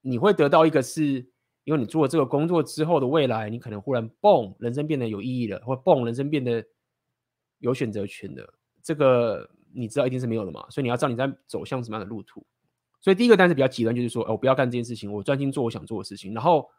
[0.02, 1.28] 你会得到一个是。
[1.68, 6.66] 因为你做了这个工作之后的未来，你可能忽然蹦，人生变得有意义了，或蹦，人生变得
[7.60, 8.54] 有选择权的。
[8.82, 10.68] 这个你知道一定是没有的嘛？
[10.70, 12.46] 所以你要知道你在走向什么样的路途。
[13.00, 16.70] 所以第一个单是比较极端，就是说，哦，我不要干这件事情，我专心做我想做的事情，然后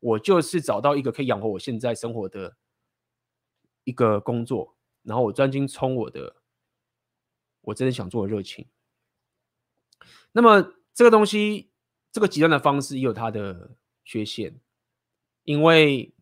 [0.00, 2.56] 我就是找到一个可以养活我现在生活的
[3.84, 6.36] 一个工作，然后我专心冲我的
[7.62, 8.66] 我真的想做的热情。
[10.32, 11.70] 那么这个东西，
[12.12, 13.76] 这个极端的方式也有它的。
[14.10, 14.58] 缺陷，
[15.44, 16.14] 因为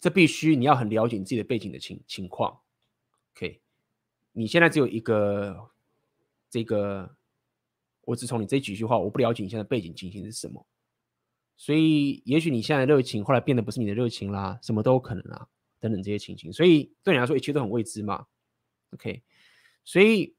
[0.00, 2.62] 这必须你要很了解你自己的背景的情情况。
[3.34, 3.60] OK，
[4.34, 5.70] 你现在只有一个
[6.50, 7.16] 这个，
[8.02, 10.66] 我只从你这几句话，我不了解你现在背景情形是什么，
[11.56, 15.46] 所以也许你现在的热情后来变得不是你的热情啦，什么都有可能啊，
[15.80, 18.26] 等等这些情形，所以对你来说一切都很未知嘛。
[18.90, 19.22] OK，
[19.84, 20.36] 所以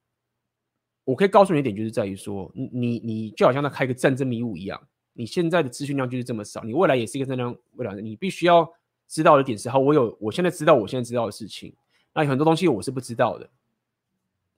[1.04, 4.88] 我可以告诉你一点，就是在于说，你你就好像在开一个战争迷雾一样。
[5.18, 8.70] 你现在的资讯量就是这么少，你未来也是一个战争未来，你必须要
[9.08, 11.74] 知道的点是：好，我有，我现在知道我现在知道的事情，
[12.14, 13.50] 那有很多东西我是不知道的，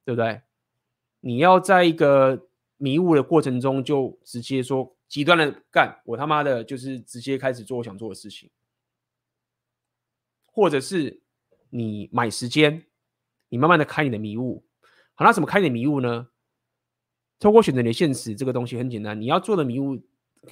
[0.08, 0.42] 对不对？
[1.20, 2.48] 你要在一个
[2.78, 8.50] 迷雾的过程中，就直接说极端的干，我他妈的就是直接开始做我想做的事情，
[10.46, 11.20] 或者是
[11.72, 12.86] 你买时间，
[13.50, 14.64] 你慢慢的开你的迷雾。
[15.14, 16.30] 好，那怎么开你的迷雾呢？
[17.38, 20.02] 透过选择你的现实，这个东西很简单，你要做的迷雾。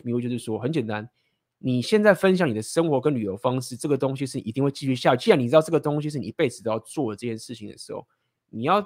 [0.03, 1.09] 迷雾就是说，很简单，
[1.59, 5.23] 你现在分享你的生活跟旅游方式，这个东西是一定会继续下去。
[5.25, 8.05] 既然你知道这个东西是你一辈子都要做的这件事情的时候，
[8.49, 8.85] 你要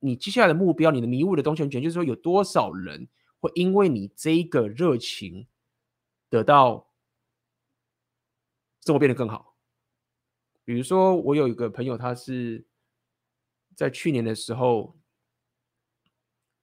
[0.00, 3.08] 你接下来的目标，你的迷雾的东西，很简单，就是说有多少人
[3.40, 5.46] 会因为你这一个热情
[6.28, 6.88] 得到
[8.84, 9.56] 生活变得更好。
[10.64, 12.66] 比如说，我有一个朋友，他是
[13.74, 14.96] 在去年的时候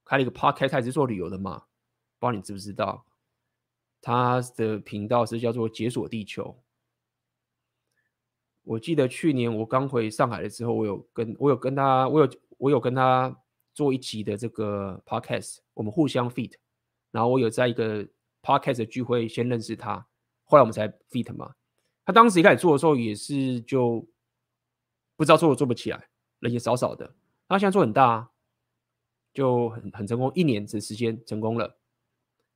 [0.04, 1.66] 开了一个 podcast，他也是做旅游的嘛，
[2.20, 3.06] 不知道你知不知道？
[4.02, 6.62] 他的频道是叫做“解锁地球”。
[8.62, 13.36] 我记得去年我刚回上海的时候，我有跟我有跟他，我有我有跟他
[13.74, 16.54] 做一集的这个 podcast，我们互相 feat。
[17.12, 18.06] 然后我有在一个
[18.42, 20.06] podcast 的聚会先认识他，
[20.44, 21.54] 后来我们才 feat 嘛。
[22.06, 24.06] 他当时一开始做的时候也是就
[25.16, 26.08] 不知道做都做不起来，
[26.40, 27.16] 人也少少的。
[27.48, 28.30] 他现在做很大，
[29.34, 31.78] 就很很成功，一年的时间成功了。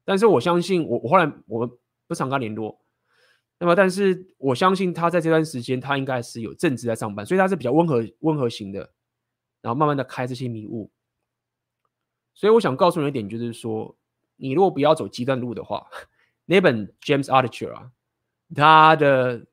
[0.03, 1.65] 但是我相信我，我后来我
[2.07, 2.79] 不常跟他联络。
[3.59, 8.89] 那么，但是我相信他在这段时间，他应该是有正职在上班，所以他是比较温和温和型的。
[9.61, 10.89] 然后慢慢的开这些迷雾。
[12.33, 13.95] 所以我想告诉你一点，就是说，
[14.35, 15.87] 你如果不要走极端路的话，
[16.45, 17.91] 那本 James Altucher 啊，
[18.55, 19.45] 他的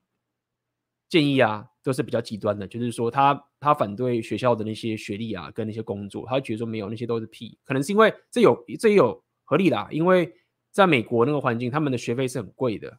[1.09, 10.33] 建议啊，都是比较极端的，就是说他他反对学校的那些学历啊，跟那些工作，他觉得说没有那些都是屁，可能是因为这有这也有合理啦，因为。
[10.77, 12.99] 在美国那个环境，他们的学费是很贵的，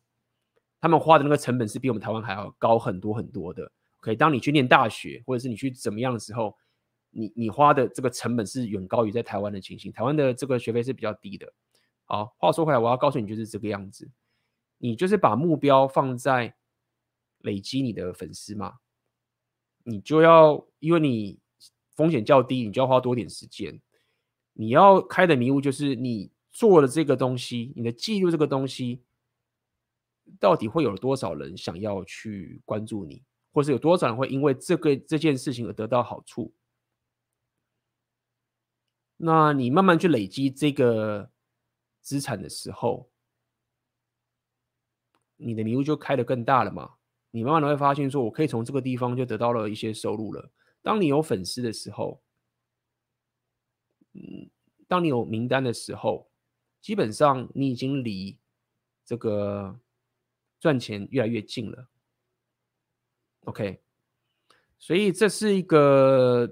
[0.81, 3.71] 他们花的那个成本是比我们台湾还要高很多很多的。
[3.99, 6.57] OK，当你去念大学，或者是你去怎么样的时候，
[7.09, 9.91] 你你花的这个成本是远高于在台湾的情形。
[9.91, 11.51] 台湾的这个学费是比较低的。
[12.05, 14.09] 好，话说回来，我要告诉你就是这个样子，
[14.77, 16.55] 你就是把目标放在
[17.39, 18.75] 累积你的粉丝嘛，
[19.83, 21.39] 你就要因为你
[21.95, 23.81] 风险较低，你就要花多点时间。
[24.53, 26.31] 你要开的迷雾就是你。
[26.49, 29.03] 做了这个东西，你的记录这个东西，
[30.39, 33.21] 到底会有多少人想要去关注你，
[33.53, 36.51] 或是有多少人会因为这个这件事情而得到好处？
[39.17, 41.29] 那你慢慢去累积这个
[42.01, 43.09] 资产的时候，
[45.35, 46.95] 你的迷雾就开得更大了嘛。
[47.31, 50.51] 你慢慢的会发现，说我可以从这个地方就得到了一些收入了。
[50.81, 52.23] 当你有粉丝的时候，
[54.13, 54.49] 嗯。
[54.89, 56.31] 当你有名单的时候，
[56.79, 58.39] 基本上你已经离
[59.03, 59.77] 这个
[60.61, 61.89] 赚钱越来越近了。
[63.41, 63.81] OK，
[64.79, 66.49] 所以这是一个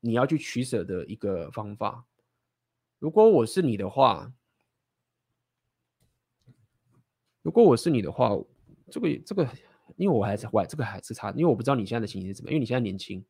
[0.00, 2.06] 你要去取舍的一个方法。
[2.98, 4.32] 如果我是你的话，
[7.42, 8.36] 如果我是你的话，
[8.90, 9.48] 这个这个，
[9.96, 13.24] 因为我还是我这个还是差，因为我不知道你现在的情形是怎么，因为你现在年轻。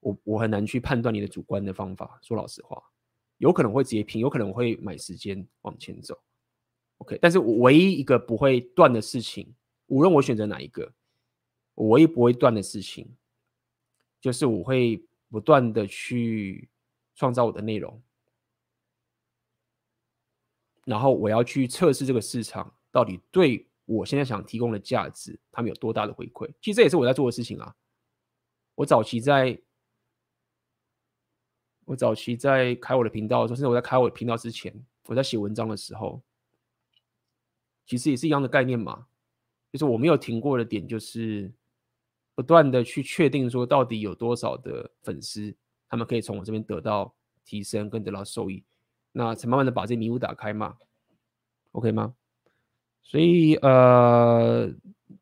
[0.00, 2.80] 我我很难去判断你的主观的方法，说老实话，
[3.38, 6.16] 有可能会直接拼，有可能会买时间往前走
[6.98, 7.18] ，OK。
[7.20, 9.52] 但是我唯一一个不会断的事情，
[9.86, 10.94] 无论我选择哪一个，
[11.74, 13.16] 我唯一不会断的事情，
[14.20, 16.68] 就是我会不断的去
[17.14, 18.02] 创造我的内容，
[20.84, 26.50] 然后我要去测试这个市场到底对我现在想提供的价值，他们有多大的回馈。
[26.60, 27.74] 其实这也是我在做的事情啊，
[28.74, 29.60] 我早期在。
[31.84, 36.22] 我早期在开我的频道的时候，甚至我在开我的频道之前，我在写文章的时候，
[37.86, 39.06] 其实也是一样的概念嘛。
[39.72, 41.50] 就是我没有停过的点，就是
[42.38, 45.52] 不断的去确定说，到底有多少的粉丝，
[45.88, 47.12] 他们可以从我这边得到
[47.44, 48.62] 提升跟得到收益，
[49.10, 50.76] 那才慢慢的把这迷雾打开嘛。
[51.72, 52.14] OK 吗？
[53.02, 54.72] 所以呃，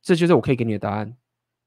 [0.02, 1.16] 这就是我可以给你的答案。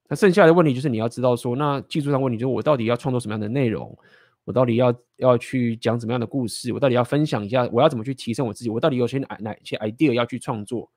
[0.07, 3.97] 那剩下的问题就是你要知道说，那技术上问题就是我到底要创作什么样的内容？
[4.43, 6.71] 我到底要要去讲怎么样的故事？
[6.71, 7.67] 我到底要分享一下？
[7.73, 8.69] 我要怎么去提升我自己？
[8.69, 10.91] 我到底有些哪哪些 idea 要去创作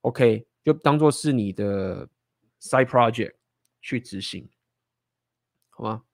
[0.00, 2.08] ？OK，就当做是你的
[2.62, 3.34] side project
[3.84, 4.48] 去执行，
[5.68, 6.04] 好吗？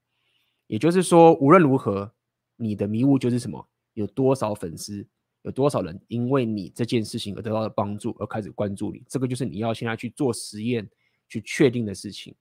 [0.66, 2.12] 也就是说，无论如何，
[2.56, 3.68] 你的迷雾就是什么？
[3.94, 5.06] 有多少粉丝？
[5.42, 9.04] 有多少人因为你这件事情而得到了帮助，而开始关注你？
[9.08, 10.90] 这个就是你要现在去做实验
[11.28, 12.34] 去确定的事情，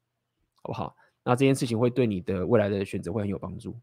[0.63, 0.95] 好不好？
[1.23, 3.79] 那这件事情会对你的未来的选择会很有帮助。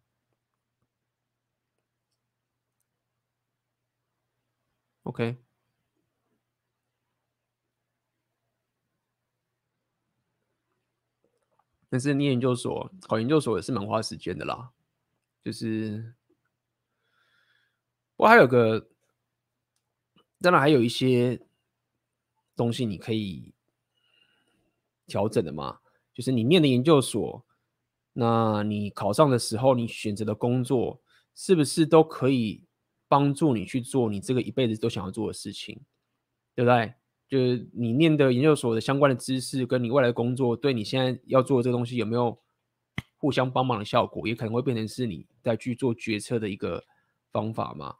[5.05, 5.37] OK，
[11.89, 14.71] 但是念研究所考研究所也是蛮花时间的啦，
[15.45, 16.15] 就是，
[18.17, 18.89] 不过还有个，
[20.41, 21.41] 当然还有一些
[22.55, 23.55] 东西你可以
[25.07, 25.81] 调整的嘛，
[26.13, 27.45] 就是你念的研究所，
[28.13, 31.01] 那你考上的时候，你选择的工作
[31.35, 32.65] 是不是都可以？
[33.09, 35.81] 帮助你去做你这个一辈子都想要做的事情，
[36.57, 36.93] 对不对？
[37.29, 42.39] 就是你念的研究所的相关的知识，跟你未来的工作，对你现在要做的这个东西有没有
[43.17, 44.27] 互相帮忙的效果？
[44.29, 46.85] 也可能会变成是你在去做决策的一个
[47.33, 47.95] 方法嘛。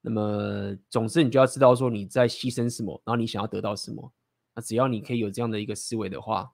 [0.00, 4.12] 那么，总之你就要知道说你在牺牲什么，然后你想要得到什么。
[4.54, 6.50] 那只要你可以有这样的一个思维的话，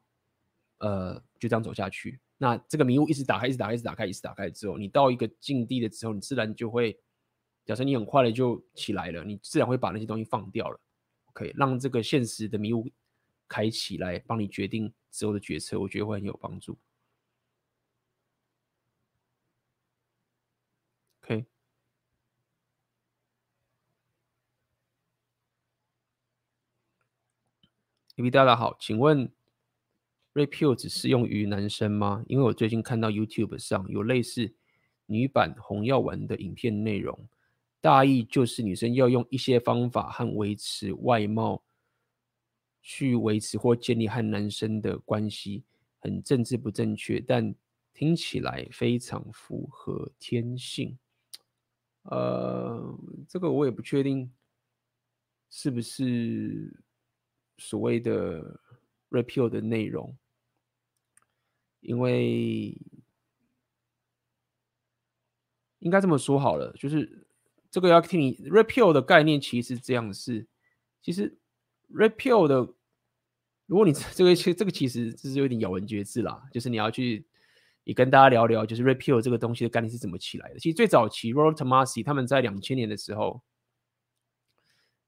[0.78, 2.20] 呃，就这样走下去。
[2.38, 6.98] 那这个迷雾一直打开，一直打开，一直打开，一直打开之后，你到一个境地的时候，你自然就会。
[7.66, 10.80] 假设你很快的就起来了，你自然会把那些东西放掉了
[11.30, 12.90] ，OK，让这个现实的迷雾
[13.48, 16.76] 开启来帮你决定之后的决策，我觉得会很有帮助。
[21.22, 21.46] OK，
[28.16, 29.30] 一位大家好，请问
[30.34, 32.24] Red Pill 只适用于男生吗？
[32.26, 34.54] 因为我最近看到 YouTube 上有类似
[35.06, 37.28] 女版红药丸的影片内容。
[37.80, 41.62] 大意就是女生要用一些方法和维持外貌，
[42.82, 45.64] 去维持或建立和男生的关系，
[46.00, 47.54] 很政治不正确，但
[47.94, 50.98] 听起来非常符合天性。
[52.02, 54.30] 呃，这个我也不确定
[55.48, 56.82] 是不是
[57.56, 58.60] 所谓的
[59.10, 60.14] repeal 的内容，
[61.80, 62.76] 因为
[65.78, 67.19] 应该这么说好了，就是。
[67.70, 70.46] 这个要听你 repeal 的概念，其实这样是，
[71.00, 71.38] 其实
[71.88, 72.56] repeal 的，
[73.66, 77.24] 如果你这个其这个其实这是有点咬文嚼字啦，就是你要去
[77.84, 80.58] 也跟大家聊聊，就是 repeal 这个东西的概念是怎么起来的。
[80.58, 83.40] 其实最早期，Robert Masi 他们在两千年的时候，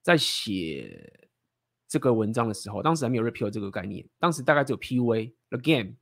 [0.01, 1.29] 在写
[1.89, 5.97] 这个文章的时候，当时还没有 repeal 这个概念，当时大概只有 PUA the game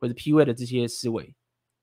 [0.00, 1.32] 或者 PUA 的这些思维，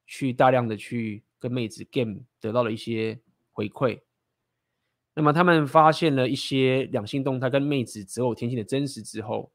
[0.05, 3.21] 去大量的去跟妹子 game 得到了一些
[3.53, 4.01] 回馈。
[5.19, 9.51] 那么他们发现了一些两性动态跟妹子择偶天性的真实之后，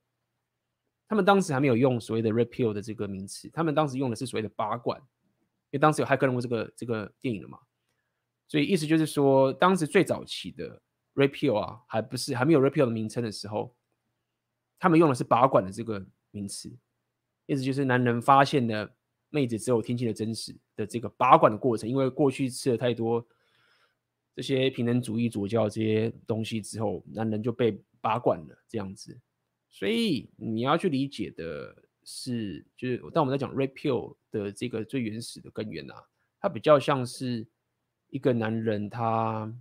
[1.09, 7.61] 他们当时还没有用所谓的 Red Pill 的这个名词，他们当时用的是所谓的拔管，因为当时有骇客任务这个这个电影了嘛，
[8.47, 10.83] 所以意思就是说，当时最早期的
[11.15, 13.75] Red Pill 啊，还不是还没有 Red Pill 的名称的时候，
[14.79, 16.77] 他们用的是拔管的这个名词，
[17.47, 18.95] 意思就是男人发现了
[19.31, 23.27] 妹子择偶天性的真实的这个拔管的过程，因为过去吃了太多。
[24.35, 29.19] 这些平等主义、左教这些东西之后，男人就被拔管了这样子。
[29.71, 31.75] 所以你要去理解的
[32.05, 36.05] 是，就是当我们在讲 Red Pill 的这个最原始的根源啊，
[36.41, 37.47] 它比较像是
[38.09, 39.53] 一个男人他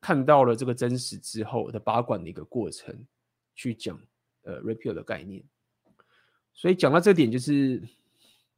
[0.00, 3.06] 看到了这个真实之后的拔管的一个过程，
[3.54, 4.00] 去讲
[4.42, 5.42] 呃 Red Pill 的概念。
[6.52, 7.82] 所以讲到这点，就是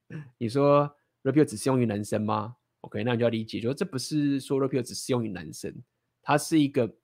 [0.38, 2.56] 你说 Red Pill 只适用于男生吗
[2.86, 5.72] ？OK，那你就要理解，就是这不是说 Red Pill 只适用于男生，
[6.22, 6.96] 它是一个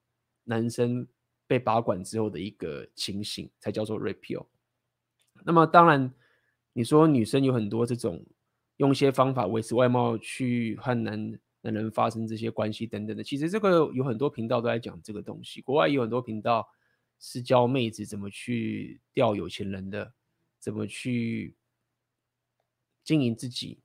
[0.45, 1.07] 男生。
[1.45, 4.47] 被拔管之后的一个情形，才叫做 Red Pill。
[5.45, 6.11] 那么当然，
[6.73, 8.25] 你说女生有很多这种
[8.79, 15.61] 用一些方法维持外貌去和男男人发生这些关系等等的，其实这个有很多频道都在讲这个东西。
[15.61, 16.67] 国外有很多频道
[17.19, 20.11] 是教妹子怎么去钓有钱人的，
[20.59, 21.55] 怎么去
[23.05, 23.79] 经营自己，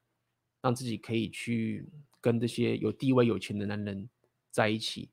[0.62, 1.88] 让自己可以去
[2.20, 4.10] 跟这些有地位有钱的男人
[4.52, 5.10] 在一起。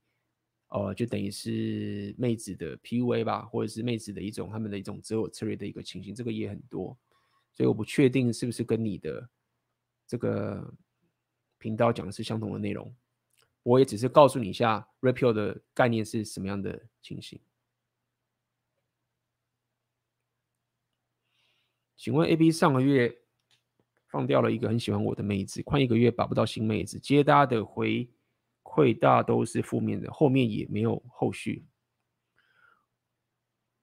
[0.69, 6.99] 哦，就等于是妹子的 PUA 吧，或者是妹子的一种他们的一种择偶策略的一个情形，这个也很多，
[7.53, 9.31] 所以我不确定是不是跟你的
[10.05, 10.75] 这个
[11.59, 12.93] 频道讲的是相同的内容。
[13.63, 17.41] 我也只是告诉你一下 Red Pill 的概念是什么样的情形。
[21.97, 23.17] 请问 AB 上个月
[24.15, 28.09] 放掉了一个很喜欢我的妹子，快一个月把不到新妹子，接搭的回。
[28.63, 31.65] 馈大都是负面的，后面也没有后续。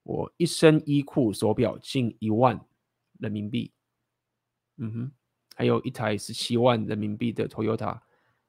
[0.02, 2.60] 我一身衣裤手表近一万
[3.18, 3.72] 人民币，
[4.76, 5.12] 嗯哼，
[5.54, 7.98] 还有一台十七万人民币的 Toyota，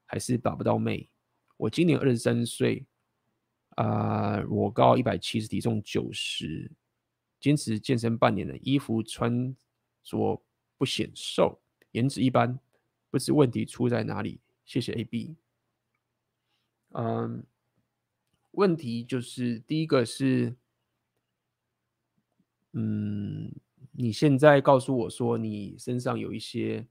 [0.04, 1.08] 还是把不到妹。
[1.56, 2.84] 我今年二十三岁，
[3.76, 6.70] 啊、我高一百七十，体重九十，
[7.40, 9.56] 坚持健身半年了，衣服穿
[10.02, 10.44] 着
[10.76, 11.58] 不显瘦，
[11.94, 12.58] 颜值一般，
[13.08, 14.40] 不知问题出在哪里？
[14.64, 15.36] 谢谢 AB。
[16.90, 17.44] 嗯，
[18.52, 20.56] 问题就是第一个是，
[22.72, 23.52] 嗯，
[23.92, 26.84] 你现在告诉我说你身上有一些，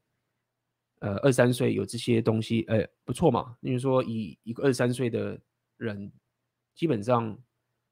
[0.99, 3.57] 呃，二三岁有这些东西，哎，不错嘛。
[3.59, 5.37] 因为说，以一个二三岁的
[5.75, 6.09] 人，
[6.73, 7.37] 基本上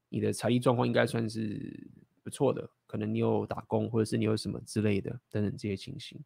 [0.08, 1.90] 你的财力状况应该算是
[2.22, 6.18] 不错的，可能你有打工，或者是你有什么之类的等等这些情形。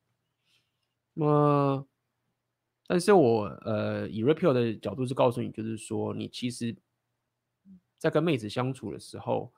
[1.17, 1.89] 那么。
[2.89, 6.77] 但是我呃以 Red Pill 的角度是告诉你，就是说你其实，
[7.99, 9.53] 在跟妹子相处的时候，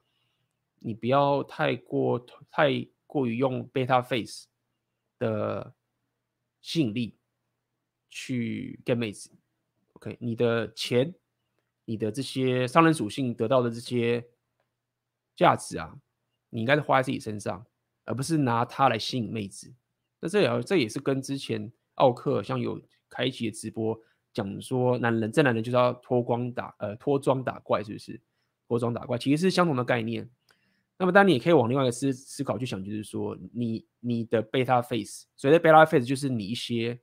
[0.79, 2.19] 你不要太过
[2.51, 4.47] 太过于用 Beta Face
[5.19, 5.75] 的
[6.63, 7.19] 吸引力
[8.09, 9.31] 去跟妹子。
[9.93, 11.15] OK，你的钱，
[11.85, 14.27] 你的这些商人属性得到的这些
[15.37, 16.01] 价值啊，
[16.49, 17.67] 你应该是花在自己身上，
[18.07, 19.75] 而不是拿它来吸引妹子。
[20.21, 22.81] 那这也这也是跟之前奥克像有。
[23.11, 23.99] 开启的直播
[24.35, 28.21] 讲说，男人这男人就是要脱光打呃脱妆打怪，是不是
[28.69, 29.17] 脱妆打怪？
[29.17, 30.29] 其实是相同的概念。
[30.99, 37.01] 那么当然你也可以往另外一个思思考去想，就是说你你的 beta face，所谓的 beta face 就是你一些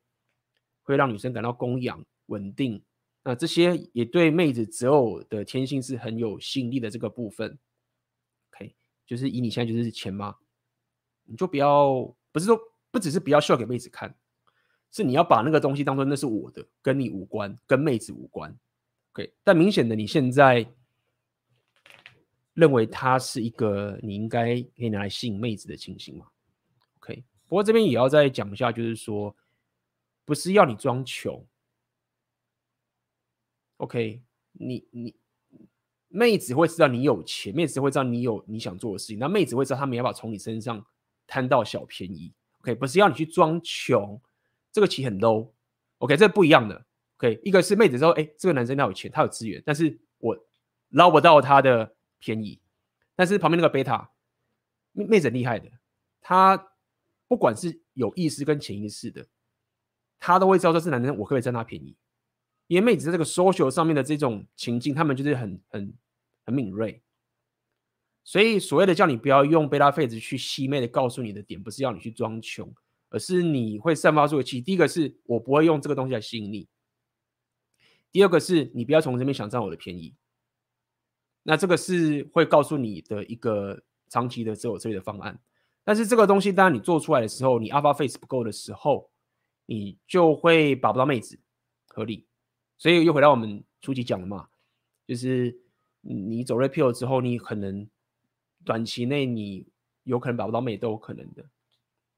[0.83, 2.83] 会让女生感到供养稳定，
[3.23, 7.57] 那这些也对妹子择偶的天性是很有吸引力的这个部分。
[8.53, 8.75] OK，
[9.07, 10.35] 就是以你现在就是钱吗？
[11.23, 12.55] 你就不要不是说
[12.95, 14.15] 不只是不要秀给妹子看。
[14.89, 18.57] 是你要把那个东西当做那是我的，跟你无关，跟妹子无关
[19.11, 19.34] ，OK？
[19.43, 20.65] 但明显的你现在
[22.53, 26.27] 认为它是一个你应该可以拿来吸引妹子的情形嘛
[26.99, 27.26] ？OK？
[27.45, 29.35] 不过这边也要再讲一下，就是说
[30.23, 31.45] 不是要你装穷
[33.77, 34.23] ，OK？
[34.53, 35.13] 你你
[36.07, 40.85] 妹子会知道你有钱，妹子会知道你有你想做的事情，那妹子会知道他没办法从你身上
[41.27, 42.34] 贪到小便宜
[42.65, 42.75] ，OK？
[42.75, 44.19] 不是要你去装穷。
[44.71, 46.85] 这个棋很 low，OK，这不一样的
[47.17, 50.37] ，OK，一个是妹子说，哎，这个男生他有钱，他有资源，但是我
[50.89, 52.59] 捞不到他的便宜。
[53.15, 54.11] 但是旁边那个贝塔
[54.91, 55.71] 妹妹子很厉害的，
[56.19, 56.71] 她
[57.29, 59.25] 不管是有意识跟潜意识的，
[60.19, 61.95] 她都会知道这是男生，我可不可以占他便宜？
[62.67, 65.93] 因为妹子在这个 social 上面的这种情境，他们就是很很
[66.45, 67.01] 很敏锐。
[68.26, 72.69] 所以所谓的叫你不要用贝拉 face 去吸妹的，告诉你的点，不是要你去装穷。
[73.11, 74.60] 而是你会散发出的气。
[74.60, 76.68] 第一个是我不会用这个东西来吸引你，
[78.11, 80.14] 第二个是你不要从这边想占我的便宜。
[81.43, 85.39] 那这个是会告诉你的一个长期的择偶策略的方案。
[85.85, 89.10] 但是这个东西，当你做出来的时候，你 Alpha Face 不够的时候，
[89.65, 91.39] 你就会把不到妹子，
[91.88, 92.26] 合理。
[92.77, 94.49] 所以又回到我们初期讲的嘛，
[95.07, 95.57] 就是
[96.02, 97.88] 你走 repeal 之后，你可能
[98.65, 99.65] 短期内你
[100.03, 101.45] 有可能把不到妹都有可能的。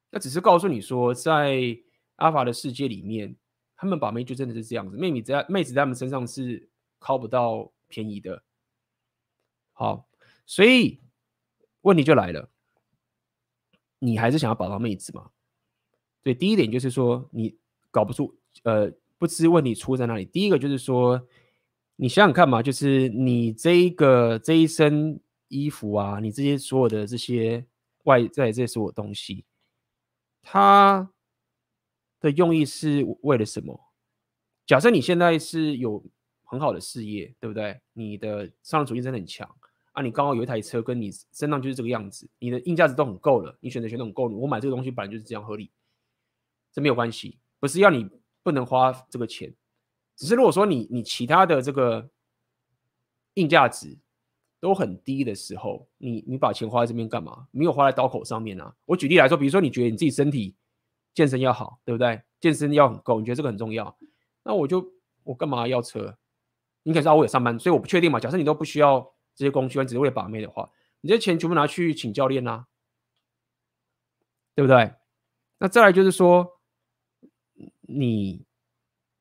[0.09, 1.77] 那只是告诉你说，在
[2.15, 3.35] 阿法的世界里面，
[3.75, 8.41] 他们把妹就真的是这样子，妹妹在妹子在他们身上是靠不到便宜的。
[9.73, 10.09] 好，
[10.45, 11.01] 所以
[11.81, 12.49] 问题就来了，
[13.99, 15.29] 你还是想要把到妹子吗？
[16.23, 17.57] 对，第一点就是说你
[17.91, 20.25] 搞不出，呃，不知问题出在哪里。
[20.25, 21.27] 第一个就是说，
[21.97, 27.65] 你想想看嘛，就是你这一个这一生衣服啊，你这些所有的这些
[28.03, 29.45] 外在这些所有东西，
[30.41, 31.11] 它
[32.19, 33.79] 的用意是为了什么？
[34.65, 36.03] 假设你现在是有
[36.43, 37.79] 很好的事业，对不对？
[37.93, 39.49] 你的商人属性真的很强
[39.93, 40.01] 啊！
[40.01, 44.35] 你刚好有一台车，跟你身上就是这个样子，你的硬价值都很够了，你选择权都很够了。
[44.35, 45.71] 我买这个东西本来就是这样合理，
[46.71, 48.09] 这没有关系，不是要你
[48.43, 49.53] 不能花这个钱，
[50.15, 52.09] 只是如果说你你其他的这个
[53.35, 53.97] 硬价值
[54.59, 57.47] 都很低的时候，你你把钱花在这边干嘛？
[57.51, 58.75] 没有花在刀口上面啊！
[58.85, 60.55] 我举例来说，比如说你觉得你自己身体。
[61.13, 62.21] 健身要好，对不对？
[62.39, 63.97] 健身要很够，你觉得这个很重要？
[64.43, 64.87] 那我就
[65.23, 66.15] 我干嘛要车？
[66.83, 68.19] 你可能知道我有上班，所以我不确定嘛。
[68.19, 69.01] 假设你都不需要
[69.33, 70.69] 这些工具，你只是为了把妹的话，
[71.01, 72.67] 你这些钱全部拿去请教练啦，
[74.53, 74.93] 对不对？
[75.57, 76.59] 那再来就是说，
[77.81, 78.45] 你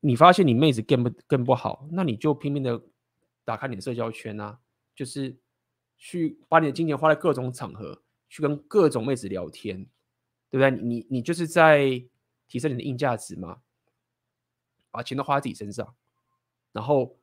[0.01, 2.79] 你发现你妹子更不更不好，那你就拼命的
[3.43, 4.59] 打开你的社交圈啊，
[4.97, 5.37] 就是
[5.97, 9.87] 去把你的金钱花在各种场合，去跟各种妹子聊天。
[10.49, 10.81] 对不对？
[10.81, 12.01] 你你就是在
[12.47, 13.59] 提升你的硬价值嘛，
[14.93, 15.95] 把钱都花在自己身上，
[16.73, 17.19] 然后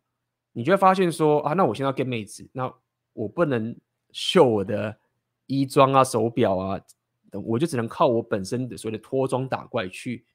[0.51, 2.71] 你就会发现说啊，那我现在要 get 妹子，那
[3.13, 3.75] 我不能
[4.11, 4.99] 秀我的
[5.45, 6.81] 衣装啊、手表啊，
[7.31, 10.25] 我就只能靠我本身的所谓的脱妆打怪去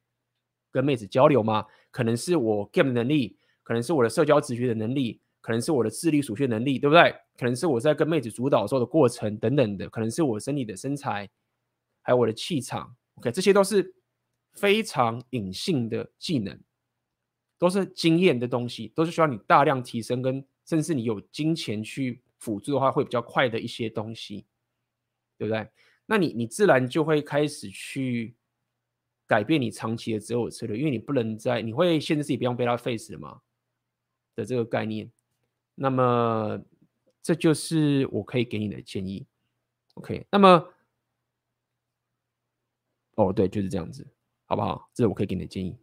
[0.70, 1.66] 跟妹子交流嘛。
[1.90, 7.10] 可能是我 game 的能力，可能是我的社交直觉的能力，可能是我的智力属性能力，对不对？
[7.38, 11.26] 可能是我在跟妹子主导的时候的过程等等的，可能是我身体的身材。
[12.02, 13.94] 还有我的气场，OK，这些都是
[14.52, 16.60] 非常隐性的技能，
[17.56, 24.44] 都是经验的东西，都是需要你大量提升，跟甚至你有金钱去辅助的话，会比较快的一些东西，
[25.38, 25.66] 对不对？
[26.04, 28.36] 那你你自然就会开始去
[29.26, 33.40] 改变你长期的择偶策略，因为你不能在，你会限制自己不用 beta face 了嘛
[34.36, 35.10] 的这个概念。
[35.80, 36.60] 那么
[37.22, 39.26] 这就是我可以给你的建议
[39.94, 40.74] ，OK，那么。
[43.14, 44.06] 哦，对，就是这样子，
[44.46, 44.88] 好不好？
[44.94, 45.76] 这是我可以给你的建议，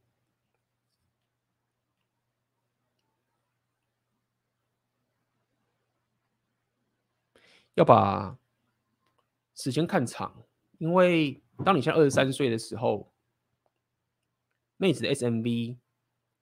[7.73, 8.37] 要把
[9.53, 10.45] 时间看长，
[10.77, 13.11] 因为当你现在二十三岁的时候，
[14.77, 15.77] 妹子的 SMV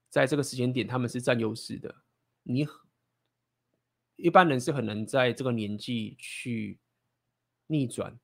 [0.10, 2.04] 在这个时间点他们是占优势的，
[2.44, 2.68] 你
[4.16, 6.80] 一般人是很难在这个年纪去
[7.68, 8.20] 逆转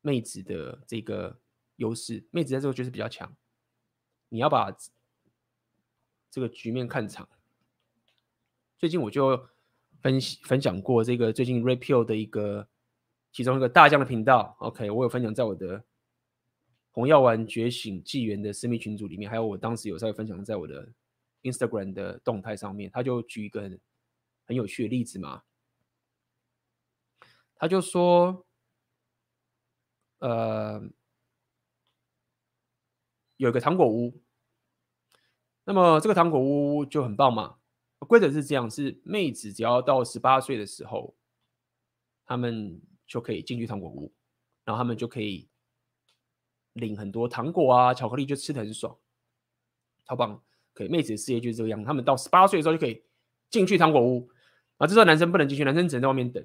[0.00, 1.38] 妹子的这个。
[1.76, 3.36] 优势，妹子在这个就是比较强，
[4.30, 4.74] 你要把
[6.30, 7.28] 这个局面看长。
[8.78, 9.46] 最近我就
[10.00, 12.66] 分析分享过这个最近 Rapio 的一个
[13.30, 15.84] 其中一个大将的频道，OK，我有分享在我的
[16.92, 20.88] 红药丸觉醒纪元的私密群组里面，还有我当时有在分享在我的
[21.42, 22.90] Instagram 的动态上面。
[22.90, 23.78] 他就举一个很，
[24.46, 25.42] 很有趣的例子嘛，
[27.56, 28.46] 他就说，
[30.18, 30.88] 呃。
[33.38, 34.18] 有一个糖果屋，
[35.64, 37.58] 那么这个糖果屋就很棒嘛。
[38.08, 41.14] 规则是这样：是妹子只要到十八岁的时候，
[42.24, 44.10] 他们就可以进去糖果屋，
[44.64, 45.50] 然后他们就可以
[46.72, 48.98] 领很多糖果啊、巧克力，就吃的很爽，
[50.06, 50.42] 超棒。
[50.72, 51.84] 可以，妹子的事业就是这个样。
[51.84, 53.04] 他们到十八岁的时候就可以
[53.50, 54.30] 进去糖果屋，
[54.78, 56.44] 啊，这时候男生不能进去，男生只能在外面等。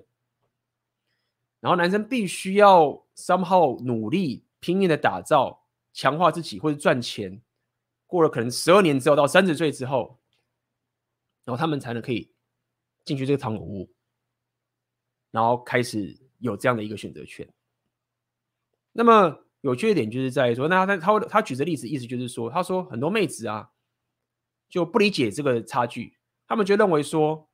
[1.60, 5.60] 然后男生必须要 somehow 努力拼命的打造。
[5.94, 7.42] 强化自己或者赚钱，
[8.08, 10.18] 过了可能十二年之后，到三十岁之后，
[11.44, 12.32] 然后他们才能可以
[13.04, 13.92] 进去这个糖果屋，
[15.32, 17.46] 然后开始有这样的一个选择权。
[18.94, 23.72] 那么有趣的点就是在于说，那他他他举的例子，意思就是说，他说很多妹子啊
[24.70, 26.18] 就不理解这个差距，
[26.48, 27.50] 他们就认为说，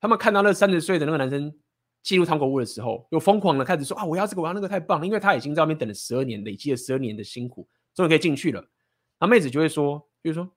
[0.00, 1.52] 他们看到那三十岁的那个男生
[2.02, 5.06] 进入糖果屋的时候，又疯狂的开始说啊，我要这个，我要那个，太棒了！
[5.06, 8.64] 因为他已经在外面等了十二年，累积了十二年的辛苦，终于可以进去了。
[9.18, 10.48] 那妹子就会说，就是说，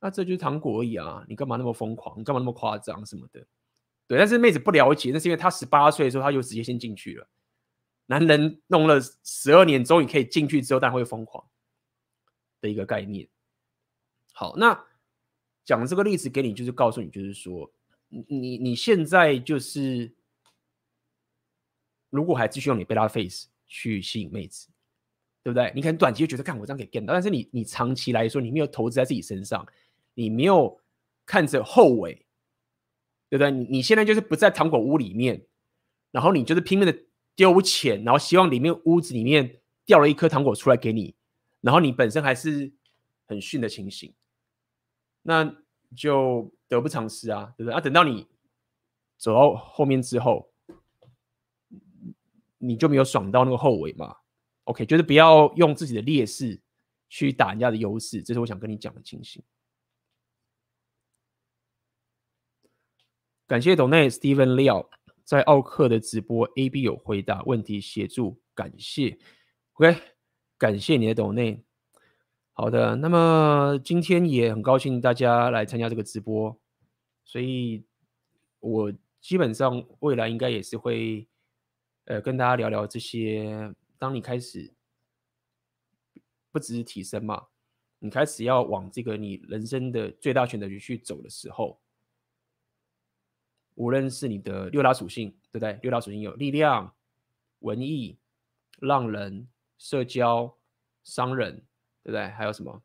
[0.00, 2.18] 那这就是糖果而已啊，你干嘛那么疯狂？
[2.18, 3.46] 你干嘛那么夸张什么的？
[4.06, 7.28] 对，但是妹子不了解，那是因为她十八岁的时候，她就直接先进去了。
[8.06, 11.44] 男人弄了十二年，终于可以进去之后，但会疯狂
[12.60, 13.28] 的一个概念。
[14.32, 14.86] 好，那
[15.64, 17.70] 讲这个例子给你，就是告诉你，就是说，
[18.10, 20.14] 你你你现在就是。
[22.12, 24.66] 如果还继续用你贝拉 face 去吸引妹子，
[25.44, 25.70] 对不对？
[25.76, 29.64] 你可能短期就觉得，看我这样可以 get 到，但是你你长期来说，你没有投资在自己身上，
[30.14, 30.80] 你没有
[31.24, 32.26] 看着后尾，
[33.28, 33.52] 对不对？
[33.52, 35.46] 你你现在就是不在糖果屋里面，
[36.10, 37.04] 然后你就是拼命的
[37.36, 41.14] 丢钱，然后希望里面屋子里面掉了一颗糖果出来给你，
[41.60, 42.72] 然后你本身还是
[43.28, 44.12] 很逊的情形，
[45.22, 45.59] 那
[45.96, 47.74] 就得不偿失啊，对不对？
[47.74, 48.26] 啊，等到你
[49.16, 50.50] 走到后面之后，
[52.58, 54.16] 你就没有爽到那个后尾嘛。
[54.64, 56.60] OK，就是不要用自己的劣势
[57.08, 59.42] 去打人家的优势，这是我想跟你讲的情形。
[63.46, 64.88] 感谢董内 Steven Liao
[65.24, 69.18] 在奥克的直播，AB 有回答问题协助，感谢。
[69.72, 70.00] OK，
[70.56, 71.64] 感谢你的董内。
[72.60, 76.54] 好的，那么今天也很高兴大家来参加这个直播，
[77.24, 77.82] 所以
[78.58, 81.26] 我基本上未来应该也是会
[82.04, 83.74] 呃跟大家聊聊这些。
[83.98, 84.70] 当你开始
[86.52, 87.46] 不只是提升嘛，
[87.98, 91.80] 你开始要往这个你人生的最大选择去走的时候，
[93.74, 95.78] 无论是你的六大属性，对不对？
[95.80, 96.94] 六大属性有力量、
[97.60, 98.18] 文艺、
[98.80, 100.58] 浪人、社交、
[101.02, 101.62] 商人，
[102.02, 102.28] 对不对？
[102.28, 102.82] 还有什么？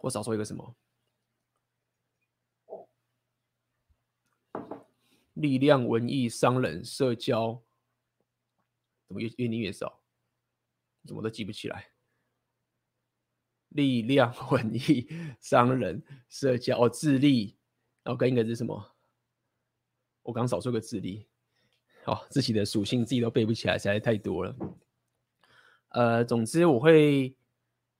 [0.00, 0.76] 我少说一个什么？
[5.34, 7.60] 力量、文艺、商人、社交，
[9.08, 10.00] 怎么越越念越少？
[11.06, 11.90] 怎么都记不起来？
[13.70, 15.08] 力量、 文艺、
[15.40, 17.58] 商人、社交，哦，智力，
[18.04, 18.94] 然后跟一个是什么？
[20.22, 21.26] 我刚少说个智力，
[22.04, 24.56] 哦，自己的属性自己都背不起来，实在太多了。
[25.94, 27.34] 呃，总之我会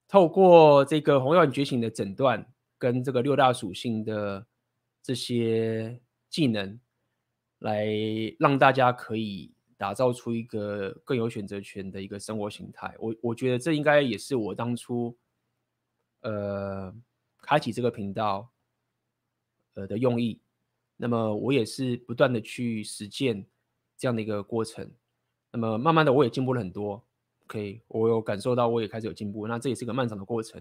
[0.07, 2.47] 透过这个红药觉醒的诊断，
[2.79, 4.47] 跟这个六大属性的
[5.03, 6.79] 这些技能。
[7.61, 7.87] 来
[8.39, 12.95] 让大家可以打造出一个更有选择权的一个生活形态。
[12.99, 15.17] 我我觉得这应该也是我当初
[16.21, 16.95] 呃
[17.41, 18.51] 开启这个频道
[19.75, 20.43] 呃的用意。
[20.99, 23.47] 那么我也是不断的去实践
[23.97, 24.91] 这样的一个过程。
[25.51, 27.03] 那么慢慢的我也进步了很多。
[27.47, 29.47] OK，我有感受到我也开始有进步。
[29.47, 30.61] 那这也是一个漫长的过程。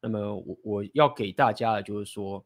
[0.00, 2.44] 那么我我要给大家的就是说，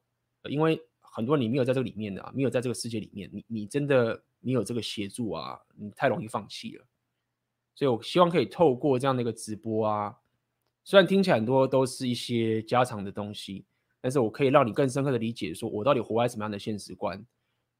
[0.48, 0.80] 因为。
[1.16, 6.84] 很多你没有在这个里面的啊，没有在这个世界里面，你你真的没有这个协助啊，你太容易放弃了。
[7.72, 10.18] 所以我希望可以透过这样的一个直播啊，
[10.82, 13.64] 虽然听起来很多都是一些家常的东西，
[14.00, 17.24] 但是我可以让你更深刻的理解，说我到底活在什么样的现实观，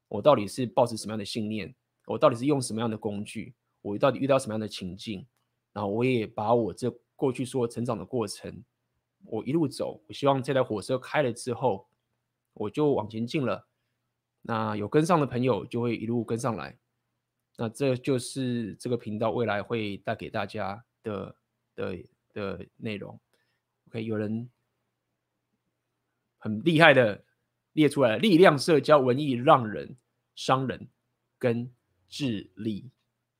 [0.06, 1.74] 我到底是抱持什么样的信念，
[2.06, 3.52] 我到底是用什么样的工具，
[3.82, 5.26] 我到底遇到什么样的情境，
[5.74, 8.64] 然后我也把我这过去说成长的过程，
[9.24, 11.86] 我一路走，我希望这台火车开了之后。
[12.56, 13.66] 我就往前进了，
[14.42, 16.78] 那有跟上的朋友就会一路跟上来，
[17.56, 21.34] 那这就是这个频道未来会带给大家的
[21.74, 21.98] 的
[22.32, 23.18] 的内容。
[23.88, 24.48] OK，有人
[26.38, 27.24] 很厉害的
[27.72, 29.96] 列出来了：力量、社交、文艺、让人、
[30.36, 30.88] 商人
[31.36, 31.68] 跟
[32.08, 32.88] 智力。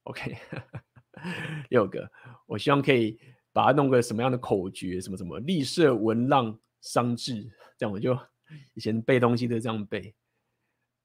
[0.02, 0.36] OK，
[1.70, 2.10] 六个，
[2.46, 3.18] 我希望可以
[3.52, 8.18] 把它弄个什么样的口诀，什么什么力、社、文、浪、商、智，这样我就。
[8.74, 10.14] 以前背东西都这样背，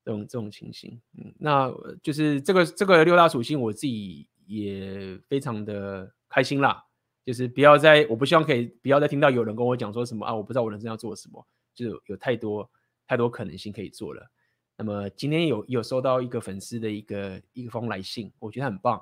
[0.03, 1.73] 这种这种情形，嗯，那
[2.03, 6.83] 就是这个这个六大属性，我自己也非常的开心啦。
[7.25, 12.69] 就是不要再，我不希望可以不要再听到有人跟我讲说什么啊，我不知道我人生要做什么，就有太多
[13.07, 14.29] 太多可能性可以做了。
[14.77, 19.01] 那么今天有有收到一个粉丝的一个一封来信，我觉得很棒。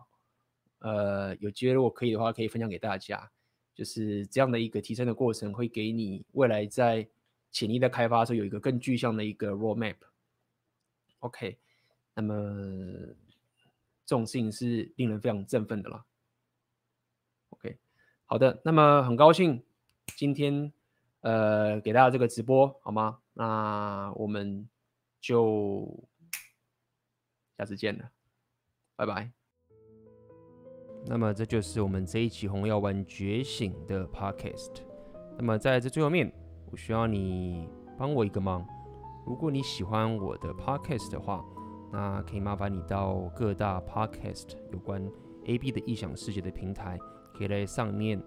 [0.80, 3.30] 呃，有机会如果可以的话，可以分享给大家，
[3.76, 7.08] 就是这样的一个提升的过程，会给你未来在。
[7.50, 11.58] 潜力的开发时候有一个更具象的一个 roadmap，OK，
[12.14, 12.36] 那么
[14.06, 16.06] 这种事情是令人非常振奋的啦。
[17.50, 17.78] OK，
[18.26, 19.64] 好的，那么很高兴
[20.18, 20.72] 今天
[21.22, 23.20] 呃给大家这个直播好吗？
[23.34, 24.68] 那我们
[25.22, 26.04] 就
[27.58, 28.12] 下次见了，
[28.98, 29.37] 拜拜。
[31.06, 34.82] 那么这就是我们这一期红药丸觉醒的 Podcast。
[35.38, 36.32] 那么在这最后面。
[36.70, 37.66] 我需要你
[37.98, 38.68] 帮我一个忙，
[39.26, 41.42] 如果你喜欢我的 podcast 的话，
[41.94, 45.02] 那可以麻烦你到各大 podcast 有关
[45.46, 47.00] AB 的异想世界的平台，
[47.34, 48.22] 可以在上面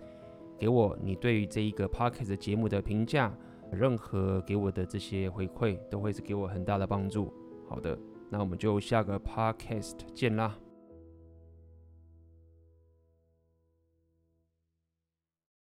[0.59, 3.31] 给我你对于这一个 podcast 节目的评价，
[3.71, 7.31] 任何给我的这些回馈都会是给我很大的帮助。
[7.69, 7.99] 好的，
[8.31, 10.57] 那我们就下个 podcast 见啦。